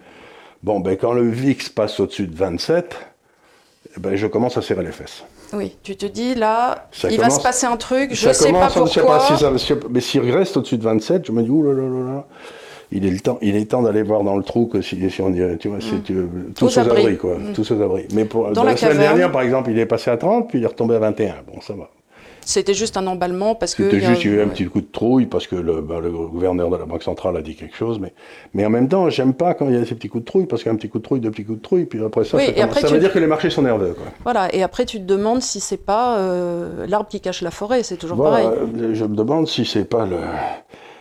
Bon, 0.64 0.80
ben 0.80 0.97
quand 0.97 1.14
le 1.14 1.28
VIX 1.30 1.70
passe 1.70 1.99
au-dessus 1.99 2.28
de 2.28 2.36
27, 2.36 2.95
eh 3.95 3.99
ben, 3.99 4.16
je 4.16 4.28
commence 4.28 4.57
à 4.57 4.62
serrer 4.62 4.84
les 4.84 4.91
fesses. 4.91 5.24
Oui, 5.53 5.78
tu 5.82 5.95
te 5.95 6.05
dis 6.05 6.36
là, 6.36 6.88
Ça 6.91 7.10
il 7.10 7.18
va 7.20 7.30
se 7.30 7.41
passer 7.41 7.66
un 7.66 7.78
truc, 7.78 8.10
je 8.14 8.16
Ça 8.28 8.34
sais 8.34 8.51
pas 8.51 8.68
ne 8.68 8.74
pourquoi. 8.74 9.18
pas 9.18 9.20
si 9.22 9.38
ça, 9.38 9.51
mais 9.89 9.99
s'il 10.01 10.30
reste 10.32 10.57
au-dessus 10.57 10.78
de 10.78 10.84
27, 10.84 11.26
je 11.26 11.32
me 11.32 11.41
dis, 11.41 11.49
ouh 11.49 11.64
là 11.64 11.74
là 11.74 11.88
là 11.88 12.14
là, 12.14 12.28
il 12.91 13.05
est 13.05 13.10
le 13.10 13.20
temps, 13.20 13.38
il 13.41 13.55
est 13.55 13.66
temps 13.66 13.82
d'aller 13.82 14.03
voir 14.03 14.24
dans 14.24 14.36
le 14.36 14.43
trou 14.43 14.66
que 14.68 14.82
si, 14.82 15.10
si 15.10 15.22
on 15.22 15.32
y, 15.34 15.57
tu 15.57 15.70
vois, 15.70 15.80
tu, 15.80 16.16
tous 16.55 16.66
aux 16.66 16.80
abris. 16.80 17.01
abris, 17.01 17.18
quoi, 17.18 17.38
tous 17.55 17.72
aux 17.72 17.82
abris. 17.82 18.07
Mais 18.14 18.26
pour, 18.26 18.51
Dans 18.51 18.64
la, 18.64 18.72
la 18.72 18.78
semaine 18.78 18.97
dernière, 18.97 19.32
par 19.32 19.41
exemple, 19.41 19.72
il 19.72 19.80
est 19.80 19.86
passé 19.86 20.12
à 20.12 20.18
30, 20.18 20.49
puis 20.49 20.60
il 20.60 20.64
est 20.64 20.68
retombé 20.68 20.95
à 20.95 20.99
21. 20.99 21.36
Bon, 21.47 21.62
ça 21.62 21.74
va. 21.74 21.89
C'était 22.52 22.74
juste 22.74 22.97
un 22.97 23.06
emballement 23.06 23.54
parce 23.54 23.76
que. 23.76 23.84
C'était 23.84 24.00
juste, 24.00 24.24
il 24.24 24.32
y 24.32 24.34
a 24.34 24.38
eu 24.38 24.41
un 24.41 24.45
ouais. 24.45 24.50
petit 24.52 24.66
coup 24.66 24.82
de 24.82 24.88
trouille 24.91 25.28
parce 25.28 25.45
que 25.45 25.56
le, 25.56 25.82
ben, 25.82 26.00
le 26.00 26.10
gouverneur 26.10 26.72
de 26.72 26.78
la 26.78 26.86
Banque 26.86 27.04
centrale 27.04 27.38
a 27.38 27.43
dit 27.43 27.54
quelque 27.56 27.76
chose. 27.76 28.00
Mais, 28.00 28.12
mais 28.56 28.66
en 28.66 28.72
même 28.72 28.88
temps, 28.88 29.08
j'aime 29.12 29.36
pas 29.36 29.54
quand 29.54 29.68
il 29.70 29.76
y 29.76 29.78
a 29.78 29.86
ces 29.86 29.93
petits 29.93 30.10
coups 30.10 30.24
de 30.24 30.26
trouille 30.26 30.45
parce 30.47 30.64
qu'un 30.64 30.76
petit 30.76 30.89
coup 30.89 30.97
de 30.97 31.04
trouille, 31.04 31.20
deux 31.20 31.30
petits 31.30 31.45
coups 31.45 31.60
de 31.60 31.64
trouille, 31.64 31.86
puis 31.86 32.04
après 32.04 32.24
ça, 32.24 32.38
Oui, 32.38 32.45
ça, 32.45 32.50
et 32.52 32.54
commence- 32.56 32.70
après 32.72 32.82
ça 32.82 32.88
tu- 32.88 32.93
veut 32.95 33.00
dire 33.00 33.14
que 33.14 33.20
les 33.20 33.28
marchés 33.28 33.52
sont 33.52 33.62
nerveux. 33.62 33.93
Quoi. 33.93 34.08
Voilà, 34.24 34.54
et 34.56 34.64
après 34.64 34.86
tu 34.86 34.97
te 34.97 35.04
demandes 35.06 35.43
si 35.43 35.60
c'est 35.60 35.78
pas 35.86 36.18
euh, 36.18 36.88
l'arbre 36.88 37.08
qui 37.08 37.22
cache 37.22 37.43
la 37.43 37.52
forêt, 37.52 37.84
c'est 37.84 37.97
toujours 37.97 38.18
Voilà, 38.18 38.50
pareil. 38.50 38.60
euh, 38.80 38.95
je 38.95 39.06
me 39.06 39.16
demande 39.16 39.47
si 39.47 39.64
c'est 39.64 39.86
pas 39.86 40.08
le. 40.08 40.18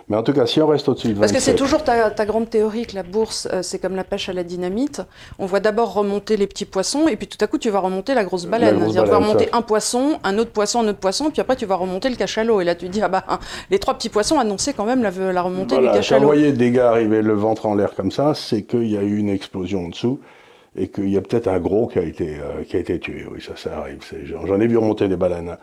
Mais 0.08 0.16
en 0.16 0.22
tout 0.22 0.32
cas, 0.32 0.46
si 0.46 0.60
on 0.62 0.66
reste 0.66 0.88
au-dessus 0.88 1.08
de 1.08 1.12
27. 1.14 1.20
Parce 1.20 1.32
que 1.32 1.40
c'est 1.40 1.54
toujours 1.56 1.84
ta, 1.84 2.10
ta 2.10 2.24
grande 2.24 2.48
théorie 2.48 2.86
que 2.86 2.94
la 2.94 3.02
bourse, 3.02 3.46
euh, 3.52 3.60
c'est 3.62 3.78
comme 3.78 3.94
la 3.94 4.04
pêche 4.04 4.28
à 4.30 4.32
la 4.32 4.42
dynamite. 4.42 5.02
On 5.38 5.44
voit 5.46 5.60
d'abord 5.60 5.92
remonter 5.92 6.36
les 6.38 6.46
petits 6.46 6.64
poissons, 6.64 7.08
et 7.08 7.16
puis 7.16 7.26
tout 7.26 7.36
à 7.44 7.46
coup, 7.46 7.58
tu 7.58 7.68
vas 7.68 7.80
remonter 7.80 8.14
la 8.14 8.24
grosse 8.24 8.46
baleine. 8.46 8.78
grosse 8.78 8.92
C'est-à-dire, 8.94 9.04
tu 9.04 9.10
vas 9.10 9.18
baleine, 9.18 9.28
remonter 9.28 9.48
ça. 9.52 9.58
un 9.58 9.62
poisson, 9.62 10.18
un 10.24 10.38
autre 10.38 10.50
poisson, 10.50 10.80
un 10.80 10.88
autre 10.88 10.98
poisson, 11.00 11.30
puis 11.30 11.40
après, 11.42 11.56
tu 11.56 11.66
vas 11.66 11.74
remonter 11.76 12.08
le 12.08 12.16
cachalot. 12.16 12.60
Et 12.62 12.64
là, 12.64 12.74
tu 12.74 12.88
dis, 12.88 13.02
ah 13.02 13.08
bah, 13.08 13.24
hein, 13.28 13.38
les 13.70 13.78
trois 13.78 13.94
petits 13.94 14.08
poissons 14.08 14.38
annonçaient 14.38 14.72
quand 14.72 14.86
même 14.86 15.02
la, 15.02 15.10
la 15.10 15.42
remontée 15.42 15.74
Voilà, 15.74 15.80
du 15.80 15.86
quand 15.88 15.92
vous 15.92 15.96
cachalot. 15.98 16.26
voyez 16.26 16.52
des 16.52 16.70
gars 16.70 16.88
arriver 16.90 17.20
le 17.20 17.34
ventre 17.34 17.66
en 17.66 17.74
l'air 17.74 17.94
comme 17.94 18.10
ça, 18.10 18.32
c'est 18.34 18.62
qu'il 18.62 18.88
y 18.90 18.96
a 18.96 19.02
eu 19.02 19.18
une 19.18 19.28
explosion 19.28 19.84
en 19.84 19.88
dessous 19.88 20.20
et 20.74 20.88
qu'il 20.88 21.10
y 21.10 21.16
a 21.16 21.20
peut-être 21.20 21.48
un 21.48 21.58
gros 21.58 21.86
qui 21.86 21.98
a 21.98 22.02
été, 22.02 22.36
euh, 22.38 22.62
qui 22.64 22.76
a 22.76 22.78
été 22.80 22.98
tué. 22.98 23.26
Oui, 23.30 23.42
ça, 23.42 23.52
ça 23.56 23.78
arrive. 23.78 23.98
J'en 24.24 24.46
j'en 24.46 24.58
ai 24.60 24.66
vu 24.66 24.78
remonter 24.78 25.08
des 25.08 25.16
baleines. 25.16 25.58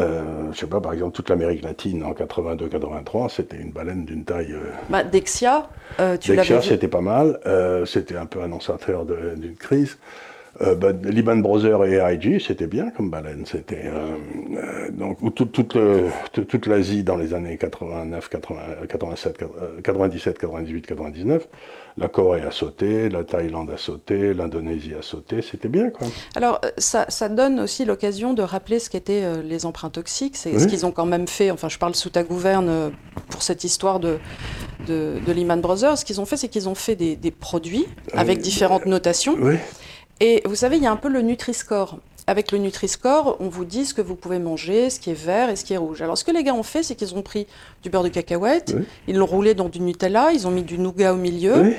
Euh, 0.00 0.52
je 0.52 0.58
sais 0.58 0.66
pas, 0.66 0.80
par 0.80 0.92
exemple, 0.92 1.14
toute 1.14 1.28
l'Amérique 1.28 1.62
latine 1.62 2.04
en 2.04 2.12
82-83, 2.12 3.28
c'était 3.28 3.56
une 3.56 3.72
baleine 3.72 4.04
d'une 4.04 4.24
taille. 4.24 4.52
Euh, 4.52 4.70
Bah, 4.88 5.02
Dexia, 5.02 5.68
euh, 6.00 6.16
tu 6.16 6.34
Dexia, 6.36 6.62
c'était 6.62 6.88
pas 6.88 7.00
mal. 7.00 7.40
Euh, 7.46 7.84
c'était 7.84 8.16
un 8.16 8.26
peu 8.26 8.42
annonçateur 8.42 9.04
d'une 9.04 9.56
crise. 9.56 9.98
Euh, 10.60 10.74
bah, 10.74 10.88
Lehman 11.04 11.40
Brothers 11.40 11.84
et 11.84 11.94
AIG, 11.98 12.40
c'était 12.40 12.66
bien 12.66 12.90
comme 12.90 13.10
baleine. 13.10 13.44
C'était 13.46 13.82
euh, 13.86 14.16
euh, 14.56 14.90
donc 14.90 15.22
ou 15.22 15.30
toute 15.30 16.66
l'Asie 16.66 17.04
dans 17.04 17.16
les 17.16 17.32
années 17.32 17.56
89, 17.56 18.28
80, 18.28 18.60
87, 18.88 19.42
euh, 19.42 19.80
97, 19.82 20.36
98, 20.38 20.86
99. 20.86 21.46
La 21.96 22.08
Corée 22.08 22.42
a 22.42 22.50
sauté, 22.50 23.08
la 23.08 23.24
Thaïlande 23.24 23.70
a 23.70 23.76
sauté, 23.76 24.32
l'Indonésie 24.34 24.94
a 24.98 25.02
sauté. 25.02 25.42
C'était 25.42 25.68
bien 25.68 25.90
quoi. 25.90 26.06
Alors, 26.36 26.60
euh, 26.64 26.70
ça, 26.76 27.06
ça 27.08 27.28
donne 27.28 27.60
aussi 27.60 27.84
l'occasion 27.84 28.34
de 28.34 28.42
rappeler 28.42 28.78
ce 28.80 28.88
qu'étaient 28.90 29.22
euh, 29.24 29.42
les 29.42 29.64
emprunts 29.66 29.90
toxiques. 29.90 30.36
C'est 30.36 30.52
Oui. 30.52 30.60
ce 30.60 30.66
qu'ils 30.66 30.86
ont 30.86 30.92
quand 30.92 31.06
même 31.06 31.28
fait. 31.28 31.50
Enfin, 31.52 31.68
je 31.68 31.78
parle 31.78 31.94
sous 31.94 32.10
ta 32.10 32.22
gouverne 32.24 32.92
pour 33.30 33.42
cette 33.42 33.62
histoire 33.64 34.00
de, 34.00 34.18
de, 34.86 35.14
de 35.24 35.32
Lehman 35.32 35.60
Brothers. 35.60 35.98
Ce 35.98 36.04
qu'ils 36.04 36.20
ont 36.20 36.24
fait, 36.26 36.36
c'est 36.36 36.48
qu'ils 36.48 36.68
ont 36.68 36.74
fait 36.76 36.96
des, 36.96 37.14
des 37.16 37.30
produits 37.30 37.86
avec 38.12 38.38
Euh, 38.38 38.42
différentes 38.42 38.86
notations. 38.86 39.36
Oui. 39.40 39.54
Et 40.20 40.42
vous 40.44 40.54
savez, 40.56 40.76
il 40.76 40.82
y 40.82 40.86
a 40.86 40.90
un 40.92 40.96
peu 40.96 41.08
le 41.08 41.22
Nutri-Score. 41.22 41.98
Avec 42.26 42.52
le 42.52 42.58
Nutri-Score, 42.58 43.36
on 43.40 43.48
vous 43.48 43.64
dit 43.64 43.86
ce 43.86 43.94
que 43.94 44.02
vous 44.02 44.14
pouvez 44.14 44.38
manger, 44.38 44.90
ce 44.90 45.00
qui 45.00 45.10
est 45.10 45.14
vert 45.14 45.48
et 45.48 45.56
ce 45.56 45.64
qui 45.64 45.72
est 45.72 45.78
rouge. 45.78 46.02
Alors, 46.02 46.18
ce 46.18 46.24
que 46.24 46.30
les 46.30 46.42
gars 46.44 46.52
ont 46.54 46.62
fait, 46.62 46.82
c'est 46.82 46.94
qu'ils 46.94 47.14
ont 47.14 47.22
pris 47.22 47.46
du 47.82 47.88
beurre 47.88 48.02
de 48.02 48.08
cacahuète, 48.10 48.74
Oui. 48.76 48.84
ils 49.06 49.16
l'ont 49.16 49.24
roulé 49.26 49.54
dans 49.54 49.68
du 49.70 49.80
Nutella, 49.80 50.32
ils 50.32 50.46
ont 50.46 50.50
mis 50.50 50.62
du 50.62 50.78
nougat 50.78 51.14
au 51.14 51.16
milieu. 51.16 51.62
Oui. 51.62 51.74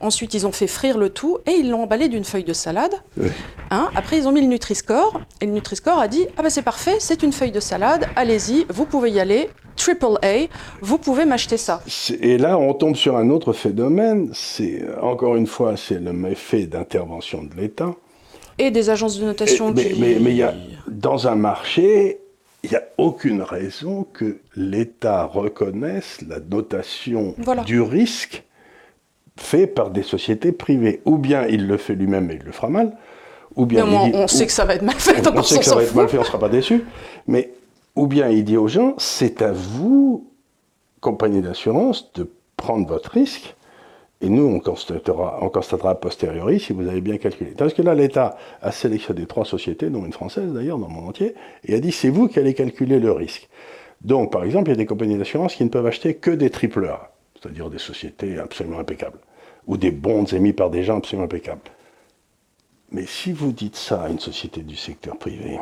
Ensuite, 0.00 0.34
ils 0.34 0.46
ont 0.46 0.52
fait 0.52 0.66
frire 0.66 0.98
le 0.98 1.10
tout 1.10 1.38
et 1.46 1.52
ils 1.52 1.70
l'ont 1.70 1.82
emballé 1.84 2.08
d'une 2.08 2.24
feuille 2.24 2.44
de 2.44 2.52
salade. 2.52 2.92
Oui. 3.16 3.28
Hein, 3.70 3.88
après, 3.94 4.18
ils 4.18 4.28
ont 4.28 4.32
mis 4.32 4.40
le 4.40 4.48
Nutri-Score 4.48 5.20
et 5.40 5.46
le 5.46 5.52
Nutri-Score 5.52 5.98
a 5.98 6.08
dit 6.08 6.26
Ah 6.36 6.42
ben 6.42 6.50
c'est 6.50 6.62
parfait, 6.62 6.96
c'est 6.98 7.22
une 7.22 7.32
feuille 7.32 7.52
de 7.52 7.60
salade, 7.60 8.06
allez-y, 8.16 8.66
vous 8.68 8.84
pouvez 8.86 9.10
y 9.10 9.20
aller, 9.20 9.48
triple 9.76 10.18
A, 10.22 10.46
vous 10.80 10.98
pouvez 10.98 11.24
m'acheter 11.24 11.56
ça. 11.56 11.80
Et 12.20 12.38
là, 12.38 12.58
on 12.58 12.74
tombe 12.74 12.96
sur 12.96 13.16
un 13.16 13.30
autre 13.30 13.52
phénomène. 13.52 14.30
C'est 14.34 14.82
encore 15.00 15.36
une 15.36 15.46
fois, 15.46 15.76
c'est 15.76 16.00
le 16.00 16.12
méfait 16.12 16.66
d'intervention 16.66 17.42
de 17.44 17.54
l'État. 17.54 17.94
Et 18.58 18.70
des 18.70 18.90
agences 18.90 19.18
de 19.18 19.24
notation 19.24 19.72
mais, 19.72 19.90
qui. 19.90 20.00
mais, 20.00 20.16
mais 20.20 20.30
il 20.30 20.36
y 20.36 20.42
a, 20.42 20.54
dans 20.88 21.26
un 21.26 21.34
marché, 21.34 22.20
il 22.62 22.70
n'y 22.70 22.76
a 22.76 22.82
aucune 22.98 23.42
raison 23.42 24.06
que 24.12 24.38
l'État 24.54 25.24
reconnaisse 25.24 26.18
la 26.28 26.38
notation 26.40 27.34
Voilà. 27.38 27.62
du 27.64 27.80
risque 27.80 28.44
fait 29.36 29.66
par 29.66 29.90
des 29.90 30.02
sociétés 30.02 30.52
privées. 30.52 31.00
Ou 31.04 31.18
bien 31.18 31.46
il 31.46 31.66
le 31.66 31.76
fait 31.76 31.94
lui-même 31.94 32.30
et 32.30 32.34
il 32.34 32.44
le 32.44 32.52
fera 32.52 32.68
mal, 32.68 32.96
ou 33.56 33.66
bien 33.66 33.84
moi, 33.84 34.02
il 34.06 34.12
dit- 34.12 34.18
on 34.18 34.24
ou- 34.24 34.28
sait 34.28 34.46
que 34.46 34.52
ça 34.52 34.64
va 34.64 34.74
être 34.74 34.82
mal 34.82 34.96
fait, 34.96 35.18
on, 35.18 35.22
donc 35.22 35.34
on 35.36 35.38
on 35.38 35.42
sait 35.42 35.58
que 35.58 35.64
ça 35.64 35.74
va 35.74 35.82
être 35.82 35.94
mal 35.94 36.08
fait, 36.08 36.16
on 36.18 36.20
ne 36.22 36.26
sera 36.26 36.38
pas 36.38 36.48
déçu. 36.48 36.84
Mais 37.26 37.52
ou 37.96 38.06
bien 38.06 38.28
il 38.28 38.44
dit 38.44 38.56
aux 38.56 38.68
gens, 38.68 38.94
c'est 38.98 39.42
à 39.42 39.52
vous, 39.52 40.28
compagnie 41.00 41.40
d'assurance, 41.42 42.12
de 42.14 42.28
prendre 42.56 42.86
votre 42.88 43.10
risque. 43.10 43.54
Et 44.20 44.28
nous, 44.30 44.44
on 44.46 44.58
constatera, 44.58 45.38
on 45.42 45.50
constatera 45.50 45.90
a 45.90 45.94
posteriori 45.96 46.58
si 46.58 46.72
vous 46.72 46.88
avez 46.88 47.02
bien 47.02 47.18
calculé. 47.18 47.50
Parce 47.58 47.74
que 47.74 47.82
là, 47.82 47.94
l'État 47.94 48.38
a 48.62 48.72
sélectionné 48.72 49.26
trois 49.26 49.44
sociétés, 49.44 49.90
dont 49.90 50.06
une 50.06 50.12
française 50.14 50.50
d'ailleurs, 50.52 50.78
dans 50.78 50.86
le 50.88 50.94
monde 50.94 51.08
entier, 51.10 51.34
et 51.64 51.74
a 51.74 51.80
dit 51.80 51.92
c'est 51.92 52.08
vous 52.08 52.28
qui 52.28 52.38
allez 52.38 52.54
calculer 52.54 52.98
le 53.00 53.12
risque. 53.12 53.48
Donc, 54.00 54.32
par 54.32 54.44
exemple, 54.44 54.68
il 54.70 54.72
y 54.72 54.74
a 54.74 54.76
des 54.78 54.86
compagnies 54.86 55.18
d'assurance 55.18 55.54
qui 55.54 55.64
ne 55.64 55.68
peuvent 55.68 55.86
acheter 55.86 56.14
que 56.14 56.30
des 56.30 56.48
triple 56.48 56.86
A, 56.86 57.10
c'est-à-dire 57.44 57.68
des 57.68 57.78
sociétés 57.78 58.38
absolument 58.38 58.78
impeccables, 58.78 59.18
ou 59.66 59.76
des 59.76 59.90
bonds 59.90 60.24
émis 60.24 60.54
par 60.54 60.70
des 60.70 60.82
gens 60.82 60.96
absolument 60.98 61.26
impeccables. 61.26 61.60
Mais 62.90 63.04
si 63.06 63.32
vous 63.32 63.52
dites 63.52 63.76
ça 63.76 64.02
à 64.04 64.08
une 64.08 64.18
société 64.18 64.62
du 64.62 64.76
secteur 64.76 65.18
privé, 65.18 65.58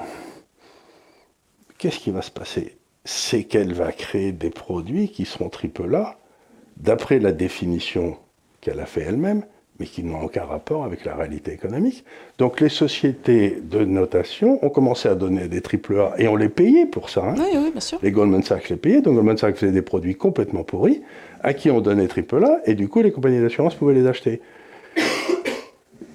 qu'est-ce 1.79 1.99
qui 1.99 2.11
va 2.11 2.23
se 2.23 2.31
passer? 2.31 2.77
C'est 3.05 3.45
qu'elle 3.45 3.73
va 3.75 3.91
créer 3.91 4.31
des 4.31 4.51
produits 4.51 5.09
qui 5.09 5.25
seront 5.25 5.49
triple 5.49 5.93
A, 5.97 6.17
d'après 6.77 7.19
la 7.19 7.33
définition 7.33 8.17
qu'elle 8.61 8.79
a 8.79 8.87
fait 8.87 9.03
elle-même, 9.03 9.45
mais 9.81 9.87
qui 9.87 10.05
n'ont 10.05 10.23
aucun 10.23 10.45
rapport 10.45 10.85
avec 10.85 11.05
la 11.05 11.17
réalité 11.17 11.53
économique. 11.53 12.05
Donc 12.39 12.61
les 12.61 12.69
sociétés 12.69 13.59
de 13.61 13.85
notation 13.85 14.65
ont 14.65 14.69
commencé 14.69 15.09
à 15.09 15.17
donner 15.17 15.49
des 15.49 15.63
triple 15.63 15.99
A, 15.99 16.15
et 16.19 16.29
on 16.29 16.37
les 16.37 16.51
payait 16.51 16.87
pour 16.87 17.11
ça. 17.11 17.25
hein. 17.25 17.35
Oui, 17.39 17.57
oui, 17.57 17.71
bien 17.73 17.81
sûr. 17.81 17.99
Les 18.03 18.13
Goldman 18.13 18.43
Sachs 18.45 18.69
les 18.69 18.77
payaient, 18.77 19.01
donc 19.01 19.15
Goldman 19.15 19.39
Sachs 19.39 19.57
faisait 19.57 19.73
des 19.73 19.83
produits 19.83 20.15
complètement 20.15 20.63
pourris, 20.63 21.03
à 21.43 21.55
qui 21.55 21.71
on 21.71 21.81
donnait 21.81 22.09
triple 22.09 22.45
A, 22.45 22.61
et 22.67 22.75
du 22.75 22.89
coup 22.89 23.03
les 23.03 23.13
compagnies 23.13 23.41
d'assurance 23.41 23.75
pouvaient 23.75 23.95
les 23.95 24.07
acheter. 24.07 24.41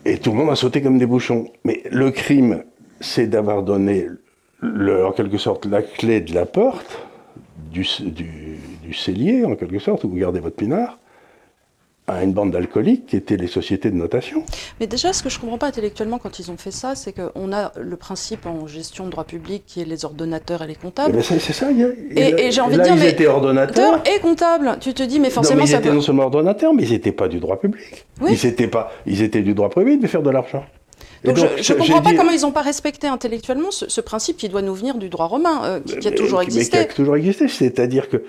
Et 0.05 0.17
tout 0.19 0.32
le 0.32 0.38
monde 0.38 0.49
a 0.49 0.55
sauté 0.55 0.82
comme 0.82 0.97
des 0.97 1.05
bouchons. 1.05 1.49
Mais 1.65 1.84
le 1.91 2.11
crime, 2.11 2.63
c'est 3.01 3.28
d'avoir 3.28 3.63
donné, 3.63 4.07
le- 4.61 5.05
en 5.05 5.11
quelque 5.11 5.38
sorte, 5.38 5.65
la 5.65 5.82
clé 5.82 6.21
de 6.21 6.34
la 6.34 6.45
porte, 6.45 7.05
du, 7.71 7.86
du, 8.01 8.57
du 8.82 8.93
cellier, 8.93 9.43
en 9.43 9.55
quelque 9.55 9.80
sorte, 9.80 10.05
où 10.05 10.09
vous 10.09 10.15
gardez 10.15 10.39
votre 10.39 10.55
pinard, 10.55 10.97
à 12.10 12.24
une 12.24 12.32
bande 12.32 12.51
d'alcooliques 12.51 13.05
qui 13.08 13.18
étaient 13.18 13.36
les 13.36 13.47
sociétés 13.47 13.91
de 13.91 13.95
notation. 13.97 14.43
Mais 14.80 14.88
déjà, 14.88 15.12
ce 15.12 15.22
que 15.22 15.28
je 15.30 15.39
comprends 15.39 15.58
pas 15.58 15.68
intellectuellement 15.68 16.20
quand 16.20 16.39
ils 16.39 16.49
ont 16.49 16.55
fait 16.55 16.72
ça, 16.72 16.95
c'est 16.95 17.12
qu'on 17.12 17.51
a 17.51 17.74
le 17.78 17.97
principe 17.97 18.45
en 18.45 18.66
gestion 18.66 19.05
de 19.05 19.10
droit 19.12 19.26
public 19.26 19.64
qui 19.68 19.82
est 19.82 19.86
les 19.86 20.05
ordonnateurs 20.05 20.62
et 20.62 20.68
les 20.68 20.74
Eh 20.80 20.82
comptables. 20.82 21.12
ben, 21.12 21.22
c'est 21.22 21.38
ça. 21.51 21.70
il 21.70 21.80
y 21.80 21.84
a- 21.84 21.89
Et- 22.39 22.51
j'ai 22.51 22.62
envie 22.62 22.78
de 22.78 22.82
dire, 22.84 22.93
ils 22.95 22.99
mais- 23.01 23.10
étaient 23.10 23.28
ordonnateurs. 23.28 24.01
Et 24.08 24.22
comptable, 24.22 24.78
tu 24.80 24.93
te 24.93 25.03
dis, 25.03 25.20
mais 25.20 25.28
Non, 25.28 25.34
forcément, 25.34 25.58
mais 25.60 25.66
ils 25.66 25.72
ça 25.72 25.80
étaient 25.80 25.89
peut- 25.89 25.95
non 25.95 26.01
seulement 26.01 26.24
ordonnateurs, 26.24 26.74
mais 26.74 26.84
ils 26.84 26.91
n'étaient 26.91 27.12
pas 27.12 27.28
du 27.28 27.41
droit 27.41 27.60
public. 27.60 28.05
Oui. 28.22 28.30
Ils 28.32 28.45
étaient 28.45 28.70
pas, 28.70 28.89
ils 29.05 29.22
étaient 29.22 29.41
du 29.41 29.53
droit 29.53 29.70
privé, 29.70 29.97
devaient 29.97 30.08
faire 30.08 30.24
de 30.24 30.30
l'argent. 30.30 30.64
Et 31.26 31.28
Donc, 31.28 31.36
je- 31.38 31.74
ne 31.74 31.78
comprends 31.80 32.01
pas 32.01 32.12
dit- 32.12 32.16
comment 32.16 32.32
ils 32.32 32.41
n'ont 32.41 32.51
pas 32.51 32.62
respecté 32.62 33.08
intellectuellement 33.08 33.72
ce, 33.72 33.89
ce 33.89 33.99
principe 33.99 34.38
qui 34.38 34.47
doit 34.47 34.62
nous 34.62 34.76
venir 34.76 34.95
du 34.97 35.10
droit 35.10 35.26
romain, 35.26 35.62
euh, 35.66 35.80
qui, 35.82 35.97
qui 35.99 36.08
a 36.08 36.12
Mais- 36.12 36.16
toujours 36.16 36.39
mais 36.39 36.45
existé. 36.45 36.78
qui 36.78 36.84
a 36.84 36.86
toujours 36.86 37.18
existé. 37.18 37.49
C'est-à-dire 37.49 38.08
que 38.08 38.24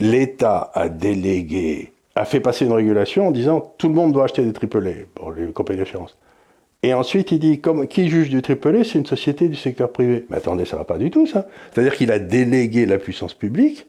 l'État 0.00 0.72
a 0.74 0.88
délégué, 0.88 1.92
a 2.14 2.24
fait 2.24 2.40
passer 2.40 2.66
une 2.66 2.72
régulation 2.72 3.28
en 3.28 3.30
disant 3.30 3.74
tout 3.78 3.88
le 3.88 3.94
monde 3.94 4.12
doit 4.12 4.24
acheter 4.24 4.42
des 4.42 4.52
AAA 4.52 5.06
pour 5.14 5.32
les 5.32 5.52
compagnies 5.52 5.78
d'assurance. 5.78 6.16
Et 6.82 6.94
ensuite, 6.94 7.30
il 7.30 7.38
dit 7.38 7.60
comme, 7.60 7.86
qui 7.86 8.08
juge 8.08 8.30
du 8.30 8.38
AAA 8.38 8.84
C'est 8.84 8.98
une 8.98 9.06
société 9.06 9.48
du 9.48 9.56
secteur 9.56 9.92
privé. 9.92 10.26
Mais 10.30 10.38
attendez, 10.38 10.64
ça 10.64 10.76
va 10.76 10.84
pas 10.84 10.96
du 10.96 11.10
tout, 11.10 11.26
ça. 11.26 11.46
C'est-à-dire 11.72 11.94
qu'il 11.94 12.10
a 12.10 12.18
délégué 12.18 12.86
la 12.86 12.98
puissance 12.98 13.34
publique 13.34 13.86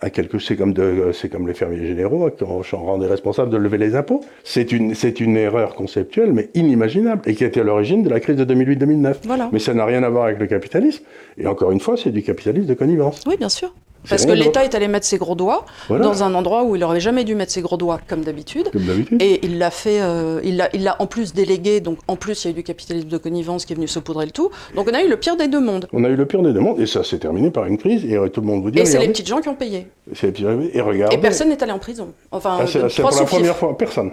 à 0.00 0.08
quelque 0.10 0.38
c'est 0.38 0.56
comme 0.56 0.72
de, 0.72 1.10
c'est 1.12 1.28
comme 1.28 1.46
les 1.46 1.54
fermiers 1.54 1.86
généraux 1.86 2.30
qui 2.30 2.42
on 2.44 2.84
rendait 2.84 3.06
responsables 3.06 3.50
de 3.50 3.56
lever 3.56 3.78
les 3.78 3.94
impôts. 3.94 4.22
C'est 4.44 4.72
une, 4.72 4.94
c'est 4.94 5.20
une 5.20 5.36
erreur 5.36 5.74
conceptuelle, 5.74 6.32
mais 6.32 6.48
inimaginable, 6.54 7.22
et 7.26 7.34
qui 7.34 7.44
a 7.44 7.46
été 7.46 7.60
à 7.60 7.64
l'origine 7.64 8.02
de 8.02 8.08
la 8.08 8.20
crise 8.20 8.36
de 8.36 8.44
2008-2009. 8.44 9.16
Voilà. 9.24 9.50
Mais 9.52 9.58
ça 9.58 9.74
n'a 9.74 9.84
rien 9.84 10.02
à 10.02 10.08
voir 10.08 10.24
avec 10.24 10.38
le 10.38 10.46
capitalisme. 10.46 11.04
Et 11.36 11.46
encore 11.46 11.70
une 11.70 11.80
fois, 11.80 11.96
c'est 11.96 12.10
du 12.10 12.22
capitalisme 12.22 12.66
de 12.66 12.74
connivence. 12.74 13.22
Oui, 13.26 13.36
bien 13.36 13.50
sûr. 13.50 13.74
Parce 14.08 14.24
que 14.26 14.32
l'État 14.32 14.64
est 14.64 14.74
allé 14.74 14.88
mettre 14.88 15.06
ses 15.06 15.18
gros 15.18 15.34
doigts 15.34 15.66
Voilà. 15.88 16.04
dans 16.04 16.22
un 16.22 16.34
endroit 16.34 16.64
où 16.64 16.74
il 16.74 16.80
n'aurait 16.80 17.00
jamais 17.00 17.24
dû 17.24 17.34
mettre 17.34 17.52
ses 17.52 17.60
gros 17.60 17.76
doigts, 17.76 18.00
comme 18.08 18.22
d'habitude. 18.22 18.70
Comme 18.72 18.84
d'habitude. 18.84 19.20
Et 19.22 19.44
il 19.44 19.58
l'a 19.58 19.70
fait, 19.70 20.00
euh, 20.00 20.40
il 20.42 20.56
l'a 20.56 20.96
en 21.00 21.06
plus 21.06 21.34
délégué, 21.34 21.80
donc 21.80 21.98
en 22.08 22.16
plus 22.16 22.44
il 22.44 22.46
y 22.46 22.48
a 22.48 22.50
eu 22.52 22.54
du 22.54 22.62
capitalisme 22.62 23.08
de 23.08 23.18
connivence 23.18 23.64
qui 23.66 23.72
est 23.72 23.76
venu 23.76 23.88
saupoudrer 23.88 24.24
le 24.26 24.32
tout. 24.32 24.50
Donc 24.74 24.88
on 24.90 24.94
a 24.94 25.02
eu 25.02 25.08
le 25.08 25.16
pire 25.16 25.36
des 25.36 25.48
deux 25.48 25.60
mondes. 25.60 25.86
On 25.92 26.02
a 26.04 26.08
eu 26.08 26.16
le 26.16 26.26
pire 26.26 26.42
des 26.42 26.52
deux 26.52 26.60
mondes, 26.60 26.80
et 26.80 26.86
ça 26.86 27.04
s'est 27.04 27.18
terminé 27.18 27.50
par 27.50 27.66
une 27.66 27.76
crise, 27.78 28.04
et 28.04 28.16
tout 28.30 28.40
le 28.40 28.46
monde 28.46 28.62
vous 28.62 28.70
dit, 28.70 28.78
Et 28.78 28.84
c'est 28.86 28.98
les 28.98 29.08
petites 29.08 29.26
gens 29.28 29.40
qui 29.40 29.48
ont 29.48 29.54
payé. 29.54 29.86
c'est 30.14 30.26
les 30.28 30.32
petits- 30.32 30.70
et 30.72 30.80
regardez. 30.80 31.14
Et 31.14 31.18
personne 31.18 31.48
n'est 31.50 31.62
allé 31.62 31.72
en 31.72 31.78
prison. 31.78 32.12
Enfin, 32.30 32.58
Ah, 32.62 32.66
c'est 32.66 33.02
pour 33.02 33.10
la 33.10 33.24
première 33.24 33.56
fois, 33.56 33.76
personne. 33.76 34.12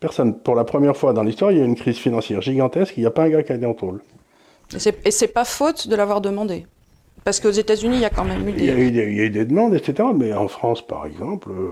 Personne. 0.00 0.38
Pour 0.38 0.54
la 0.54 0.64
première 0.64 0.96
fois 0.96 1.14
dans 1.14 1.22
l'histoire, 1.22 1.50
il 1.50 1.58
y 1.58 1.60
a 1.60 1.64
eu 1.64 1.66
une 1.66 1.76
crise 1.76 1.96
financière 1.96 2.42
gigantesque, 2.42 2.92
il 2.98 3.00
n'y 3.00 3.06
a 3.06 3.10
pas 3.10 3.22
un 3.22 3.30
gars 3.30 3.42
qui 3.42 3.52
a 3.52 3.54
été 3.54 3.64
en 3.64 3.72
tôle. 3.72 4.00
Et 5.04 5.10
c'est 5.10 5.28
pas 5.28 5.44
faute 5.44 5.88
de 5.88 5.96
l'avoir 5.96 6.20
demandé. 6.20 6.66
Parce 7.24 7.40
qu'aux 7.40 7.50
États-Unis, 7.50 7.96
il 7.96 8.02
y 8.02 8.04
a 8.04 8.10
quand 8.10 8.24
même 8.24 8.46
eu 8.48 8.52
Il 8.56 8.64
y, 8.64 8.70
a 8.70 8.74
des. 8.74 8.82
eu 8.82 8.90
des, 8.90 9.02
il 9.06 9.16
y 9.16 9.20
a 9.20 9.24
eu 9.24 9.30
des 9.30 9.44
demandes, 9.46 9.74
etc. 9.74 10.08
Mais 10.14 10.32
en 10.34 10.46
France, 10.48 10.86
par 10.86 11.06
exemple, 11.06 11.48
euh, 11.50 11.70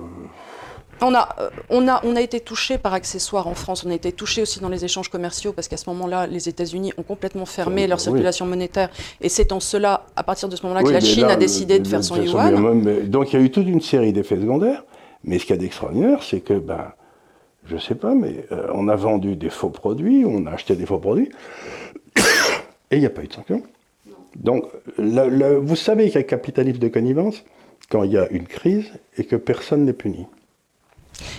On 1.03 1.15
a, 1.15 1.29
euh, 1.41 1.51
on, 1.69 1.89
a, 1.89 2.01
on 2.05 2.17
a 2.17 2.21
été 2.23 2.41
touché 2.41 2.79
par 2.79 2.95
accessoire 2.95 3.47
en 3.49 3.55
France, 3.55 3.85
on 3.85 3.91
a 3.91 3.95
été 3.95 4.13
touché 4.13 4.41
aussi 4.43 4.61
dans 4.61 4.69
les 4.71 4.85
échanges 4.85 5.09
commerciaux, 5.11 5.53
parce 5.53 5.69
qu'à 5.69 5.77
ce 5.77 5.89
moment-là, 5.91 6.27
les 6.27 6.49
États-Unis 6.49 6.93
ont 6.97 7.03
complètement 7.03 7.45
fermé 7.45 7.83
Oui, 7.83 7.89
leur 7.89 7.99
oui. 7.99 8.05
circulation 8.05 8.47
monétaire. 8.47 8.89
Et 9.21 9.29
c'est 9.29 9.53
en 9.53 9.61
cela, 9.61 10.07
à 10.17 10.23
partir 10.23 10.49
de 10.49 10.57
ce 10.57 10.63
moment-là, 10.63 10.83
que 10.85 10.91
la 10.91 11.01
Chine 11.01 11.27
là, 11.27 11.33
a 11.35 11.37
décidé 11.37 11.79
de 11.81 11.87
faire 11.87 12.03
son 12.05 12.17
de- 12.17 12.23
yuan. 12.23 13.09
donc 13.09 13.33
il 13.33 13.39
y 13.39 13.43
a 13.43 13.45
eu 13.45 13.51
toute 13.51 13.67
une 13.67 13.81
série 13.83 14.13
d'effets 14.13 14.37
secondaires. 14.37 14.85
Mais 15.25 15.39
ce 15.39 15.45
qu'il 15.47 15.55
y 15.55 15.59
a 15.59 15.61
d'extraordinaire, 15.61 16.23
c'est 16.23 16.41
que, 16.41 16.55
ben, 16.55 16.93
je 17.67 17.77
sais 17.77 17.95
pas, 17.95 18.15
mais 18.15 18.45
euh, 18.53 18.67
on 18.75 18.89
a 18.89 18.97
vendu 18.97 19.37
des 19.37 19.51
faux 19.51 19.69
produits, 19.71 20.25
on 20.27 20.47
a 20.47 20.51
acheté 20.53 20.75
des 20.77 20.85
faux 20.87 20.99
produits, 20.99 21.31
et 22.91 22.97
il 22.97 23.01
n'y 23.01 23.07
a 23.07 23.11
pas 23.11 23.23
eu 23.23 23.29
de 23.29 23.33
sanction. 23.33 23.63
Donc, 24.37 24.65
le- 24.99 25.29
le- 25.29 25.57
vous 25.59 25.77
savez 25.77 26.07
qu'il 26.07 26.15
y 26.15 26.19
a 26.19 26.23
capitalisme 26.23 26.79
de 26.79 26.89
connivence 26.89 27.45
quand 27.91 28.03
il 28.05 28.13
y 28.13 28.19
a 28.19 28.29
une 28.31 28.47
crise 28.47 28.87
et 29.19 29.25
que 29.25 29.37
personne 29.37 29.85
n'est 29.85 29.93
puni. 29.93 30.27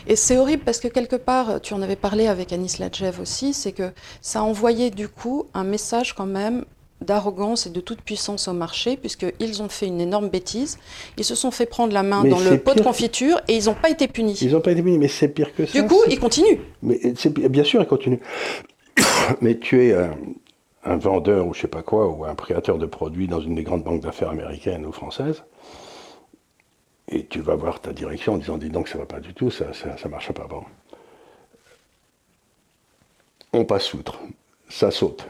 Et 0.07 0.15
c'est 0.15 0.37
horrible 0.37 0.63
parce 0.63 0.79
que 0.79 0.87
quelque 0.87 1.15
part, 1.15 1.59
tu 1.61 1.73
en 1.73 1.81
avais 1.81 1.95
parlé 1.95 2.27
avec 2.27 2.53
Anis 2.53 2.77
Ladjev 2.79 3.19
aussi, 3.19 3.53
c'est 3.53 3.71
que 3.71 3.91
ça 4.21 4.39
a 4.39 4.43
envoyé 4.43 4.91
du 4.91 5.07
coup 5.09 5.45
un 5.53 5.63
message 5.63 6.13
quand 6.13 6.27
même 6.27 6.65
d'arrogance 7.01 7.65
et 7.65 7.69
de 7.69 7.81
toute 7.81 8.01
puissance 8.01 8.47
au 8.47 8.53
marché, 8.53 8.95
puisqu'ils 8.95 9.61
ont 9.61 9.67
fait 9.67 9.87
une 9.87 9.99
énorme 9.99 10.29
bêtise. 10.29 10.77
Ils 11.17 11.25
se 11.25 11.35
sont 11.35 11.51
fait 11.51 11.65
prendre 11.65 11.91
la 11.91 12.03
main 12.03 12.21
Mais 12.23 12.29
dans 12.29 12.39
le 12.39 12.57
pot 12.59 12.75
de 12.75 12.81
confiture 12.81 13.41
et 13.49 13.57
ils 13.57 13.65
n'ont 13.65 13.73
pas 13.73 13.89
été 13.89 14.07
punis. 14.07 14.37
Ils 14.41 14.51
n'ont 14.53 14.61
pas 14.61 14.71
été 14.71 14.81
punis, 14.81 14.97
mais 14.99 15.09
c'est 15.09 15.27
pire 15.27 15.53
que 15.53 15.65
ça. 15.65 15.81
Du 15.81 15.85
coup, 15.87 15.99
ils 16.09 16.19
continuent. 16.19 16.59
Mais 16.81 16.99
c'est 17.17 17.33
bien 17.33 17.63
sûr, 17.65 17.81
il 17.81 17.87
continue. 17.87 18.19
Mais 19.41 19.57
tu 19.57 19.85
es 19.87 19.93
un, 19.93 20.11
un 20.85 20.97
vendeur 20.97 21.47
ou 21.47 21.53
je 21.53 21.61
sais 21.61 21.67
pas 21.67 21.83
quoi, 21.83 22.07
ou 22.07 22.25
un 22.25 22.35
créateur 22.35 22.77
de 22.77 22.85
produits 22.85 23.27
dans 23.27 23.39
une 23.39 23.55
des 23.55 23.63
grandes 23.63 23.83
banques 23.83 24.01
d'affaires 24.01 24.29
américaines 24.29 24.85
ou 24.85 24.91
françaises, 24.91 25.43
et 27.09 27.25
tu 27.25 27.41
vas 27.41 27.55
voir 27.55 27.79
ta 27.79 27.93
direction 27.93 28.33
en 28.33 28.37
disant, 28.37 28.57
dis 28.57 28.69
donc, 28.69 28.87
ça 28.87 28.97
va 28.97 29.05
pas 29.05 29.19
du 29.19 29.33
tout, 29.33 29.51
ça, 29.51 29.73
ça, 29.73 29.97
ça 29.97 30.09
marche 30.09 30.31
pas. 30.31 30.47
Bon. 30.47 30.63
On 33.51 33.65
passe 33.65 33.93
outre, 33.93 34.19
ça 34.69 34.89
saute. 34.89 35.27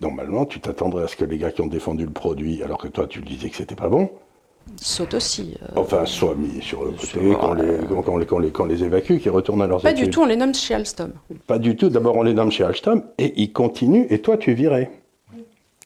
Normalement, 0.00 0.46
tu 0.46 0.60
t'attendrais 0.60 1.04
à 1.04 1.08
ce 1.08 1.16
que 1.16 1.24
les 1.24 1.38
gars 1.38 1.50
qui 1.50 1.60
ont 1.60 1.66
défendu 1.66 2.04
le 2.04 2.12
produit, 2.12 2.62
alors 2.62 2.78
que 2.78 2.88
toi 2.88 3.06
tu 3.06 3.20
disais 3.20 3.50
que 3.50 3.56
c'était 3.56 3.74
pas 3.74 3.88
bon, 3.88 4.10
Saute 4.76 5.14
aussi. 5.14 5.56
euh. 5.62 5.66
enfin, 5.76 6.04
soient 6.06 6.34
mis 6.34 6.60
sur 6.62 6.84
le 6.84 6.92
côté, 6.92 7.18
qu'on 7.34 7.54
les, 7.54 7.66
les, 8.68 8.74
les, 8.76 8.84
évacue, 8.84 9.18
qu'ils 9.18 9.30
retournent 9.30 9.62
à 9.62 9.66
leurs 9.66 9.80
Pas 9.82 9.90
études. 9.90 10.04
du 10.04 10.10
tout, 10.10 10.22
on 10.22 10.26
les 10.26 10.36
nomme 10.36 10.54
chez 10.54 10.74
Alstom. 10.74 11.12
Pas 11.46 11.58
du 11.58 11.76
tout. 11.76 11.88
D'abord, 11.88 12.16
on 12.16 12.22
les 12.22 12.34
nomme 12.34 12.50
chez 12.52 12.64
Alstom 12.64 13.02
et 13.18 13.32
ils 13.40 13.52
continuent 13.52 14.06
et 14.10 14.20
toi, 14.20 14.36
tu 14.36 14.52
es 14.52 14.54
viré. 14.54 14.90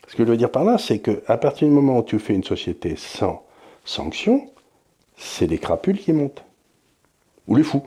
Ce 0.09 0.17
que 0.17 0.25
je 0.25 0.29
veux 0.29 0.37
dire 0.37 0.51
par 0.51 0.65
là, 0.65 0.77
c'est 0.79 0.99
qu'à 0.99 1.39
partir 1.39 1.67
du 1.69 1.73
moment 1.75 1.99
où 1.99 2.03
tu 2.03 2.19
fais 2.19 2.35
une 2.35 2.45
société 2.45 2.97
sans 2.97 3.43
sanction, 3.85 4.51
c'est 5.17 5.47
les 5.47 5.59
crapules 5.59 5.99
qui 5.99 6.13
montent. 6.13 6.45
Ou 7.49 7.57
les 7.57 7.63
fous. 7.63 7.83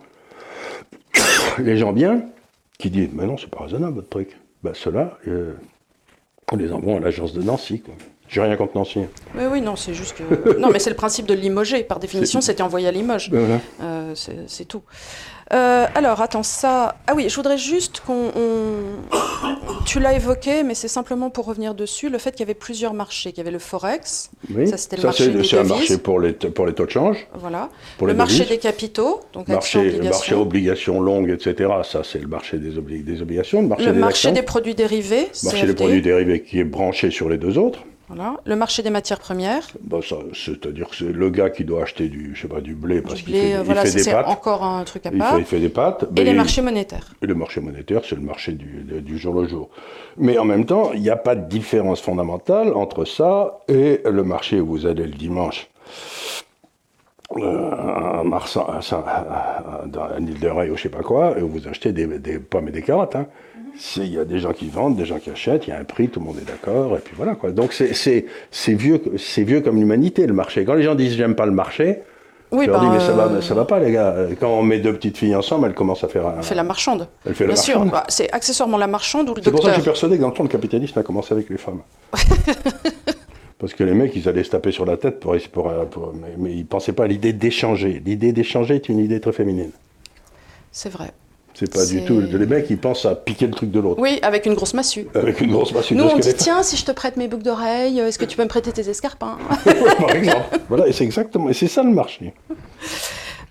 les 1.60 1.78
gens 1.78 1.94
bien 1.94 2.26
qui 2.80 2.90
disent 2.90 3.10
Mais 3.14 3.26
non, 3.28 3.38
c'est 3.38 3.50
pas 3.50 3.64
raisonnable 3.64 3.96
votre 3.96 4.10
truc. 4.10 4.38
Ben, 4.64 4.74
Ceux-là, 4.74 5.18
euh, 5.28 5.54
on 6.52 6.56
les 6.56 6.72
envoie 6.72 6.96
à 6.96 7.00
l'agence 7.00 7.34
de 7.34 7.42
Nancy. 7.44 7.82
Quoi. 7.82 7.94
J'ai 8.28 8.42
rien 8.42 8.56
contre 8.56 8.76
Nancy. 8.76 9.00
Oui, 9.36 9.44
oui, 9.52 9.62
non, 9.62 9.76
c'est 9.76 9.94
juste 9.94 10.16
que. 10.18 10.58
non, 10.60 10.70
mais 10.72 10.80
c'est 10.80 10.90
le 10.90 10.96
principe 10.96 11.26
de 11.28 11.34
limoger. 11.34 11.84
Par 11.84 12.00
définition, 12.00 12.42
c'était 12.42 12.64
envoyé 12.64 12.88
à 12.88 12.92
Limoges. 12.92 13.30
Voilà. 13.32 13.60
Euh, 13.82 14.14
c'est 14.48 14.66
tout. 14.66 14.82
Euh, 15.54 15.86
alors, 15.94 16.22
attends, 16.22 16.42
ça. 16.42 16.96
Ah 17.06 17.14
oui, 17.16 17.30
je 17.30 17.36
voudrais 17.36 17.60
juste 17.60 18.02
qu'on. 18.06 18.32
on- 18.36 19.84
Tu 19.86 20.00
l'as 20.00 20.14
évoqué, 20.16 20.64
mais 20.64 20.74
c'est 20.74 20.88
simplement 20.88 21.30
pour 21.30 21.46
revenir 21.46 21.76
dessus, 21.76 22.10
le 22.10 22.18
fait 22.18 22.32
qu'il 22.32 22.40
y 22.40 22.44
avait 22.44 22.56
plusieurs 22.56 22.96
marchés. 22.96 23.30
Qu'il 23.32 23.38
y 23.38 23.42
avait 23.42 23.52
le 23.52 23.60
Forex, 23.60 24.32
Oui. 24.54 24.68
Ça, 24.68 24.78
c'était 24.78 24.98
le 24.98 25.04
marché 25.04 25.44
c'est 25.44 25.60
un 25.60 25.64
marché 25.64 25.98
pour 26.00 26.20
les, 26.20 26.34
pour 26.34 26.66
les 26.66 26.74
taux 26.74 26.86
de 26.88 26.92
change. 26.92 27.28
voilà. 27.36 27.70
Pour 28.00 28.08
le 28.08 28.14
les 28.14 28.18
marché 28.18 28.38
devises. 28.40 28.50
des 28.50 28.58
capitaux, 28.58 29.20
donc 29.34 29.48
actions, 29.52 29.84
Marché, 29.84 29.98
marché 30.00 30.34
obligations. 30.36 30.42
obligations 30.42 31.00
longues, 31.02 31.30
etc. 31.30 31.70
Ça, 31.84 32.02
c'est 32.04 32.20
le 32.20 32.28
marché 32.28 32.58
des, 32.58 32.72
obli- 32.80 33.04
des 33.04 33.22
obligations. 33.22 33.62
Le 33.62 33.68
marché 33.68 33.86
Le 33.86 33.94
des 33.94 34.00
marché 34.00 34.32
des 34.32 34.42
produits 34.42 34.74
dérivés, 34.74 35.28
marché 35.44 35.60
CFD, 35.60 35.68
des 35.68 35.74
produits 35.76 36.02
dérivés 36.02 36.42
qui 36.42 36.60
est 36.60 36.64
branché 36.64 37.12
sur 37.12 37.30
les 37.30 37.38
deux 37.38 37.60
autres. 37.60 37.84
Voilà. 38.08 38.38
le 38.46 38.56
marché 38.56 38.84
des 38.84 38.90
matières 38.90 39.20
premières, 39.20 39.64
Bah, 39.82 39.98
c'est-à-dire 40.34 40.90
que 40.90 40.96
c'est 40.96 41.12
le 41.12 41.30
gars 41.30 41.50
qui 41.50 41.64
doit 41.66 41.84
acheter 41.84 42.08
du, 42.08 42.36
je 42.36 42.42
sais 42.42 42.48
pas, 42.48 42.62
du 42.62 42.76
blé 42.76 43.02
parce 43.02 43.22
qu'il 43.22 43.34
fait, 43.34 43.56
euh, 43.56 43.60
il 43.60 43.64
voilà, 43.66 43.82
fait 43.86 43.92
des 43.94 44.04
c'est 44.04 44.12
pâtes. 44.12 44.28
encore 44.28 44.64
un 44.64 44.84
truc 44.84 45.06
à 45.06 45.10
Il 45.12 45.18
part. 45.18 45.34
fait, 45.36 45.40
il 45.40 45.46
fait 45.46 45.60
des 45.60 45.70
pâtes. 45.70 46.04
Et 46.04 46.08
ben, 46.14 46.26
les 46.26 46.32
il- 46.32 46.38
marchés 46.38 46.62
monétaires. 46.62 47.08
et 47.22 47.26
le 47.26 47.36
marché 47.36 47.62
monétaire, 47.62 48.02
c'est 48.08 48.16
le 48.16 48.22
marché 48.22 48.52
du, 48.54 48.84
du 49.02 49.18
jour 49.18 49.34
le 49.42 49.48
jour. 49.48 49.70
Mais 50.18 50.38
en 50.38 50.46
même 50.46 50.66
temps, 50.66 50.92
il 50.94 51.02
n'y 51.02 51.10
a 51.10 51.16
pas 51.18 51.36
de 51.36 51.48
différence 51.48 52.02
fondamentale 52.02 52.74
entre 52.74 53.06
ça 53.06 53.60
et 53.68 54.02
le 54.06 54.24
marché 54.24 54.60
où 54.62 54.68
vous 54.68 54.86
allez 54.86 55.04
le 55.06 55.14
dimanche. 55.14 55.68
Euh, 57.38 58.20
à 58.20 58.24
Marsan, 58.24 58.66
à, 58.70 58.80
à- 58.96 59.04
à- 59.82 60.20
ou 60.20 60.76
je 60.78 60.82
sais 60.82 60.90
pas 60.90 61.02
quoi, 61.02 61.38
et 61.38 61.42
où 61.42 61.48
vous 61.50 61.68
achetez 61.68 61.92
des, 61.92 62.06
des 62.20 62.38
pommes 62.38 62.68
et 62.68 62.72
des 62.72 62.84
carottes. 62.84 63.16
hein. 63.16 63.26
Il 63.98 64.14
y 64.14 64.18
a 64.20 64.26
des 64.26 64.40
gens 64.40 64.54
qui 64.54 64.70
vendent, 64.70 64.96
des 64.96 65.06
gens 65.06 65.20
qui 65.20 65.30
achètent, 65.30 65.68
il 65.68 65.72
y 65.72 65.74
a 65.74 65.80
un 65.80 65.84
prix, 65.84 66.08
tout 66.10 66.20
le 66.20 66.26
monde 66.26 66.38
est 66.42 66.46
d'accord, 66.48 66.96
et 66.96 67.00
puis 67.00 67.14
voilà 67.18 67.36
quoi. 67.36 67.52
Donc 67.52 67.74
c'est- 67.74 67.92
vieux, 68.74 69.02
vieux 69.38 69.62
comme 69.62 69.76
l'humanité 69.78 70.26
le 70.28 70.34
marché. 70.34 70.64
Quand 70.66 70.74
les 70.76 70.84
gens 70.84 70.96
disent 70.96 71.16
j'aime 71.16 71.36
pas 71.36 71.46
le 71.46 71.52
marché, 71.52 72.00
Oui, 72.52 72.66
je 72.66 72.72
leur 72.72 72.80
dis 72.80 72.88
mais 72.88 73.00
ça 73.00 73.12
va, 73.14 73.26
euh, 73.26 73.42
ça 73.42 73.54
va 73.54 73.66
pas 73.66 73.80
les 73.80 73.92
gars. 73.92 74.16
Quand 74.40 74.50
on 74.50 74.64
met 74.64 74.80
deux 74.80 74.94
petites 74.94 75.18
filles 75.18 75.36
ensemble, 75.36 75.68
elles 75.68 75.74
commencent 75.74 76.04
à 76.04 76.08
faire 76.08 76.26
un. 76.28 76.42
Fait 76.42 76.56
la 76.56 76.64
marchande. 76.64 77.08
Elle 77.26 77.36
fait 77.36 77.46
la 77.48 77.54
Bien 77.54 77.62
sûr, 77.62 77.76
marchande. 77.80 77.92
bah, 77.92 78.04
c'est 78.08 78.32
accessoirement 78.32 78.78
la 78.78 78.88
marchande 78.88 79.30
ou 79.30 79.34
le 79.34 79.42
C'est 79.44 79.52
pour 79.52 79.60
ça 79.62 79.70
que 79.70 79.72
je 79.74 79.78
docteur. 79.78 79.96
suis 79.98 80.08
persuadé 80.08 80.16
que 80.18 80.22
dans 80.22 80.30
le 80.30 80.36
fond, 80.36 80.44
le 80.44 80.50
capitalisme 80.50 80.98
a 81.00 81.04
commencé 81.04 81.34
avec 81.34 81.50
les 81.50 81.58
femmes. 81.58 81.82
Parce 83.58 83.74
que 83.74 83.84
les 83.84 83.94
mecs, 83.94 84.16
ils 84.16 84.28
allaient 84.30 84.44
se 84.44 84.50
taper 84.52 84.72
sur 84.72 84.86
la 84.86 84.98
tête, 84.98 85.20
pour, 85.20 85.36
pour, 85.52 85.72
pour- 85.90 86.14
mais, 86.14 86.34
mais 86.38 86.52
ils 86.52 86.60
ne 86.60 86.64
pensaient 86.66 86.92
pas 86.94 87.06
à 87.06 87.08
l'idée 87.08 87.34
d'échanger. 87.34 88.02
L'idée 88.06 88.32
d'échanger 88.34 88.76
est 88.76 88.90
une 88.90 89.00
idée 89.00 89.20
très 89.20 89.32
féminine. 89.32 89.72
C'est 90.72 90.90
vrai. 90.90 91.12
C'est 91.56 91.74
pas 91.74 91.86
du 91.86 92.04
tout. 92.04 92.20
Les 92.20 92.46
mecs, 92.46 92.70
ils 92.70 92.78
pensent 92.78 93.06
à 93.06 93.16
piquer 93.16 93.48
le 93.48 93.54
truc 93.54 93.72
de 93.72 93.80
l'autre. 93.80 94.02
Oui, 94.02 94.20
avec 94.22 94.46
une 94.46 94.54
grosse 94.54 94.74
massue. 94.74 95.08
Avec 95.16 95.40
une 95.40 95.52
grosse 95.52 95.74
massue 95.74 95.96
Nous, 95.96 96.04
on 96.04 96.20
dit 96.20 96.34
tiens, 96.34 96.62
si 96.64 96.76
je 96.76 96.86
te 96.86 96.92
prête 96.92 97.16
mes 97.16 97.28
boucles 97.28 97.44
d'oreilles, 97.44 98.00
est-ce 98.00 98.20
que 98.20 98.26
tu 98.26 98.36
peux 98.36 98.44
me 98.44 98.50
prêter 98.50 98.72
tes 98.72 98.90
escarpins 98.90 99.38
Par 100.00 100.16
exemple. 100.16 100.60
Voilà, 100.68 100.88
et 100.88 100.92
c'est 100.92 101.06
exactement. 101.06 101.50
Et 101.50 101.54
c'est 101.54 101.68
ça 101.68 101.82
le 101.82 101.92
marché. 101.92 102.34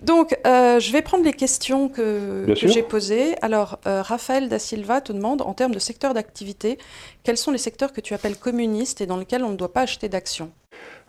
Donc, 0.02 0.36
euh, 0.46 0.80
je 0.80 0.92
vais 0.92 1.00
prendre 1.00 1.24
les 1.24 1.32
questions 1.32 1.88
que, 1.88 2.44
j'ai 2.54 2.82
posées. 2.82 3.36
Alors, 3.40 3.78
euh, 3.86 4.02
Raphaël 4.02 4.50
Da 4.50 4.58
Silva 4.58 5.00
te 5.00 5.12
demande, 5.12 5.40
en 5.40 5.54
termes 5.54 5.72
de 5.72 5.78
secteur 5.78 6.12
d'activité, 6.12 6.76
quels 7.22 7.38
sont 7.38 7.50
les 7.50 7.58
secteurs 7.58 7.92
que 7.92 8.02
tu 8.02 8.12
appelles 8.12 8.36
communistes 8.36 9.00
et 9.00 9.06
dans 9.06 9.16
lesquels 9.16 9.44
on 9.44 9.50
ne 9.50 9.56
doit 9.56 9.72
pas 9.72 9.82
acheter 9.82 10.10
d'actions? 10.10 10.50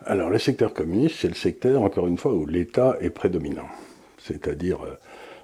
Alors, 0.06 0.30
le 0.30 0.38
secteur 0.38 0.72
communiste, 0.72 1.16
c'est 1.20 1.28
le 1.28 1.34
secteur, 1.34 1.82
encore 1.82 2.06
une 2.06 2.16
fois, 2.16 2.32
où 2.32 2.46
l'État 2.46 2.96
est 3.02 3.10
prédominant. 3.10 3.68
C'est-à-dire, 4.18 4.82
euh, 4.82 4.96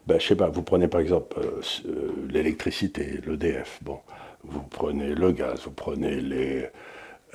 ben, 0.06 0.18
je 0.18 0.26
sais 0.26 0.36
pas, 0.36 0.48
vous 0.48 0.62
prenez 0.62 0.88
par 0.88 1.00
exemple 1.00 1.38
euh, 1.38 1.60
euh, 1.86 2.10
l'électricité, 2.28 3.20
l'EDF, 3.24 3.78
bon, 3.82 3.98
vous 4.42 4.62
prenez 4.62 5.14
le 5.14 5.30
gaz, 5.30 5.62
vous 5.64 5.70
prenez 5.70 6.20
les, 6.20 6.66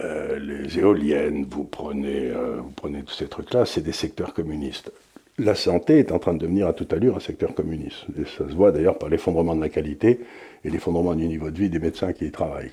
euh, 0.02 0.68
éoliennes, 0.78 1.46
vous 1.50 1.64
prenez, 1.64 2.30
vous 2.58 2.72
prenez 2.76 3.04
tous 3.04 3.14
ces 3.14 3.28
trucs-là, 3.28 3.66
c'est 3.66 3.82
des 3.82 3.94
secteurs 3.94 4.34
communistes. 4.34 4.92
La 5.40 5.56
santé 5.56 6.00
est 6.00 6.12
en 6.12 6.20
train 6.20 6.34
de 6.34 6.40
devenir 6.40 6.68
à 6.68 6.74
toute 6.74 6.92
allure 6.94 7.16
un 7.16 7.20
secteur 7.20 7.54
communiste. 7.54 8.06
Et 8.20 8.26
ça 8.26 8.50
se 8.50 8.56
voit 8.56 8.72
d'ailleurs 8.72 8.98
par 8.98 9.08
l'effondrement 9.08 9.56
de 9.56 9.62
la 9.62 9.70
qualité 9.70 10.20
et 10.66 10.70
l'effondrement 10.70 11.14
du 11.14 11.28
niveau 11.28 11.52
de 11.52 11.58
vie 11.58 11.70
des 11.70 11.80
médecins 11.80 12.12
qui 12.12 12.26
y 12.26 12.32
travaillent. 12.32 12.72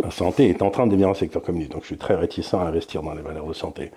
la 0.00 0.10
santé 0.12 0.48
est 0.48 0.62
en 0.62 0.70
train 0.70 0.86
de 0.86 0.92
devenir 0.92 1.08
un 1.08 1.14
secteur 1.14 1.42
communiste. 1.42 1.72
Donc 1.72 1.82
je 1.82 1.88
suis 1.88 1.98
très 1.98 2.14
réticent 2.14 2.54
à 2.54 2.60
investir 2.60 3.02
dans 3.02 3.14
les 3.14 3.22
valeurs 3.22 3.46
de 3.46 3.52
santé. 3.52 3.90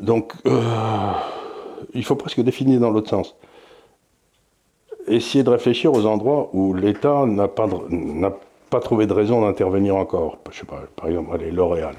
Donc 0.00 0.32
il 1.94 2.04
faut 2.04 2.16
presque 2.16 2.40
définir 2.40 2.80
dans 2.80 2.90
l'autre 2.90 3.10
sens. 3.10 3.36
Essayer 5.08 5.42
de 5.44 5.50
réfléchir 5.50 5.92
aux 5.92 6.06
endroits 6.06 6.50
où 6.52 6.74
l'État 6.74 7.26
n'a 7.26 7.48
pas, 7.48 7.66
de- 7.66 7.88
n'a 7.94 8.32
pas 8.70 8.80
trouvé 8.80 9.06
de 9.06 9.12
raison 9.12 9.42
d'intervenir 9.42 9.96
encore. 9.96 10.38
Je 10.50 10.58
sais 10.60 10.66
pas, 10.66 10.82
par 10.96 11.08
exemple, 11.08 11.34
allez, 11.34 11.50
L'Oréal. 11.50 11.96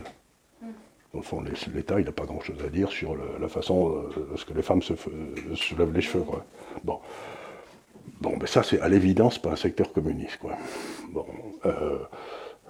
Le 1.14 1.22
fond, 1.22 1.44
l'État, 1.76 2.00
il 2.00 2.06
n'a 2.06 2.12
pas 2.12 2.26
grand-chose 2.26 2.56
à 2.66 2.70
dire 2.70 2.90
sur 2.92 3.16
la 3.40 3.48
façon 3.48 4.04
euh, 4.18 4.36
ce 4.36 4.46
que 4.46 4.54
les 4.54 4.64
femmes 4.64 4.82
se, 4.82 4.94
se 4.96 5.76
lavent 5.78 5.94
les 5.94 6.02
cheveux. 6.02 6.24
Bon. 6.84 6.98
Bon, 8.20 8.36
ben 8.38 8.48
ça, 8.48 8.64
c'est 8.64 8.80
à 8.80 8.88
l'évidence 8.90 9.38
pas 9.38 9.52
un 9.52 9.56
secteur 9.56 9.92
communiste. 9.94 10.38
Quoi. 10.38 10.54
Bon, 11.12 11.26
euh, 11.66 12.00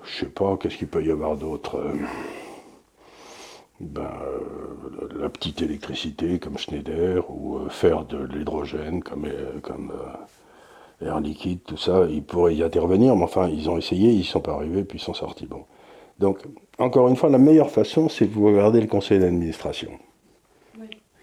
je 0.04 0.20
sais 0.20 0.26
pas, 0.26 0.58
qu'est-ce 0.58 0.78
qu'il 0.78 0.88
peut 0.88 1.04
y 1.04 1.12
avoir 1.12 1.38
d'autre 1.38 1.78
euh, 1.78 1.94
ben, 3.86 4.02
euh, 4.02 5.22
La 5.22 5.30
petite 5.30 5.62
électricité 5.62 6.40
comme 6.40 6.58
Schneider, 6.58 7.30
ou 7.30 7.60
faire 7.70 8.06
de 8.06 8.18
l'hydrogène 8.18 9.04
comme, 9.04 9.28
comme 9.62 9.92
air 11.02 11.20
liquide, 11.20 11.60
tout 11.66 11.78
ça, 11.78 12.06
ils 12.10 12.24
pourraient 12.24 12.56
y 12.56 12.64
intervenir, 12.64 13.16
mais 13.16 13.24
enfin, 13.24 13.50
ils 13.50 13.70
ont 13.70 13.78
essayé, 13.78 14.12
ils 14.12 14.20
ne 14.20 14.24
sont 14.24 14.42
pas 14.42 14.54
arrivés, 14.54 14.84
puis 14.84 15.00
ils 15.00 15.02
sont 15.02 15.14
sortis. 15.14 15.46
Bon. 15.46 15.66
Donc, 16.20 16.40
encore 16.78 17.08
une 17.08 17.16
fois, 17.16 17.30
la 17.30 17.38
meilleure 17.38 17.72
façon, 17.72 18.10
c'est 18.10 18.26
de 18.26 18.34
vous 18.34 18.48
regarder 18.48 18.82
le 18.82 18.88
conseil 18.88 19.20
d'administration. 19.20 19.92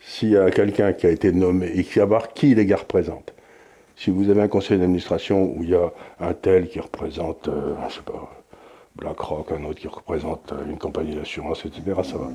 S'il 0.02 0.30
y 0.30 0.36
a 0.36 0.50
quelqu'un 0.50 0.92
qui 0.92 1.06
a 1.06 1.10
été 1.10 1.30
nommé 1.30 1.70
et 1.74 1.84
qui 1.84 2.00
voir 2.00 2.32
qui 2.32 2.54
les 2.54 2.66
gars 2.66 2.76
représentent, 2.76 3.34
si 3.96 4.10
vous 4.10 4.30
avez 4.30 4.40
un 4.40 4.48
conseil 4.48 4.78
d'administration 4.78 5.54
où 5.56 5.62
il 5.62 5.70
y 5.70 5.74
a 5.74 5.92
un 6.20 6.32
tel 6.32 6.68
qui 6.68 6.80
représente, 6.80 7.48
euh, 7.48 7.74
je 7.88 7.96
sais 7.96 8.02
pas, 8.02 8.30
BlackRock, 9.00 9.50
un 9.52 9.64
autre 9.64 9.80
qui 9.80 9.88
représente 9.88 10.52
euh, 10.52 10.70
une 10.70 10.78
compagnie 10.78 11.14
d'assurance, 11.14 11.64
etc., 11.64 11.82
ça 12.02 12.18
va. 12.18 12.28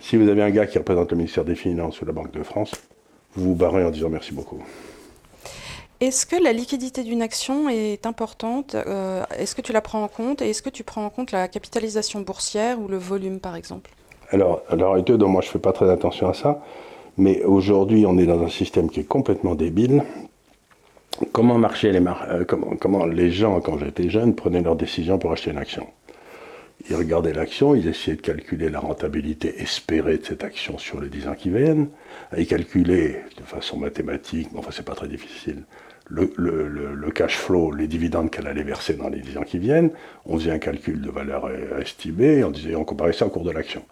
Si 0.00 0.16
vous 0.16 0.28
avez 0.28 0.42
un 0.42 0.50
gars 0.50 0.66
qui 0.66 0.78
représente 0.78 1.10
le 1.10 1.16
ministère 1.18 1.44
des 1.44 1.54
Finances 1.54 2.00
ou 2.00 2.04
la 2.04 2.12
Banque 2.12 2.32
de 2.32 2.42
France, 2.42 2.72
vous 3.34 3.50
vous 3.50 3.54
barrez 3.54 3.84
en 3.84 3.90
disant 3.90 4.08
merci 4.08 4.32
beaucoup. 4.32 4.62
Est-ce 6.00 6.26
que 6.26 6.36
la 6.42 6.52
liquidité 6.52 7.04
d'une 7.04 7.22
action 7.22 7.68
est 7.68 8.06
importante 8.06 8.74
euh, 8.74 9.22
Est-ce 9.38 9.54
que 9.54 9.60
tu 9.60 9.72
la 9.72 9.80
prends 9.80 10.02
en 10.02 10.08
compte 10.08 10.42
Et 10.42 10.50
est-ce 10.50 10.62
que 10.62 10.70
tu 10.70 10.82
prends 10.82 11.04
en 11.04 11.10
compte 11.10 11.30
la 11.30 11.46
capitalisation 11.46 12.20
boursière 12.20 12.80
ou 12.80 12.88
le 12.88 12.96
volume, 12.96 13.38
par 13.38 13.54
exemple? 13.54 13.90
Alors, 14.30 14.62
à 14.68 14.76
l'heure 14.76 14.94
actuelle, 14.94 15.18
moi 15.18 15.42
je 15.42 15.48
ne 15.48 15.52
fais 15.52 15.58
pas 15.58 15.72
très 15.72 15.90
attention 15.90 16.28
à 16.28 16.34
ça, 16.34 16.62
mais 17.18 17.44
aujourd'hui 17.44 18.06
on 18.06 18.16
est 18.18 18.26
dans 18.26 18.42
un 18.42 18.48
système 18.48 18.90
qui 18.90 19.00
est 19.00 19.04
complètement 19.04 19.54
débile, 19.54 20.02
comment 21.32 21.58
marchaient 21.58 21.92
les, 21.92 22.00
euh, 22.00 22.44
comment, 22.44 23.06
les 23.06 23.30
gens, 23.30 23.60
quand 23.60 23.78
j'étais 23.78 24.08
jeune, 24.08 24.34
prenaient 24.34 24.62
leurs 24.62 24.76
décisions 24.76 25.18
pour 25.18 25.32
acheter 25.32 25.50
une 25.50 25.58
action? 25.58 25.86
Ils 26.90 26.96
regardaient 26.96 27.32
l'action, 27.32 27.74
ils 27.74 27.86
essayaient 27.86 28.16
de 28.16 28.22
calculer 28.22 28.68
la 28.68 28.80
rentabilité 28.80 29.60
espérée 29.60 30.18
de 30.18 30.24
cette 30.24 30.42
action 30.42 30.78
sur 30.78 31.00
les 31.00 31.08
10 31.08 31.28
ans 31.28 31.34
qui 31.34 31.50
viennent. 31.50 31.88
Ils 32.36 32.46
calculaient 32.46 33.24
de 33.38 33.42
façon 33.44 33.78
mathématique, 33.78 34.48
mais 34.52 34.58
enfin 34.58 34.70
c'est 34.72 34.84
pas 34.84 34.94
très 34.94 35.08
difficile, 35.08 35.64
le, 36.08 37.10
cash 37.10 37.36
flow, 37.36 37.72
les 37.72 37.86
dividendes 37.86 38.30
qu'elle 38.30 38.46
allait 38.46 38.62
verser 38.62 38.94
dans 38.94 39.08
les 39.08 39.20
10 39.20 39.38
ans 39.38 39.42
qui 39.42 39.58
viennent. 39.58 39.90
On 40.26 40.38
faisait 40.38 40.50
un 40.50 40.58
calcul 40.58 41.00
de 41.00 41.10
valeur 41.10 41.50
estimée 41.80 42.38
et 42.38 42.44
on, 42.44 42.50
disait, 42.50 42.74
on 42.74 42.84
comparait 42.84 43.12
ça 43.12 43.26
au 43.26 43.30
cours 43.30 43.44
de 43.44 43.50
l'action. 43.50 43.84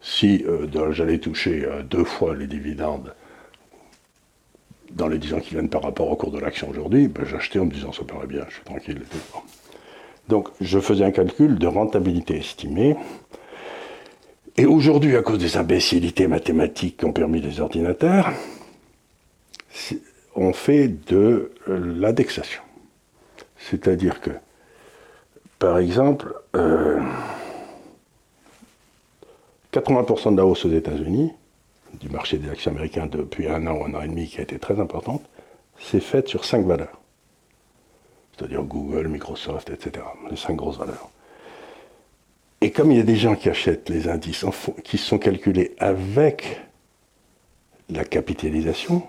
Si 0.00 0.44
euh, 0.46 0.92
j'allais 0.92 1.18
toucher 1.18 1.64
euh, 1.64 1.82
deux 1.82 2.04
fois 2.04 2.34
les 2.34 2.46
dividendes 2.46 3.14
dans 4.92 5.08
les 5.08 5.18
10 5.18 5.34
ans 5.34 5.40
qui 5.40 5.50
viennent 5.50 5.68
par 5.68 5.82
rapport 5.82 6.08
au 6.08 6.16
cours 6.16 6.30
de 6.30 6.38
l'action 6.38 6.70
aujourd'hui, 6.70 7.08
ben, 7.08 7.24
j'achetais 7.26 7.58
en 7.58 7.66
me 7.66 7.72
disant 7.72 7.92
ça 7.92 8.04
paraît 8.04 8.26
bien, 8.26 8.44
je 8.48 8.54
suis 8.54 8.64
tranquille. 8.64 9.02
Donc 10.28 10.48
je 10.60 10.78
faisais 10.78 11.04
un 11.04 11.10
calcul 11.10 11.58
de 11.58 11.66
rentabilité 11.66 12.36
estimée. 12.36 12.96
Et 14.56 14.66
aujourd'hui, 14.66 15.16
à 15.16 15.22
cause 15.22 15.38
des 15.38 15.56
imbécilités 15.56 16.26
mathématiques 16.26 16.98
qu'ont 16.98 17.12
permis 17.12 17.40
les 17.40 17.60
ordinateurs, 17.60 18.32
on 20.34 20.52
fait 20.52 20.88
de 20.88 21.52
l'indexation. 21.66 22.62
C'est-à-dire 23.56 24.20
que, 24.20 24.30
par 25.58 25.78
exemple, 25.78 26.34
80% 26.54 26.56
euh, 26.56 27.00
de 30.32 30.36
la 30.36 30.46
hausse 30.46 30.64
aux 30.64 30.72
États-Unis, 30.72 31.32
du 32.00 32.08
marché 32.08 32.38
des 32.38 32.50
actions 32.50 32.72
américains 32.72 33.06
depuis 33.06 33.48
un 33.48 33.66
an 33.66 33.78
ou 33.78 33.84
un 33.84 33.94
an 33.94 34.02
et 34.02 34.08
demi 34.08 34.26
qui 34.26 34.38
a 34.38 34.42
été 34.42 34.58
très 34.58 34.80
importante, 34.80 35.22
c'est 35.78 36.00
faite 36.00 36.28
sur 36.28 36.44
cinq 36.44 36.66
valeurs. 36.66 36.97
C'est-à-dire 38.38 38.62
Google, 38.62 39.08
Microsoft, 39.08 39.70
etc. 39.70 40.04
Les 40.30 40.36
cinq 40.36 40.56
grosses 40.56 40.78
valeurs. 40.78 41.10
Et 42.60 42.70
comme 42.70 42.90
il 42.92 42.98
y 42.98 43.00
a 43.00 43.04
des 43.04 43.16
gens 43.16 43.34
qui 43.34 43.48
achètent 43.48 43.88
les 43.88 44.08
indices 44.08 44.44
qui 44.84 44.98
sont 44.98 45.18
calculés 45.18 45.74
avec 45.78 46.60
la 47.88 48.04
capitalisation, 48.04 49.02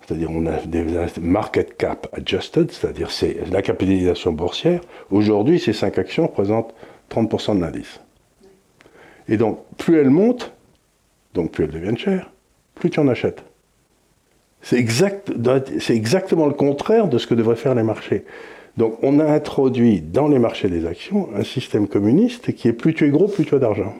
c'est-à-dire 0.00 0.30
on 0.30 0.46
a 0.46 0.58
des 0.60 0.84
market 1.20 1.76
cap 1.76 2.08
adjusted, 2.12 2.70
c'est-à-dire 2.70 3.10
c'est 3.10 3.48
la 3.50 3.62
capitalisation 3.62 4.32
boursière, 4.32 4.80
aujourd'hui 5.10 5.60
ces 5.60 5.72
cinq 5.72 5.98
actions 5.98 6.26
représentent 6.26 6.74
30% 7.10 7.56
de 7.56 7.60
l'indice. 7.60 8.00
Et 9.28 9.36
donc 9.36 9.64
plus 9.76 9.98
elles 9.98 10.10
montent, 10.10 10.52
donc 11.34 11.52
plus 11.52 11.64
elles 11.64 11.70
deviennent 11.70 11.98
chères, 11.98 12.30
plus 12.74 12.90
tu 12.90 12.98
en 12.98 13.08
achètes. 13.08 13.44
C'est 14.62 14.76
exact, 14.76 15.32
exactement 15.90 16.46
le 16.46 16.54
contraire 16.54 17.08
de 17.08 17.18
ce 17.18 17.26
que 17.26 17.34
devraient 17.34 17.56
faire 17.56 17.74
les 17.74 17.82
marchés. 17.82 18.24
Donc 18.76 18.98
on 19.02 19.18
a 19.18 19.24
introduit 19.24 20.00
dans 20.00 20.28
les 20.28 20.38
marchés 20.38 20.68
des 20.68 20.86
actions 20.86 21.28
un 21.36 21.44
système 21.44 21.88
communiste 21.88 22.54
qui 22.54 22.68
est 22.68 22.72
plus 22.72 22.94
tu 22.94 23.06
es 23.06 23.10
gros, 23.10 23.28
plus 23.28 23.44
tu 23.44 23.54
as 23.54 23.58
d'argent. 23.58 23.94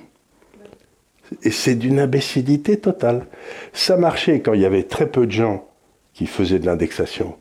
Et 1.42 1.50
c'est 1.50 1.74
d'une 1.74 1.98
imbécilité 1.98 2.76
totale. 2.78 3.26
Ça 3.72 3.96
marchait 3.96 4.40
quand 4.40 4.54
il 4.54 4.60
y 4.60 4.66
avait 4.66 4.84
très 4.84 5.08
peu 5.08 5.26
de 5.26 5.32
gens 5.32 5.66
qui 6.14 6.26
faisaient 6.26 6.58
de 6.58 6.66
l'indexation. 6.66 7.34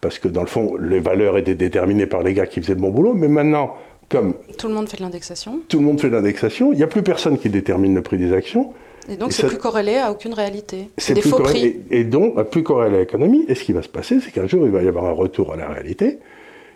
Parce 0.00 0.18
que 0.18 0.28
dans 0.28 0.42
le 0.42 0.46
fond, 0.46 0.76
les 0.76 1.00
valeurs 1.00 1.38
étaient 1.38 1.54
déterminées 1.54 2.06
par 2.06 2.22
les 2.22 2.34
gars 2.34 2.46
qui 2.46 2.60
faisaient 2.60 2.74
de 2.74 2.80
bon 2.80 2.90
boulot. 2.90 3.14
Mais 3.14 3.28
maintenant, 3.28 3.74
comme... 4.08 4.34
Tout 4.56 4.68
le 4.68 4.74
monde 4.74 4.88
fait 4.88 4.96
de 4.96 5.02
l'indexation. 5.02 5.60
Tout 5.68 5.78
le 5.78 5.84
monde 5.84 6.00
fait 6.00 6.08
de 6.08 6.14
l'indexation. 6.14 6.72
Il 6.72 6.76
n'y 6.76 6.82
a 6.82 6.88
plus 6.88 7.02
personne 7.02 7.38
qui 7.38 7.48
détermine 7.48 7.94
le 7.94 8.02
prix 8.02 8.18
des 8.18 8.32
actions. 8.32 8.72
Et 9.08 9.16
donc, 9.16 9.32
c'est 9.32 9.46
plus 9.46 9.58
corrélé 9.58 9.96
à 9.96 10.10
aucune 10.10 10.34
réalité. 10.34 10.90
C'est 10.98 11.14
des 11.14 11.22
faux 11.22 11.38
prix. 11.38 11.80
Et, 11.90 12.04
donc, 12.04 12.40
plus 12.50 12.62
corrélé 12.62 12.96
à 12.96 13.00
l'économie. 13.00 13.44
Et 13.48 13.54
ce 13.54 13.64
qui 13.64 13.72
va 13.72 13.82
se 13.82 13.88
passer, 13.88 14.20
c'est 14.20 14.30
qu'un 14.30 14.46
jour, 14.46 14.64
il 14.66 14.72
va 14.72 14.82
y 14.82 14.88
avoir 14.88 15.06
un 15.06 15.12
retour 15.12 15.52
à 15.52 15.56
la 15.56 15.68
réalité. 15.68 16.18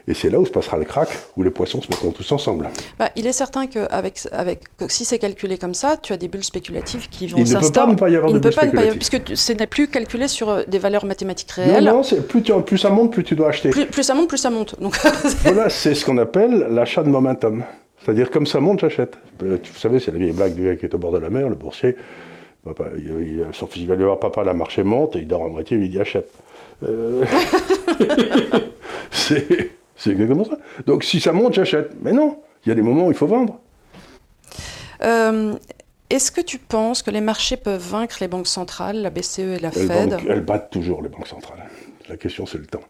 Et 0.09 0.15
c'est 0.15 0.31
là 0.31 0.41
où 0.41 0.47
se 0.47 0.51
passera 0.51 0.79
le 0.79 0.85
crack, 0.85 1.09
où 1.37 1.45
les 1.45 1.51
poissons 1.51 1.81
se 1.81 1.89
mettront 1.89 2.11
tous 2.11 2.33
ensemble. 2.33 2.69
Bah, 2.99 3.11
il 3.15 3.27
est 3.27 3.33
certain 3.33 3.69
que, 3.69 3.87
avec, 3.91 4.21
avec, 4.33 4.63
si 4.89 5.05
c'est 5.05 5.19
calculé 5.19 5.59
comme 5.59 5.75
ça, 5.75 5.97
tu 5.97 6.13
as 6.13 6.17
des 6.17 6.27
bulles 6.27 6.43
spéculatives 6.43 7.09
qui 7.09 7.29
vont 7.29 7.39
s'installer. 7.39 7.61
Il 7.61 7.63
ne 7.63 7.69
peut 7.69 7.73
pas 7.73 7.87
ne 7.87 7.95
pas 7.95 8.11
y 8.11 8.17
avoir 8.17 8.33
de 8.33 8.39
bulles 8.41 8.53
spéculatives. 8.53 8.97
puisque 8.97 9.37
ce 9.37 9.53
n'est 9.53 9.69
plus 9.69 9.87
calculé 9.87 10.27
sur 10.27 10.51
euh, 10.51 10.63
des 10.67 10.81
valeurs 10.81 11.05
mathématiques 11.05 11.53
réelles. 11.53 11.85
Non, 11.85 12.03
non, 12.03 12.23
plus, 12.29 12.43
plus, 12.43 12.79
ça 12.79 12.91
monte, 12.91 13.13
plus 13.13 13.23
tu 13.23 13.37
dois 13.37 13.51
acheter. 13.51 13.71
Plus, 13.71 14.03
ça 14.03 14.15
monte, 14.15 14.29
plus 14.29 14.39
ça 14.39 14.51
monte. 14.51 14.81
Donc 14.81 14.97
voilà, 15.45 15.71
c'est 15.71 15.95
ce 15.95 16.05
qu'on 16.05 16.19
appelle 16.19 16.67
l'achat 16.71 17.05
de 17.05 17.09
momentum. 17.09 17.63
C'est-à-dire, 18.03 18.31
comme 18.31 18.47
ça 18.47 18.61
monte, 18.61 18.81
j'achète. 18.81 19.17
Vous 19.41 19.59
savez, 19.75 20.01
c'est 20.01 20.11
la 20.11 20.19
vieille 20.19 20.33
blague 20.33 20.55
du 20.55 20.65
gars 20.65 20.77
qui 20.77 20.87
est 20.87 20.95
au 20.95 20.99
bord 20.99 21.13
de 21.13 21.19
la 21.19 21.31
mer, 21.31 21.49
le 21.49 21.55
boursier. 21.55 21.97
Papa, 22.65 22.85
il, 22.97 23.45
son 23.53 23.67
fils 23.67 23.87
va 23.87 23.97
lui 23.97 24.05
voir 24.05 24.19
papa, 24.21 24.45
la 24.45 24.55
marché 24.55 24.85
monte, 24.85 25.17
et 25.17 25.21
il 25.21 25.27
dort 25.27 25.45
à 25.45 25.49
moitié, 25.49 25.77
il 25.77 25.91
dit 25.91 26.01
achète. 26.01 26.31
Euh, 26.85 27.25
c'est 29.11 29.71
exactement 30.07 30.45
ça. 30.45 30.59
Donc 30.87 31.05
si 31.05 31.21
ça 31.21 31.33
monte, 31.33 31.55
j'achète. 31.55 31.91
Mais 32.03 32.13
non, 32.13 32.39
il 32.65 32.69
y 32.69 32.73
a 32.73 32.75
des 32.75 32.83
moments 32.83 33.07
où 33.07 33.11
il 33.11 33.17
faut 33.17 33.27
vendre. 33.27 33.59
Euh, 35.03 35.55
est-ce 36.11 36.31
que 36.31 36.41
tu 36.41 36.59
penses 36.59 37.03
que 37.03 37.11
les 37.11 37.21
marchés 37.21 37.57
peuvent 37.57 37.81
vaincre 37.81 38.19
les 38.21 38.29
banques 38.29 38.47
centrales, 38.47 39.01
la 39.01 39.11
BCE 39.11 39.39
et 39.39 39.59
la 39.59 39.71
Fed? 39.71 40.19
Elles 40.29 40.45
battent 40.45 40.71
toujours 40.71 41.03
les 41.03 41.09
banques 41.09 41.27
centrales. 41.27 41.65
La 42.09 42.17
question, 42.17 42.47
c'est 42.47 42.59
le 42.59 42.67
temps. 42.67 42.83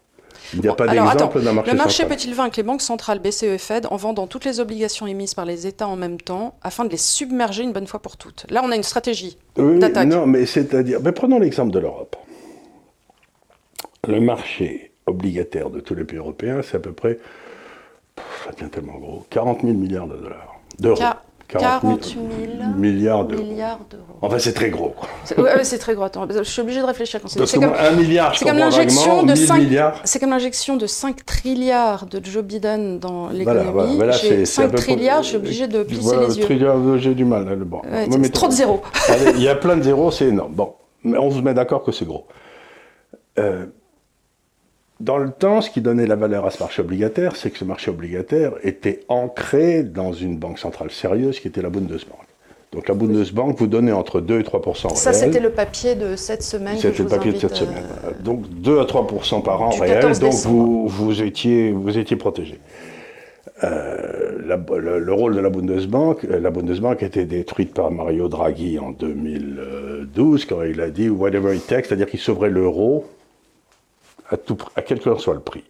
Il 0.54 0.60
n'y 0.60 0.68
a 0.68 0.74
pas 0.74 0.86
d'exemple 0.86 1.40
d'un 1.40 1.52
marché 1.52 1.70
Le 1.70 1.76
marché 1.76 2.04
peut-il 2.06 2.34
vaincre 2.34 2.54
les 2.58 2.62
banques 2.62 2.82
centrales, 2.82 3.18
BCE 3.18 3.44
et 3.44 3.58
Fed, 3.58 3.86
en 3.90 3.96
vendant 3.96 4.26
toutes 4.26 4.44
les 4.44 4.60
obligations 4.60 5.06
émises 5.06 5.34
par 5.34 5.44
les 5.44 5.66
États 5.66 5.88
en 5.88 5.96
même 5.96 6.20
temps, 6.20 6.54
afin 6.62 6.84
de 6.84 6.90
les 6.90 6.96
submerger 6.96 7.62
une 7.62 7.72
bonne 7.72 7.86
fois 7.86 8.00
pour 8.00 8.16
toutes 8.16 8.46
Là, 8.50 8.62
on 8.64 8.70
a 8.70 8.76
une 8.76 8.82
stratégie 8.82 9.38
d'attaque. 9.56 10.08
Non, 10.08 10.26
mais 10.26 10.46
c'est-à-dire... 10.46 11.00
prenons 11.14 11.38
l'exemple 11.38 11.72
de 11.72 11.78
l'Europe. 11.78 12.16
Le 14.06 14.20
marché 14.20 14.92
obligataire 15.06 15.70
de 15.70 15.80
tous 15.80 15.94
les 15.94 16.04
pays 16.04 16.18
européens, 16.18 16.60
c'est 16.62 16.76
à 16.76 16.80
peu 16.80 16.92
près... 16.92 17.18
ça 18.44 18.52
devient 18.52 18.70
tellement 18.70 18.98
gros. 18.98 19.24
40 19.30 19.62
000 19.62 19.74
milliards 19.74 20.06
de 20.06 20.16
dollars. 20.16 20.60
D'euros. 20.78 21.02
40 21.48 22.04
000 22.04 22.18
milliards 22.76 23.24
d'euros. 23.24 23.44
Enfin, 24.20 24.38
c'est 24.38 24.52
très 24.52 24.70
gros. 24.70 24.94
C'est 25.24 25.78
très 25.78 25.94
gros. 25.94 26.04
Attends, 26.04 26.26
je 26.28 26.42
suis 26.42 26.62
obligé 26.62 26.80
de 26.80 26.86
réfléchir 26.86 27.20
quand 27.20 27.28
c'est. 27.28 27.58
comme 27.58 27.72
un 27.78 27.90
milliard, 27.92 28.36
c'est 28.36 28.44
comme 28.44 28.58
l'injection 28.58 29.22
de 29.22 29.34
5 29.34 29.62
C'est 30.04 30.18
comme 30.18 30.30
l'injection 30.30 30.76
de 30.76 30.86
5 30.86 31.24
trilliards 31.24 32.06
de 32.06 32.20
Joe 32.24 32.42
Biden 32.42 32.98
dans 32.98 33.28
l'économie. 33.28 33.96
Voilà, 33.96 34.12
voilà, 34.16 34.44
5 34.44 34.74
trilliards, 34.74 35.22
je 35.22 35.28
suis 35.28 35.36
obligé 35.36 35.68
de 35.68 35.82
plisser 35.82 36.02
voilà, 36.02 36.28
les 36.28 36.38
yeux. 36.38 36.44
Trilliards, 36.44 36.98
j'ai 36.98 37.14
du 37.14 37.24
mal. 37.24 37.56
Bon. 37.64 37.82
Ouais, 37.90 38.28
trop 38.30 38.48
de 38.48 38.52
zéros. 38.52 38.82
Il 39.34 39.42
y 39.42 39.48
a 39.48 39.54
plein 39.54 39.76
de 39.76 39.82
zéros, 39.82 40.10
c'est 40.10 40.26
énorme. 40.26 40.52
Bon, 40.52 40.74
mais 41.04 41.18
on 41.18 41.30
se 41.30 41.40
met 41.40 41.54
d'accord 41.54 41.82
que 41.82 41.92
c'est 41.92 42.06
gros. 42.06 42.26
Euh, 43.38 43.66
dans 45.02 45.18
le 45.18 45.30
temps, 45.30 45.60
ce 45.60 45.68
qui 45.68 45.80
donnait 45.80 46.06
la 46.06 46.14
valeur 46.14 46.46
à 46.46 46.50
ce 46.50 46.62
marché 46.62 46.80
obligataire, 46.80 47.34
c'est 47.34 47.50
que 47.50 47.58
ce 47.58 47.64
marché 47.64 47.90
obligataire 47.90 48.52
était 48.62 49.00
ancré 49.08 49.82
dans 49.82 50.12
une 50.12 50.38
banque 50.38 50.60
centrale 50.60 50.92
sérieuse 50.92 51.40
qui 51.40 51.48
était 51.48 51.60
la 51.60 51.70
Bundesbank. 51.70 52.20
Donc 52.70 52.88
la 52.88 52.94
Bundesbank 52.94 53.58
vous 53.58 53.66
donnait 53.66 53.92
entre 53.92 54.20
2 54.20 54.40
et 54.40 54.44
3 54.44 54.62
Ça, 54.94 55.12
c'était 55.12 55.40
le 55.40 55.50
papier 55.50 55.96
de 55.96 56.14
cette 56.14 56.42
semaine. 56.42 56.78
C'était 56.78 57.02
le 57.02 57.08
papier 57.08 57.32
de 57.32 57.38
cette 57.38 57.56
semaine. 57.56 57.82
Euh, 58.06 58.12
donc 58.22 58.48
2 58.48 58.78
à 58.78 58.84
3% 58.84 59.42
par 59.42 59.60
an 59.62 59.70
réel, 59.70 60.18
donc 60.18 60.32
vous, 60.44 60.86
vous, 60.86 61.22
étiez, 61.22 61.72
vous 61.72 61.98
étiez 61.98 62.16
protégé. 62.16 62.60
Euh, 63.64 64.38
le, 64.38 65.12
rôle 65.12 65.34
de 65.34 65.40
la 65.40 65.50
Bundesbank, 65.50 66.22
la 66.22 66.50
Bundesbank 66.50 67.02
a 67.02 67.06
été 67.06 67.24
détruite 67.24 67.74
par 67.74 67.90
Mario 67.90 68.28
Draghi 68.28 68.78
en 68.78 68.92
2012 68.92 70.44
quand 70.46 70.62
il 70.62 70.80
a 70.80 70.90
dit 70.90 71.10
whatever 71.10 71.54
it 71.54 71.66
takes, 71.66 71.86
c'est-à-dire 71.86 72.06
qu'il 72.06 72.20
sauverait 72.20 72.50
l'euro 72.50 73.04
à, 74.32 74.36
à 74.76 74.82
quel 74.82 75.00
que 75.00 75.16
soit 75.16 75.34
le 75.34 75.40
prix. 75.40 75.64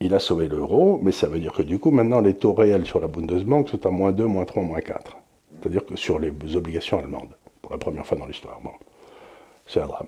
Il 0.00 0.14
a 0.14 0.18
sauvé 0.18 0.48
l'euro, 0.48 1.00
mais 1.02 1.12
ça 1.12 1.26
veut 1.26 1.38
dire 1.38 1.52
que 1.52 1.62
du 1.62 1.78
coup, 1.78 1.90
maintenant, 1.90 2.20
les 2.20 2.34
taux 2.34 2.52
réels 2.52 2.84
sur 2.84 3.00
la 3.00 3.06
Bundesbank 3.06 3.68
sont 3.68 3.86
à 3.86 3.90
moins 3.90 4.12
2, 4.12 4.26
moins 4.26 4.44
3, 4.44 4.62
moins 4.62 4.80
4. 4.80 5.16
C'est-à-dire 5.60 5.86
que 5.86 5.96
sur 5.96 6.18
les 6.18 6.30
obligations 6.54 6.98
allemandes, 6.98 7.34
pour 7.62 7.72
la 7.72 7.78
première 7.78 8.06
fois 8.06 8.18
dans 8.18 8.26
l'histoire. 8.26 8.60
Bon, 8.62 8.70
c'est 9.66 9.80
un 9.80 9.86
drame. 9.86 10.06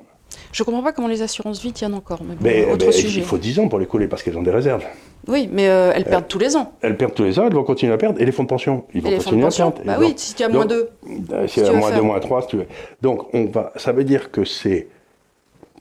Je 0.53 0.63
ne 0.63 0.67
comprends 0.67 0.83
pas 0.83 0.93
comment 0.93 1.09
les 1.09 1.23
assurances 1.23 1.61
vie 1.63 1.73
tiennent 1.73 1.95
encore. 1.95 2.21
Mais, 2.41 2.71
autre 2.71 2.91
sujet. 2.93 3.21
Il 3.21 3.27
faut 3.27 3.39
10 3.39 3.61
ans 3.61 3.69
pour 3.69 3.79
les 3.79 3.87
couler 3.87 4.09
parce 4.09 4.23
qu'elles 4.23 4.37
ont 4.37 4.43
des 4.43 4.51
réserves. 4.51 4.85
Oui, 5.27 5.49
mais 5.51 5.69
euh, 5.69 5.93
elles 5.95 6.05
perdent 6.05 6.29
tous 6.29 6.39
les 6.39 6.57
ans. 6.57 6.73
Elles 6.81 6.97
perdent 6.97 7.15
tous 7.15 7.25
les 7.25 7.39
ans, 7.39 7.47
elles 7.47 7.55
vont 7.55 7.65
continuer 7.65 7.93
à 7.93 7.99
perdre. 7.99 8.21
Et 8.21 8.25
les 8.25 8.33
fonds 8.33 8.45
de 8.45 8.49
pension 8.49 8.85
Ils 8.95 9.03
vont 9.03 9.11
continuer 9.11 9.47
à 9.47 9.51
perdre. 9.51 9.81
Bah 9.85 9.97
oui, 9.99 10.15
si 10.17 10.35
tu 10.35 10.43
as 10.43 10.49
moins 10.49 10.67
2. 10.67 10.91
Euh, 11.33 11.49
si, 11.49 11.63
tu 11.63 11.67
as 11.67 11.73
moins 11.73 11.91
2, 11.91 12.03
moins 12.03 12.21
3, 12.21 12.43
si 12.43 12.49
tu 12.49 12.57
veux. 12.59 12.67
Donc, 13.03 13.35
on 13.35 13.47
va, 13.47 13.73
ça 13.77 13.93
veut 13.93 14.05
dire 14.05 14.31
que 14.31 14.45
c'est 14.45 14.89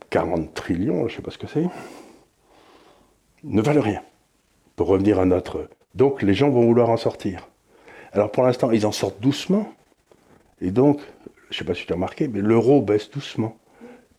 40 0.10 0.53
trillions, 0.53 1.08
je 1.08 1.14
ne 1.14 1.18
sais 1.18 1.22
pas 1.22 1.32
ce 1.32 1.38
que 1.38 1.47
c'est, 1.47 1.66
ne 3.43 3.62
valent 3.62 3.82
rien. 3.82 4.01
Pour 4.76 4.88
revenir 4.88 5.20
à 5.20 5.26
notre. 5.26 5.70
Donc, 5.95 6.22
les 6.22 6.34
gens 6.34 6.49
vont 6.49 6.66
vouloir 6.66 6.89
en 6.89 6.97
sortir. 6.97 7.47
Alors, 8.12 8.32
pour 8.32 8.43
l'instant, 8.43 8.72
ils 8.72 8.86
en 8.86 8.91
sortent 8.91 9.20
doucement. 9.20 9.72
Et 10.62 10.72
donc, 10.72 11.01
je 11.49 11.55
ne 11.55 11.58
sais 11.60 11.66
pas 11.66 11.74
si 11.74 11.86
tu 11.86 11.91
as 11.91 11.95
remarqué, 11.95 12.28
mais 12.28 12.41
l'euro 12.41 12.82
baisse 12.82 13.10
doucement 13.10 13.58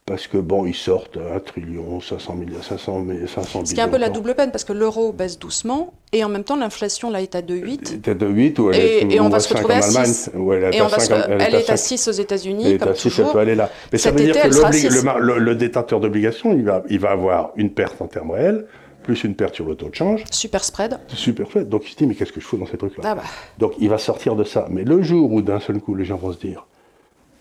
parce 0.08 0.26
que 0.26 0.38
bon, 0.38 0.64
ils 0.64 0.74
sortent 0.74 1.18
1 1.18 1.38
trillion, 1.40 2.00
500 2.00 2.34
millions, 2.34 2.62
500, 2.62 3.04
500 3.26 3.66
Ce 3.66 3.74
qui 3.74 3.80
est 3.80 3.82
un 3.82 3.88
peu 3.88 3.98
la 3.98 4.08
double 4.08 4.34
peine, 4.34 4.50
parce 4.50 4.64
que 4.64 4.72
l'euro 4.72 5.12
baisse 5.12 5.38
doucement, 5.38 5.92
et 6.12 6.24
en 6.24 6.30
même 6.30 6.44
temps, 6.44 6.56
l'inflation, 6.56 7.10
là, 7.10 7.20
est 7.20 7.34
à 7.34 7.42
2,8. 7.42 7.94
Est 7.94 8.08
à 8.08 8.14
2,8, 8.14 8.58
ou 8.58 8.70
elle 8.70 8.80
et, 8.80 8.86
est, 9.00 9.12
et 9.12 9.20
on 9.20 9.28
va 9.28 9.38
se 9.38 9.52
retrouver 9.52 9.74
à 9.74 9.82
6. 9.82 10.30
elle, 10.32 10.74
et 10.74 10.80
on 10.80 10.86
va 10.86 10.98
se, 10.98 11.12
elle, 11.12 11.54
est 11.54 11.68
à 11.68 11.76
6 11.76 12.08
aux 12.08 12.12
États-Unis, 12.12 12.64
Elle 12.64 12.72
est 12.72 12.86
à 12.86 12.94
6, 12.94 13.18
elle 13.18 13.26
peut 13.26 13.38
aller 13.38 13.54
là. 13.54 13.70
Mais 13.92 13.98
ça 13.98 14.10
veut 14.10 14.24
dire 14.24 14.34
que 14.34 14.48
le, 14.48 15.38
le, 15.38 15.54
détenteur 15.54 16.00
d'obligations, 16.00 16.54
il 16.54 16.64
va, 16.64 16.82
il 16.88 17.00
va 17.00 17.10
avoir 17.10 17.52
une 17.56 17.70
perte 17.70 18.00
en 18.00 18.06
termes 18.06 18.30
réels, 18.30 18.66
plus 19.02 19.24
une 19.24 19.34
perte 19.34 19.56
sur 19.56 19.66
le 19.66 19.74
taux 19.74 19.90
de 19.90 19.94
change. 19.94 20.24
Super 20.30 20.64
spread. 20.64 20.98
Super 21.08 21.46
spread. 21.46 21.68
Donc 21.68 21.86
il 21.86 21.92
se 21.92 21.96
dit, 21.96 22.06
mais 22.06 22.14
qu'est-ce 22.14 22.32
que 22.32 22.40
je 22.40 22.46
fous 22.46 22.56
dans 22.56 22.66
ces 22.66 22.78
trucs-là? 22.78 23.02
Ah 23.04 23.14
bah. 23.14 23.22
Donc 23.58 23.74
il 23.78 23.90
va 23.90 23.98
sortir 23.98 24.36
de 24.36 24.44
ça. 24.44 24.68
Mais 24.70 24.84
le 24.84 25.02
jour 25.02 25.30
où 25.30 25.42
d'un 25.42 25.60
seul 25.60 25.80
coup, 25.80 25.94
les 25.94 26.06
gens 26.06 26.16
vont 26.16 26.32
se 26.32 26.38
dire, 26.38 26.66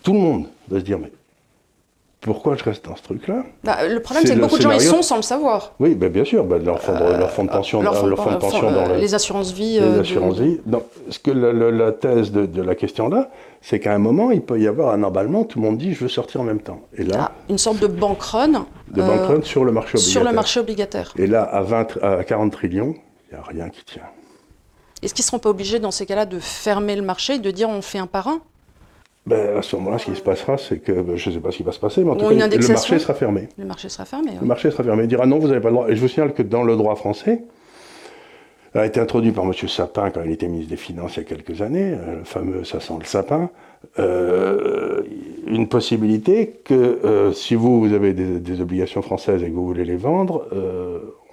tout 0.02 0.12
le 0.12 0.18
monde 0.18 0.46
va 0.68 0.80
se 0.80 0.84
dire, 0.84 0.98
mais 0.98 1.10
pourquoi 2.20 2.56
je 2.56 2.64
reste 2.64 2.84
dans 2.84 2.96
ce 2.96 3.02
truc-là 3.02 3.44
bah, 3.62 3.86
Le 3.88 4.00
problème, 4.00 4.26
c'est 4.26 4.34
que 4.34 4.40
beaucoup 4.40 4.56
de 4.56 4.62
gens 4.62 4.72
y 4.72 4.80
sont 4.80 5.02
sans 5.02 5.16
le 5.16 5.22
savoir. 5.22 5.74
Oui, 5.78 5.94
ben, 5.94 6.10
bien 6.10 6.24
sûr. 6.24 6.44
Ben, 6.44 6.62
leur, 6.62 6.82
fonds 6.82 6.92
de, 6.92 6.98
leur 6.98 7.28
de 7.28 7.48
pension, 7.48 7.80
leur 7.80 8.02
de 8.02 8.36
pension 8.38 8.72
dans 8.72 8.94
les 8.94 9.14
assurances 9.14 9.52
vie. 9.52 9.74
Les 9.74 9.80
euh, 9.80 10.00
assurances 10.00 10.40
vie. 10.40 10.58
ce 11.10 11.18
que 11.20 11.30
la, 11.30 11.92
thèse 11.92 12.32
de, 12.32 12.62
la 12.62 12.74
question 12.74 13.08
là, 13.08 13.30
c'est 13.60 13.78
qu'à 13.78 13.94
un 13.94 13.98
moment, 13.98 14.32
il 14.32 14.42
peut 14.42 14.60
y 14.60 14.66
avoir 14.66 14.92
un 14.92 15.02
emballement. 15.04 15.44
Tout 15.44 15.60
le 15.60 15.66
monde 15.66 15.78
dit, 15.78 15.94
je 15.94 16.00
veux 16.00 16.08
sortir 16.08 16.40
en 16.40 16.44
même 16.44 16.60
temps. 16.60 16.80
Et 16.96 17.04
là, 17.04 17.30
ah, 17.30 17.32
une 17.48 17.58
sorte 17.58 17.78
de 17.78 17.86
bank 17.86 18.20
run. 18.20 18.66
De 18.90 19.00
bank 19.00 19.20
run 19.20 19.42
sur 19.42 19.64
le 19.64 19.70
marché 19.70 19.96
obligataire. 19.96 20.12
Sur 20.12 20.24
le 20.24 20.32
marché 20.32 20.60
obligataire. 20.60 21.14
Et 21.16 21.26
là, 21.28 21.42
à, 21.42 21.62
20, 21.62 21.98
à 22.02 22.24
40 22.24 22.50
trillions, 22.50 22.94
il 23.30 23.34
n'y 23.34 23.40
a 23.40 23.44
rien 23.46 23.68
qui 23.68 23.84
tient. 23.84 24.02
Est-ce 25.02 25.14
qu'ils 25.14 25.22
ne 25.22 25.26
seront 25.26 25.38
pas 25.38 25.50
obligés, 25.50 25.78
dans 25.78 25.92
ces 25.92 26.04
cas-là, 26.04 26.26
de 26.26 26.40
fermer 26.40 26.96
le 26.96 27.02
marché 27.02 27.34
et 27.34 27.38
de 27.38 27.50
dire 27.52 27.68
on 27.68 27.80
fait 27.80 27.98
un 27.98 28.08
par 28.08 28.26
un? 28.26 28.40
Ben, 29.28 29.58
à 29.58 29.62
ce 29.62 29.76
moment-là, 29.76 29.98
ce 29.98 30.06
qui 30.06 30.16
se 30.16 30.22
passera, 30.22 30.56
c'est 30.58 30.78
que 30.78 30.92
ben, 30.92 31.16
je 31.16 31.28
ne 31.28 31.34
sais 31.34 31.40
pas 31.40 31.50
ce 31.50 31.58
qui 31.58 31.62
va 31.62 31.72
se 31.72 31.80
passer, 31.80 32.02
mais 32.02 32.10
en 32.10 32.16
tout 32.16 32.28
cas, 32.28 32.48
le 32.48 32.68
marché 32.68 32.98
sera 32.98 33.14
fermé. 33.14 33.48
Le 33.58 33.64
marché 33.64 33.88
sera 33.88 34.04
fermé. 34.04 34.32
Le 34.40 34.46
marché 34.46 34.70
sera 34.70 34.82
fermé. 34.82 35.04
Il 35.04 35.08
dira 35.08 35.26
non, 35.26 35.38
vous 35.38 35.48
n'avez 35.48 35.60
pas 35.60 35.68
le 35.68 35.74
droit. 35.74 35.90
Et 35.90 35.96
je 35.96 36.00
vous 36.00 36.08
signale 36.08 36.32
que 36.32 36.42
dans 36.42 36.62
le 36.62 36.76
droit 36.76 36.96
français, 36.96 37.42
a 38.74 38.86
été 38.86 39.00
introduit 39.00 39.32
par 39.32 39.44
M. 39.44 39.52
Sapin 39.52 40.10
quand 40.10 40.22
il 40.22 40.32
était 40.32 40.48
ministre 40.48 40.70
des 40.70 40.76
Finances 40.76 41.16
il 41.16 41.18
y 41.18 41.20
a 41.20 41.24
quelques 41.24 41.62
années, 41.62 41.94
euh, 41.94 42.18
le 42.18 42.24
fameux 42.24 42.64
ça 42.64 42.80
sent 42.80 42.94
le 42.98 43.04
sapin, 43.04 43.50
euh, 43.98 45.02
une 45.46 45.68
possibilité 45.68 46.60
que 46.64 46.74
euh, 46.74 47.32
si 47.32 47.54
vous, 47.54 47.80
vous 47.80 47.94
avez 47.94 48.12
des, 48.12 48.60
obligations 48.60 49.02
françaises 49.02 49.42
et 49.42 49.48
que 49.48 49.54
vous 49.54 49.66
voulez 49.66 49.84
les 49.84 49.96
vendre, 49.96 50.46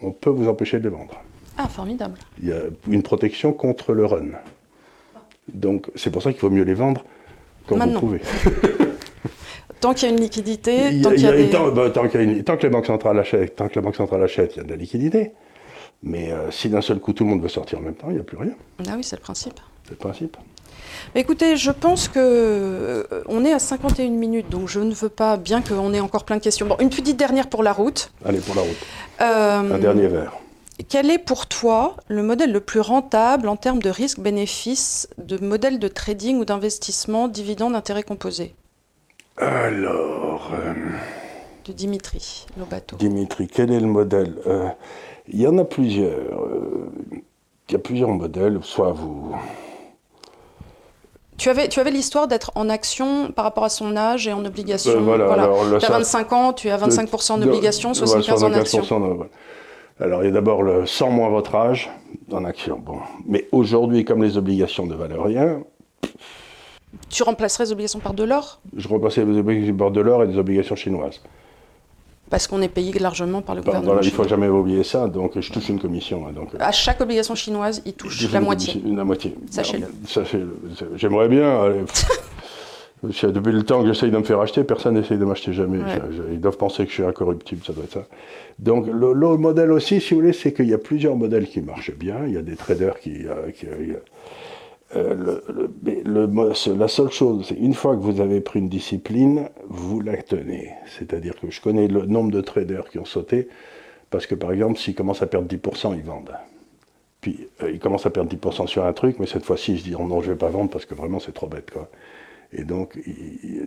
on 0.02 0.12
peut 0.12 0.30
vous 0.30 0.48
empêcher 0.48 0.80
de 0.80 0.84
les 0.84 0.90
vendre. 0.90 1.16
Ah, 1.58 1.68
formidable. 1.68 2.16
Il 2.42 2.50
y 2.50 2.52
a 2.52 2.62
une 2.90 3.02
protection 3.02 3.52
contre 3.54 3.94
le 3.94 4.06
run. 4.06 4.28
Donc 5.52 5.90
c'est 5.96 6.12
pour 6.12 6.22
ça 6.22 6.32
qu'il 6.32 6.40
faut 6.40 6.50
mieux 6.50 6.64
les 6.64 6.74
vendre 6.74 7.04
Maintenant. 7.72 8.02
tant 9.80 9.94
qu'il 9.94 10.08
y 10.08 10.12
a 10.12 10.16
une 10.16 10.22
liquidité, 10.22 11.02
tant 11.02 11.12
que 11.12 12.64
les 12.64 12.70
banques 12.70 12.86
centrales 12.86 13.20
achètent, 13.20 13.56
tant 13.56 13.68
que 13.68 13.76
la 13.76 13.82
banque 13.82 13.96
centrale 13.96 14.24
achète, 14.24 14.56
il 14.56 14.58
y 14.58 14.60
a 14.62 14.64
de 14.64 14.70
la 14.70 14.76
liquidité. 14.76 15.32
Mais 16.04 16.32
euh, 16.32 16.52
si 16.52 16.70
d'un 16.70 16.82
seul 16.82 17.00
coup 17.00 17.14
tout 17.14 17.24
le 17.24 17.32
monde 17.32 17.42
veut 17.42 17.50
sortir 17.50 17.80
en 17.80 17.82
même 17.82 17.96
temps, 17.96 18.08
il 18.10 18.16
n'y 18.16 18.20
a 18.20 18.24
plus 18.24 18.38
rien. 18.38 18.54
Ah 18.88 18.94
oui, 18.96 19.04
c'est 19.04 19.16
le 19.16 19.22
principe. 19.22 19.60
C'est 19.84 19.92
le 19.92 19.98
principe. 19.98 20.38
Écoutez, 21.14 21.56
je 21.56 21.72
pense 21.72 22.08
que 22.08 22.20
euh, 22.20 23.04
on 23.28 23.46
est 23.46 23.54
à 23.54 23.60
51 23.60 24.10
minutes, 24.10 24.50
donc 24.50 24.68
je 24.68 24.80
ne 24.80 24.94
veux 24.94 25.10
pas, 25.10 25.38
bien 25.38 25.62
qu'on 25.62 25.94
ait 25.94 26.00
encore 26.00 26.26
plein 26.26 26.38
de 26.38 26.42
questions. 26.42 26.66
Bon, 26.68 26.78
une 26.80 26.90
petite 26.90 27.18
dernière 27.18 27.48
pour 27.48 27.64
la 27.64 27.74
route. 27.74 28.12
Allez, 28.24 28.40
pour 28.40 28.56
la 28.56 28.62
route. 28.62 28.78
Euh, 29.22 29.76
Un 29.76 29.80
dernier 29.80 30.08
verre. 30.08 30.34
Quel 30.90 31.10
est 31.10 31.18
pour 31.18 31.48
toi 31.48 31.96
le 32.08 32.22
modèle 32.22 32.52
le 32.52 32.60
plus 32.60 32.82
rentable 32.82 33.48
en 33.48 33.56
termes 33.56 33.82
de 33.82 33.90
risque-bénéfice, 33.90 35.08
de 35.18 35.38
modèle 35.44 35.80
de 35.80 35.88
trading 35.88 36.38
ou 36.38 36.46
d'investissement, 36.46 37.28
dividende, 37.28 37.76
intérêt 37.76 38.04
composé? 38.04 38.56
Alors. 39.38 40.52
Euh, 40.54 40.74
de 41.66 41.72
Dimitri 41.72 42.46
Lobato. 42.58 42.98
Dimitri, 42.98 43.48
quel 43.48 43.72
est 43.72 43.80
le 43.80 43.88
modèle? 43.88 44.36
Euh, 44.48 44.68
Il 45.28 45.42
y 45.42 45.48
en 45.48 45.58
a 45.58 45.64
plusieurs. 45.64 46.44
Euh, 46.44 46.92
il 47.70 47.72
y 47.72 47.76
a 47.76 47.80
plusieurs 47.80 48.10
modèles. 48.10 48.60
Soit 48.62 48.92
vous. 48.92 49.36
Tu 51.38 51.50
avais, 51.50 51.68
tu 51.68 51.80
avais 51.80 51.92
l'histoire 51.92 52.28
d'être 52.28 52.52
en 52.56 52.70
action 52.70 53.32
par 53.32 53.44
rapport 53.44 53.64
à 53.64 53.70
son 53.70 53.98
âge 53.98 54.28
et 54.28 54.34
en 54.34 54.46
obligation. 54.46 55.02
voilà, 55.02 55.50
tu 55.80 55.86
as 55.86 55.90
25 55.90 56.34
ans, 56.34 56.54
tu 56.54 56.70
as 56.70 56.78
25% 56.78 57.34
en 57.34 57.42
obligation, 57.42 57.92
75% 57.92 58.44
en 58.44 58.54
action. 58.54 58.84
Alors, 60.00 60.24
il 60.24 60.26
y 60.26 60.30
a 60.30 60.32
d'abord 60.32 60.62
le 60.62 60.86
sans 60.86 61.10
moins 61.10 61.30
votre 61.30 61.56
âge 61.56 61.90
en 62.32 62.44
action. 62.44 62.78
Bon. 62.78 63.00
Mais 63.26 63.48
aujourd'hui, 63.52 64.04
comme 64.04 64.24
les 64.24 64.38
obligations 64.38 64.86
ne 64.86 64.94
valent 64.94 65.24
rien. 65.24 65.64
Tu 67.10 67.24
remplacerais 67.24 67.66
les 67.66 67.72
obligations 67.72 68.00
par 68.00 68.14
de 68.14 68.24
l'or? 68.24 68.60
Je 68.76 68.88
remplacerais 68.88 69.26
les 69.26 69.38
obligations 69.38 69.76
par 69.76 69.92
de 69.92 70.02
l'or 70.02 70.24
et 70.24 70.28
des 70.28 70.38
obligations 70.38 70.76
chinoises. 70.76 71.22
Parce 72.30 72.48
qu'on 72.48 72.62
est 72.62 72.70
payé 72.70 72.92
largement 73.00 73.42
par 73.42 73.56
le 73.56 73.62
gouvernement. 73.62 73.94
Voilà, 73.94 74.02
il 74.02 74.10
ne 74.10 74.16
faut 74.16 74.28
jamais 74.28 74.48
oublier 74.48 74.84
ça. 74.84 75.08
Donc, 75.08 75.40
je 75.40 75.52
touche 75.52 75.70
une 75.70 75.80
commission. 75.80 76.28
Hein, 76.28 76.34
donc, 76.34 76.50
à 76.60 76.72
chaque 76.72 77.00
obligation 77.00 77.36
chinoise, 77.36 77.82
il 77.86 77.94
touche 77.94 78.30
la 78.32 78.42
moitié. 78.42 78.82
La 78.84 79.04
moitié. 79.06 79.36
Sachez-le. 79.50 80.58
J'aimerais 80.96 81.30
bien. 81.30 81.86
Depuis 83.04 83.52
le 83.52 83.64
temps 83.64 83.82
que 83.82 83.88
j'essaye 83.88 84.10
de 84.10 84.18
me 84.18 84.24
faire 84.24 84.40
acheter, 84.40 84.64
personne 84.64 84.96
n'essaye 84.96 85.18
de 85.18 85.26
m'acheter 85.26 85.54
jamais. 85.54 85.80
Ils 86.32 86.40
doivent 86.40 86.58
penser 86.58 86.84
que 86.86 86.90
je 86.90 86.96
suis 86.96 87.04
incorruptible, 87.06 87.64
ça 87.64 87.74
doit 87.74 87.84
être 87.84 87.94
ça. 87.94 88.06
Donc 88.58 88.88
le, 88.88 89.38
modèle 89.38 89.72
aussi, 89.72 90.02
si 90.02 90.14
vous 90.14 90.22
voulez, 90.22 90.34
c'est 90.34 90.54
qu'il 90.54 90.68
y 90.68 90.74
a 90.74 90.78
plusieurs 90.78 91.16
modèles 91.16 91.48
qui 91.48 91.62
marchent 91.62 91.96
bien. 91.96 92.26
Il 92.26 92.34
y 92.34 92.38
a 92.38 92.42
des 92.42 92.56
traders 92.56 93.00
qui... 93.00 93.26
Euh, 94.96 95.40
le, 95.84 96.78
la 96.78 96.88
seule 96.88 97.12
chose, 97.12 97.46
c'est 97.50 97.56
une 97.56 97.74
fois 97.74 97.96
que 97.96 98.02
vous 98.02 98.22
avez 98.22 98.40
pris 98.40 98.60
une 98.60 98.70
discipline, 98.70 99.50
vous 99.68 100.00
la 100.00 100.22
tenez. 100.22 100.72
C'est-à-dire 100.98 101.34
que 101.40 101.50
je 101.50 101.60
connais 101.60 101.88
le 101.88 102.06
nombre 102.06 102.32
de 102.32 102.40
traders 102.42 102.88
qui 102.90 103.00
ont 103.00 103.06
sauté, 103.06 103.50
parce 104.10 104.26
que 104.26 104.36
par 104.36 104.52
exemple, 104.52 104.80
s'ils 104.80 104.96
commencent 104.96 105.24
à 105.24 105.28
perdre 105.28 105.48
10%, 105.48 105.96
ils 105.98 106.04
vendent. 106.04 106.36
Puis 107.20 107.50
euh, 107.64 107.72
ils 107.72 107.80
commencent 107.80 108.06
à 108.06 108.12
perdre 108.12 108.32
10% 108.34 108.68
sur 108.68 108.86
un 108.86 108.94
truc, 108.94 109.18
mais 109.20 109.26
cette 109.26 109.44
fois-ci, 109.44 109.74
ils 109.74 109.80
se 109.80 109.84
disent 109.84 109.98
non, 109.98 110.22
je 110.22 110.28
ne 110.28 110.34
vais 110.34 110.38
pas 110.38 110.50
vendre 110.50 110.70
parce 110.70 110.86
que 110.86 110.94
vraiment 110.94 111.20
c'est 111.20 111.34
trop 111.34 111.48
bête. 111.48 111.72
Quoi. 111.72 111.90
Et 112.58 112.64
donc, 112.64 112.98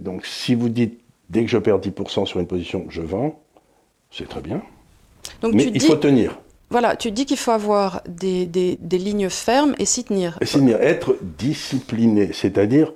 donc, 0.00 0.24
si 0.26 0.54
vous 0.54 0.68
dites, 0.68 1.00
dès 1.28 1.44
que 1.44 1.50
je 1.50 1.58
perds 1.58 1.80
10% 1.80 2.26
sur 2.26 2.40
une 2.40 2.46
position, 2.46 2.86
je 2.88 3.02
vends, 3.02 3.38
c'est 4.10 4.28
très 4.28 4.40
bien. 4.40 4.62
Donc, 5.42 5.54
Mais 5.54 5.64
il 5.64 5.82
faut 5.82 5.96
tenir. 5.96 6.38
Voilà, 6.70 6.96
tu 6.96 7.10
dis 7.10 7.24
qu'il 7.24 7.38
faut 7.38 7.50
avoir 7.50 8.02
des, 8.06 8.46
des, 8.46 8.98
lignes 8.98 9.30
fermes 9.30 9.74
et 9.78 9.86
s'y 9.86 10.04
tenir. 10.04 10.36
Et 10.40 10.46
s'y 10.46 10.58
tenir, 10.58 10.80
être 10.80 11.16
discipliné. 11.38 12.30
C'est-à-dire, 12.32 12.92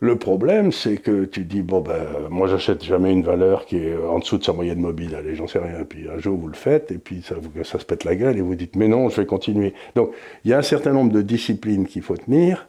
le 0.00 0.16
problème, 0.16 0.72
c'est 0.72 0.98
que 0.98 1.24
tu 1.24 1.44
dis, 1.44 1.62
bon, 1.62 1.80
ben, 1.80 2.04
moi, 2.30 2.48
j'achète 2.48 2.84
jamais 2.84 3.10
une 3.10 3.22
valeur 3.22 3.64
qui 3.64 3.78
est 3.78 3.96
en 3.96 4.18
dessous 4.18 4.38
de 4.38 4.44
sa 4.44 4.52
moyenne 4.52 4.80
mobile. 4.80 5.14
Allez, 5.14 5.34
j'en 5.36 5.46
sais 5.46 5.58
rien. 5.58 5.84
Puis 5.88 6.06
un 6.08 6.18
jour, 6.18 6.38
vous 6.38 6.48
le 6.48 6.54
faites, 6.54 6.92
et 6.92 6.98
puis 6.98 7.22
ça, 7.22 7.36
ça 7.64 7.78
se 7.78 7.84
pète 7.84 8.04
la 8.04 8.14
gueule, 8.14 8.36
et 8.36 8.42
vous 8.42 8.54
dites, 8.54 8.76
mais 8.76 8.88
non, 8.88 9.08
je 9.08 9.20
vais 9.20 9.26
continuer. 9.26 9.72
Donc, 9.94 10.10
il 10.44 10.50
y 10.50 10.54
a 10.54 10.58
un 10.58 10.62
certain 10.62 10.92
nombre 10.92 11.12
de 11.12 11.22
disciplines 11.22 11.86
qu'il 11.86 12.02
faut 12.02 12.16
tenir 12.16 12.68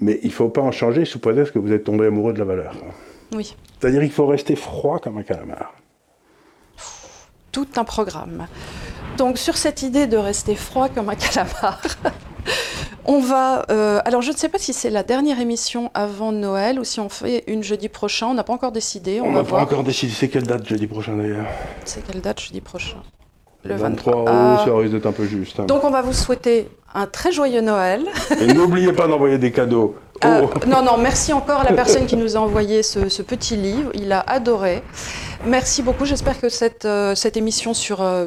mais 0.00 0.18
il 0.22 0.28
ne 0.28 0.32
faut 0.32 0.48
pas 0.48 0.60
en 0.60 0.72
changer 0.72 1.04
sous 1.04 1.18
prétexte 1.18 1.52
que 1.52 1.58
vous 1.58 1.72
êtes 1.72 1.84
tombé 1.84 2.06
amoureux 2.06 2.32
de 2.32 2.38
la 2.38 2.44
valeur. 2.44 2.74
Oui. 3.32 3.56
C'est-à-dire 3.80 4.00
qu'il 4.00 4.12
faut 4.12 4.26
rester 4.26 4.56
froid 4.56 4.98
comme 4.98 5.18
un 5.18 5.22
calamar. 5.22 5.74
Tout 7.52 7.68
un 7.76 7.84
programme. 7.84 8.46
Donc 9.16 9.38
sur 9.38 9.56
cette 9.56 9.82
idée 9.82 10.06
de 10.06 10.16
rester 10.16 10.54
froid 10.56 10.88
comme 10.88 11.08
un 11.08 11.14
calamar, 11.14 11.80
on 13.04 13.20
va... 13.20 13.64
Euh, 13.70 14.00
alors 14.04 14.22
je 14.22 14.32
ne 14.32 14.36
sais 14.36 14.48
pas 14.48 14.58
si 14.58 14.72
c'est 14.72 14.90
la 14.90 15.02
dernière 15.02 15.40
émission 15.40 15.90
avant 15.94 16.32
Noël 16.32 16.80
ou 16.80 16.84
si 16.84 16.98
on 16.98 17.08
fait 17.08 17.44
une 17.46 17.62
jeudi 17.62 17.88
prochain, 17.88 18.26
on 18.26 18.34
n'a 18.34 18.44
pas 18.44 18.52
encore 18.52 18.72
décidé. 18.72 19.20
On 19.20 19.32
n'a 19.32 19.44
pas 19.44 19.60
encore 19.60 19.84
décidé. 19.84 20.12
C'est 20.12 20.28
quelle 20.28 20.46
date 20.46 20.66
jeudi 20.66 20.86
prochain 20.86 21.16
d'ailleurs? 21.16 21.46
C'est 21.84 22.04
quelle 22.04 22.20
date 22.20 22.40
jeudi 22.40 22.60
prochain? 22.60 23.02
Le 23.62 23.76
23, 23.76 24.14
août, 24.14 24.28
ah. 24.28 24.62
ça 24.64 24.76
risque 24.76 24.92
d'être 24.92 25.06
un 25.06 25.12
peu 25.12 25.24
juste. 25.24 25.60
Hein. 25.60 25.64
Donc 25.64 25.84
on 25.84 25.90
va 25.90 26.02
vous 26.02 26.12
souhaiter 26.12 26.68
un 26.94 27.06
très 27.06 27.32
joyeux 27.32 27.60
Noël. 27.60 28.04
Et 28.40 28.46
n'oubliez 28.52 28.92
pas 28.92 29.06
d'envoyer 29.08 29.38
des 29.38 29.50
cadeaux. 29.52 29.96
Euh, 30.24 30.42
Oh. 30.42 30.50
non, 30.68 30.82
non, 30.82 30.96
merci 30.96 31.32
encore 31.32 31.60
à 31.60 31.64
la 31.64 31.72
personne 31.82 32.06
qui 32.06 32.16
nous 32.16 32.36
a 32.36 32.40
envoyé 32.40 32.82
ce, 32.82 33.08
ce 33.08 33.20
petit 33.22 33.56
livre. 33.56 33.90
Il 33.94 34.12
a 34.12 34.20
adoré. 34.20 34.82
Merci 35.46 35.82
beaucoup. 35.82 36.06
J'espère 36.06 36.40
que 36.40 36.48
cette, 36.48 36.86
euh, 36.86 37.14
cette 37.14 37.36
émission 37.36 37.74
sur 37.74 38.00
euh, 38.00 38.26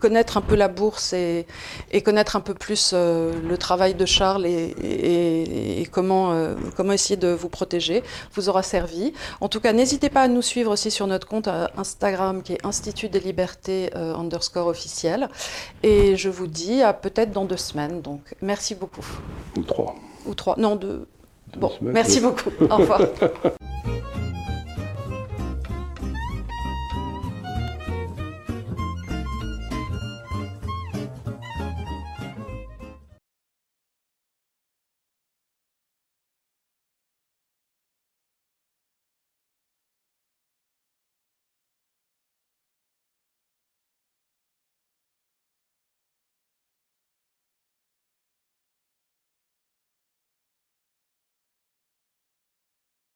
connaître 0.00 0.38
un 0.38 0.40
peu 0.40 0.54
la 0.54 0.68
bourse 0.68 1.12
et, 1.12 1.46
et 1.92 2.00
connaître 2.00 2.34
un 2.34 2.40
peu 2.40 2.54
plus 2.54 2.92
euh, 2.94 3.32
le 3.46 3.58
travail 3.58 3.94
de 3.94 4.06
Charles 4.06 4.46
et, 4.46 4.74
et- 4.82 5.80
et 5.82 5.84
comment, 5.86 6.34
comment 6.76 6.92
essayer 6.92 7.16
de 7.16 7.28
vous 7.28 7.48
protéger 7.50 8.02
vous 8.34 8.48
aura 8.48 8.62
servi. 8.62 9.12
En 9.42 9.48
tout 9.48 9.60
cas, 9.60 9.72
n'hésitez 9.74 10.08
pas 10.08 10.22
à 10.22 10.28
nous 10.28 10.40
suivre 10.42 10.72
aussi 10.72 10.90
sur 10.90 11.06
notre 11.06 11.26
compte 11.26 11.48
Instagram 11.76 12.42
qui 12.42 12.54
est 12.54 12.64
Institut 12.66 13.08
des 13.10 13.20
libertés 13.20 13.90
underscore 13.94 14.66
officiel. 14.66 15.28
Et 15.82 16.16
je 16.16 16.28
vous 16.30 16.46
dis 16.46 16.82
à 16.82 16.92
peut-être 16.94 17.32
dans 17.32 17.44
deux 17.44 17.56
semaines. 17.58 18.00
Donc, 18.00 18.20
merci 18.40 18.74
beaucoup. 18.74 19.06
Ou 19.58 19.62
trois. 19.62 19.94
Ou 20.26 20.34
trois. 20.34 20.54
Non, 20.58 20.76
deux. 20.76 21.06
Deux 21.52 21.60
Bon, 21.60 21.68
semaines, 21.70 21.92
merci 21.92 22.20
deux. 22.20 22.28
beaucoup. 22.28 22.50
Au 22.70 22.76
revoir. 22.76 23.00